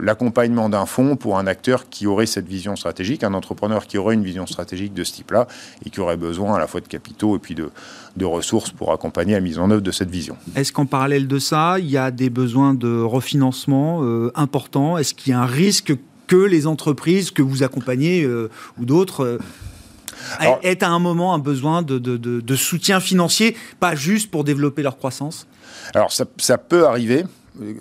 l'accompagnement 0.01 0.70
d'un 0.70 0.86
fonds 0.86 1.16
pour 1.16 1.38
un 1.38 1.47
acteur 1.47 1.89
qui 1.89 2.07
aurait 2.07 2.26
cette 2.26 2.47
vision 2.47 2.76
stratégique, 2.76 3.24
un 3.24 3.34
entrepreneur 3.34 3.86
qui 3.88 3.97
aurait 3.97 4.16
une 4.16 4.24
vision 4.24 4.45
stratégique 4.45 4.93
de 4.93 5.03
ce 5.03 5.14
type-là 5.14 5.47
et 5.86 5.89
qui 5.89 5.99
aurait 5.99 6.18
besoin 6.18 6.55
à 6.55 6.59
la 6.59 6.68
fois 6.68 6.82
de 6.82 6.88
capitaux 6.88 7.36
et 7.36 7.39
puis 7.39 7.55
de, 7.55 7.70
de 8.18 8.26
ressources 8.26 8.72
pour 8.72 8.91
accompagner 8.91 9.34
la 9.34 9.39
mise 9.39 9.59
en 9.59 9.70
œuvre 9.72 9.82
de 9.82 9.91
cette 9.91 10.09
vision. 10.09 10.38
Est-ce 10.55 10.72
qu'en 10.72 10.86
parallèle 10.86 11.28
de 11.28 11.39
ça, 11.39 11.80
il 11.80 11.89
y 11.89 11.97
a 11.97 12.12
des 12.12 12.30
besoins 12.30 12.74
de 12.74 13.01
refinancement 13.01 14.03
euh, 14.03 14.32
importants? 14.36 14.97
Est-ce 14.97 15.14
qu'il 15.14 15.32
y 15.32 15.36
a 15.36 15.41
un 15.41 15.45
risque 15.45 15.93
que 16.28 16.36
les 16.36 16.68
entreprises 16.68 17.32
que 17.32 17.41
vous 17.41 17.64
accompagnez 17.64 18.24
euh, 18.24 18.49
ou 18.80 18.86
d'autres 18.86 19.24
euh, 19.24 20.59
aient 20.64 20.84
à 20.84 20.89
un 20.89 20.99
moment 20.99 21.34
un 21.34 21.39
besoin 21.39 21.82
de, 21.82 21.99
de, 21.99 22.18
de, 22.18 22.55
soutien 22.55 22.99
financier, 22.99 23.55
pas 23.80 23.95
juste 23.95 24.32
pour 24.32 24.43
développer 24.43 24.84
leur 24.84 24.97
croissance? 24.97 25.47
Alors 25.93 26.12
ça, 26.12 26.26
ça 26.38 26.57
peut 26.57 26.88
arriver 26.88 27.26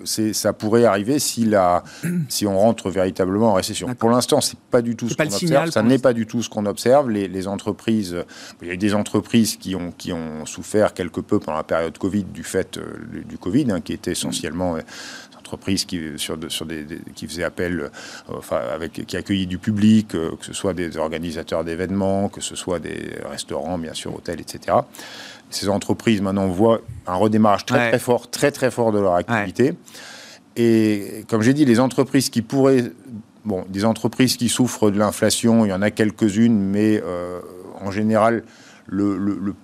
ça 0.03 0.53
pourrait 0.53 0.85
arriver 0.85 1.19
si, 1.19 1.45
la, 1.45 1.83
si 2.29 2.45
on 2.45 2.57
rentre 2.57 2.89
véritablement 2.89 3.51
en 3.51 3.53
récession. 3.53 3.93
Pour 3.95 4.09
l'instant, 4.09 4.41
c'est 4.41 4.59
pas 4.59 4.81
du 4.81 4.95
tout 4.95 5.09
ce 5.09 5.15
qu'on 5.15 5.23
observe. 5.23 5.69
Ça 5.71 5.83
n'est 5.83 5.99
pas 5.99 6.13
du 6.13 6.25
tout 6.25 6.43
ce 6.43 6.49
qu'on 6.49 6.65
observe. 6.65 7.09
Les, 7.09 7.47
entreprises, 7.47 8.23
il 8.61 8.67
y 8.67 8.71
a 8.71 8.75
des 8.75 8.93
entreprises 8.93 9.55
qui 9.57 9.75
ont, 9.75 9.91
qui 9.97 10.13
ont 10.13 10.45
souffert 10.45 10.93
quelque 10.93 11.21
peu 11.21 11.39
pendant 11.39 11.57
la 11.57 11.63
période 11.63 11.97
Covid 11.97 12.25
du 12.25 12.43
fait 12.43 12.77
euh, 12.77 12.83
du 13.25 13.37
Covid, 13.37 13.71
hein, 13.71 13.81
qui 13.81 13.93
était 13.93 14.11
essentiellement 14.11 14.75
euh, 14.75 14.81
entreprises 15.51 15.85
qui, 15.85 15.99
sur, 16.17 16.37
sur 16.47 16.65
des, 16.65 16.85
qui 17.15 17.27
faisaient 17.27 17.43
appel, 17.43 17.79
euh, 17.79 17.89
enfin, 18.29 18.59
avec, 18.73 19.05
qui 19.05 19.17
accueillent 19.17 19.47
du 19.47 19.57
public, 19.57 20.09
que 20.09 20.45
ce 20.45 20.53
soit 20.53 20.73
des 20.73 20.97
organisateurs 20.97 21.63
d'événements, 21.63 22.29
que 22.29 22.41
ce 22.41 22.55
soit 22.55 22.79
des 22.79 23.15
restaurants, 23.29 23.77
bien 23.77 23.93
sûr, 23.93 24.15
hôtels, 24.15 24.39
etc 24.39 24.77
ces 25.51 25.69
entreprises 25.69 26.21
maintenant 26.21 26.47
voient 26.47 26.81
un 27.05 27.15
redémarrage 27.15 27.65
très 27.65 27.89
très 27.89 27.99
fort, 27.99 28.29
très 28.29 28.51
très 28.51 28.71
fort 28.71 28.91
de 28.91 28.99
leur 28.99 29.15
activité. 29.15 29.73
Et 30.55 31.25
comme 31.29 31.41
j'ai 31.41 31.53
dit, 31.53 31.65
les 31.65 31.79
entreprises 31.79 32.29
qui 32.29 32.41
pourraient, 32.41 32.91
bon, 33.45 33.65
des 33.69 33.85
entreprises 33.85 34.37
qui 34.37 34.49
souffrent 34.49 34.91
de 34.91 34.97
l'inflation, 34.97 35.65
il 35.65 35.69
y 35.69 35.73
en 35.73 35.81
a 35.81 35.91
quelques-unes, 35.91 36.59
mais 36.59 37.01
euh, 37.05 37.39
en 37.79 37.91
général, 37.91 38.43
le, 38.87 39.17
le, 39.17 39.37
le 39.41 39.55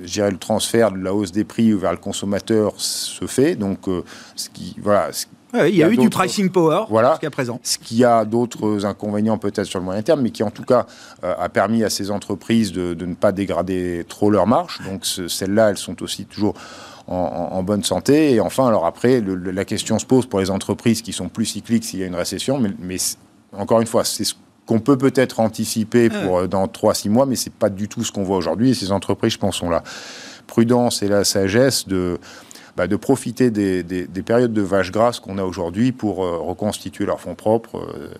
le 0.00 0.36
transfert 0.38 0.92
de 0.92 0.98
la 0.98 1.14
hausse 1.14 1.32
des 1.32 1.44
prix 1.44 1.72
vers 1.72 1.92
le 1.92 1.98
consommateur 1.98 2.74
se 2.76 3.26
fait. 3.26 3.56
Donc, 3.56 3.88
euh, 3.88 4.02
ce 4.34 4.48
qui, 4.48 4.76
voilà, 4.80 5.12
ce 5.12 5.26
il 5.54 5.76
y, 5.76 5.82
a, 5.82 5.88
eu 5.88 5.96
du 5.96 6.10
pricing 6.10 6.50
power 6.50 6.84
voilà, 6.88 7.12
jusqu'à 7.12 7.30
présent. 7.30 7.60
Ce 7.62 7.78
qui 7.78 8.04
a 8.04 8.24
d'autres 8.24 8.84
inconvénients 8.84 9.38
peut-être 9.38 9.64
sur 9.64 9.78
le 9.78 9.84
moyen 9.84 10.02
terme, 10.02 10.20
mais 10.20 10.30
qui 10.30 10.42
en 10.42 10.50
tout 10.50 10.64
cas 10.64 10.86
euh, 11.24 11.34
a 11.38 11.48
permis 11.48 11.84
à 11.84 11.88
ces 11.88 12.10
entreprises 12.10 12.72
de, 12.72 12.94
ne 12.94 13.14
pas 13.14 13.32
dégrader 13.32 14.04
trop 14.08 14.30
leur 14.30 14.46
marge. 14.46 14.80
Donc 14.84 15.06
celles-là, 15.06 15.70
elles 15.70 15.78
sont 15.78 16.02
aussi 16.02 16.26
toujours 16.26 16.54
en, 17.06 17.62
bonne 17.62 17.84
santé. 17.84 18.34
Et 18.34 18.40
enfin, 18.40 18.66
alors 18.66 18.84
après, 18.84 19.22
la 19.22 19.64
question 19.64 19.98
se 19.98 20.06
pose 20.06 20.26
pour 20.26 20.40
les 20.40 20.50
entreprises 20.50 21.02
qui 21.02 21.12
sont 21.12 21.28
plus 21.28 21.46
cycliques 21.46 21.84
s'il 21.84 22.00
y 22.00 22.02
a 22.02 22.06
une 22.06 22.16
récession, 22.16 22.60
mais, 22.80 22.96
encore 23.56 23.80
une 23.80 23.86
fois, 23.86 24.04
c'est 24.04 24.24
ce 24.24 24.34
qu'on 24.66 24.80
peut 24.80 24.98
peut-être 24.98 25.40
anticiper 25.40 26.08
ah 26.12 26.20
pour, 26.20 26.38
euh, 26.38 26.46
dans 26.46 26.66
3-6 26.66 27.08
mois, 27.08 27.26
mais 27.26 27.36
c'est 27.36 27.52
pas 27.52 27.70
du 27.70 27.88
tout 27.88 28.04
ce 28.04 28.12
qu'on 28.12 28.24
voit 28.24 28.36
aujourd'hui. 28.36 28.70
Et 28.70 28.74
ces 28.74 28.92
entreprises, 28.92 29.32
je 29.32 29.38
pense, 29.38 29.62
ont 29.62 29.70
la 29.70 29.82
prudence 30.46 31.02
et 31.02 31.08
la 31.08 31.24
sagesse 31.24 31.88
de 31.88 32.18
bah, 32.76 32.86
de 32.86 32.96
profiter 32.96 33.50
des, 33.50 34.06
périodes 34.22 34.52
de 34.52 34.60
vaches 34.60 34.92
grasses 34.92 35.18
qu'on 35.18 35.38
a 35.38 35.44
aujourd'hui 35.44 35.92
pour 35.92 36.22
euh, 36.22 36.36
reconstituer 36.36 37.06
leurs 37.06 37.20
fonds 37.20 37.34
propres 37.34 37.78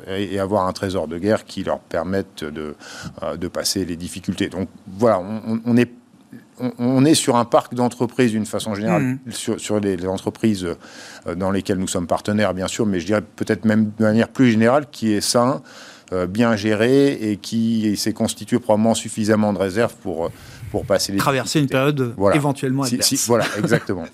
euh, 0.08 0.16
et, 0.16 0.38
avoir 0.38 0.66
un 0.66 0.72
trésor 0.72 1.08
de 1.08 1.18
guerre 1.18 1.44
qui 1.44 1.62
leur 1.62 1.78
permette 1.78 2.42
de, 2.42 2.74
euh, 3.22 3.36
de 3.36 3.48
passer 3.48 3.84
les 3.84 3.96
difficultés. 3.96 4.48
Donc 4.48 4.70
voilà, 4.86 5.22
on, 5.66 5.76
est 5.76 5.92
on, 6.78 7.04
est 7.04 7.14
sur 7.14 7.36
un 7.36 7.44
parc 7.44 7.74
d'entreprises 7.74 8.30
d'une 8.30 8.46
façon 8.46 8.74
générale, 8.74 9.18
mmh. 9.26 9.58
sur, 9.58 9.78
les, 9.78 10.06
entreprises 10.06 10.66
dans 11.36 11.50
lesquelles 11.50 11.78
nous 11.78 11.86
sommes 11.86 12.06
partenaires, 12.06 12.54
bien 12.54 12.66
sûr, 12.66 12.86
mais 12.86 12.98
je 12.98 13.04
dirais 13.06 13.22
peut-être 13.36 13.66
même 13.66 13.92
de 13.98 14.04
manière 14.04 14.28
plus 14.28 14.50
générale, 14.50 14.86
qui 14.90 15.12
est 15.12 15.20
sain, 15.20 15.60
bien 16.28 16.56
géré 16.56 17.12
et 17.12 17.36
qui 17.36 17.96
s'est 17.96 18.12
constitué 18.12 18.58
probablement 18.58 18.94
suffisamment 18.94 19.52
de 19.52 19.58
réserves 19.58 19.94
pour 20.02 20.30
pour 20.70 20.84
passer 20.84 21.12
les 21.12 21.18
traverser 21.18 21.60
une 21.60 21.68
période 21.68 22.14
éventuellement 22.34 22.82
adverse. 22.82 23.26
voilà, 23.26 23.46
exactement. 23.58 24.06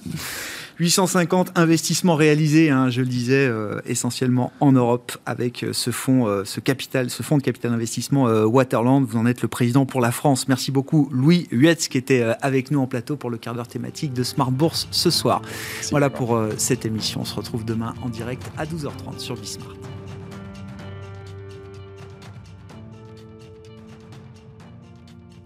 850 0.79 1.53
investissements 1.55 2.17
réalisés, 2.17 2.71
hein, 2.71 2.91
je 2.91 3.03
le 3.03 3.07
disais, 3.07 3.47
euh, 3.47 3.81
essentiellement 3.87 4.53
en 4.61 4.73
Europe 4.73 5.13
avec 5.27 5.63
euh, 5.63 5.73
ce 5.73 5.91
fonds, 5.91 6.27
euh, 6.27 6.45
ce 6.45 6.61
capital, 6.61 7.11
ce 7.11 7.23
fonds 7.23 7.39
de 7.39 7.43
capital 7.43 7.73
investissement 7.73 8.25
Waterland. 8.25 9.05
Vous 9.05 9.19
en 9.19 9.27
êtes 9.27 9.43
le 9.43 9.49
président 9.49 9.87
pour 9.87 10.01
la 10.01 10.11
France. 10.13 10.49
Merci 10.49 10.73
beaucoup, 10.73 11.09
Louis 11.13 11.47
Huetz, 11.53 11.89
qui 11.89 11.99
était 11.99 12.25
avec 12.41 12.71
nous 12.71 12.81
en 12.81 12.87
plateau 12.87 13.17
pour 13.17 13.31
le 13.31 13.37
quart 13.37 13.55
d'heure 13.55 13.69
thématique 13.69 14.13
de 14.13 14.23
Smart 14.23 14.51
Bourse 14.51 14.89
ce 14.91 15.11
soir. 15.11 15.43
voilà 15.91 16.11
pour 16.11 16.39
cette 16.57 16.87
émission. 16.87 17.21
On 17.23 17.25
se 17.25 17.35
retrouve 17.35 17.65
demain 17.65 17.95
en 18.03 18.09
direct 18.09 18.43
à 18.57 18.65
12h30 18.65 19.19
sur 19.19 19.37
Bismart. 19.37 19.82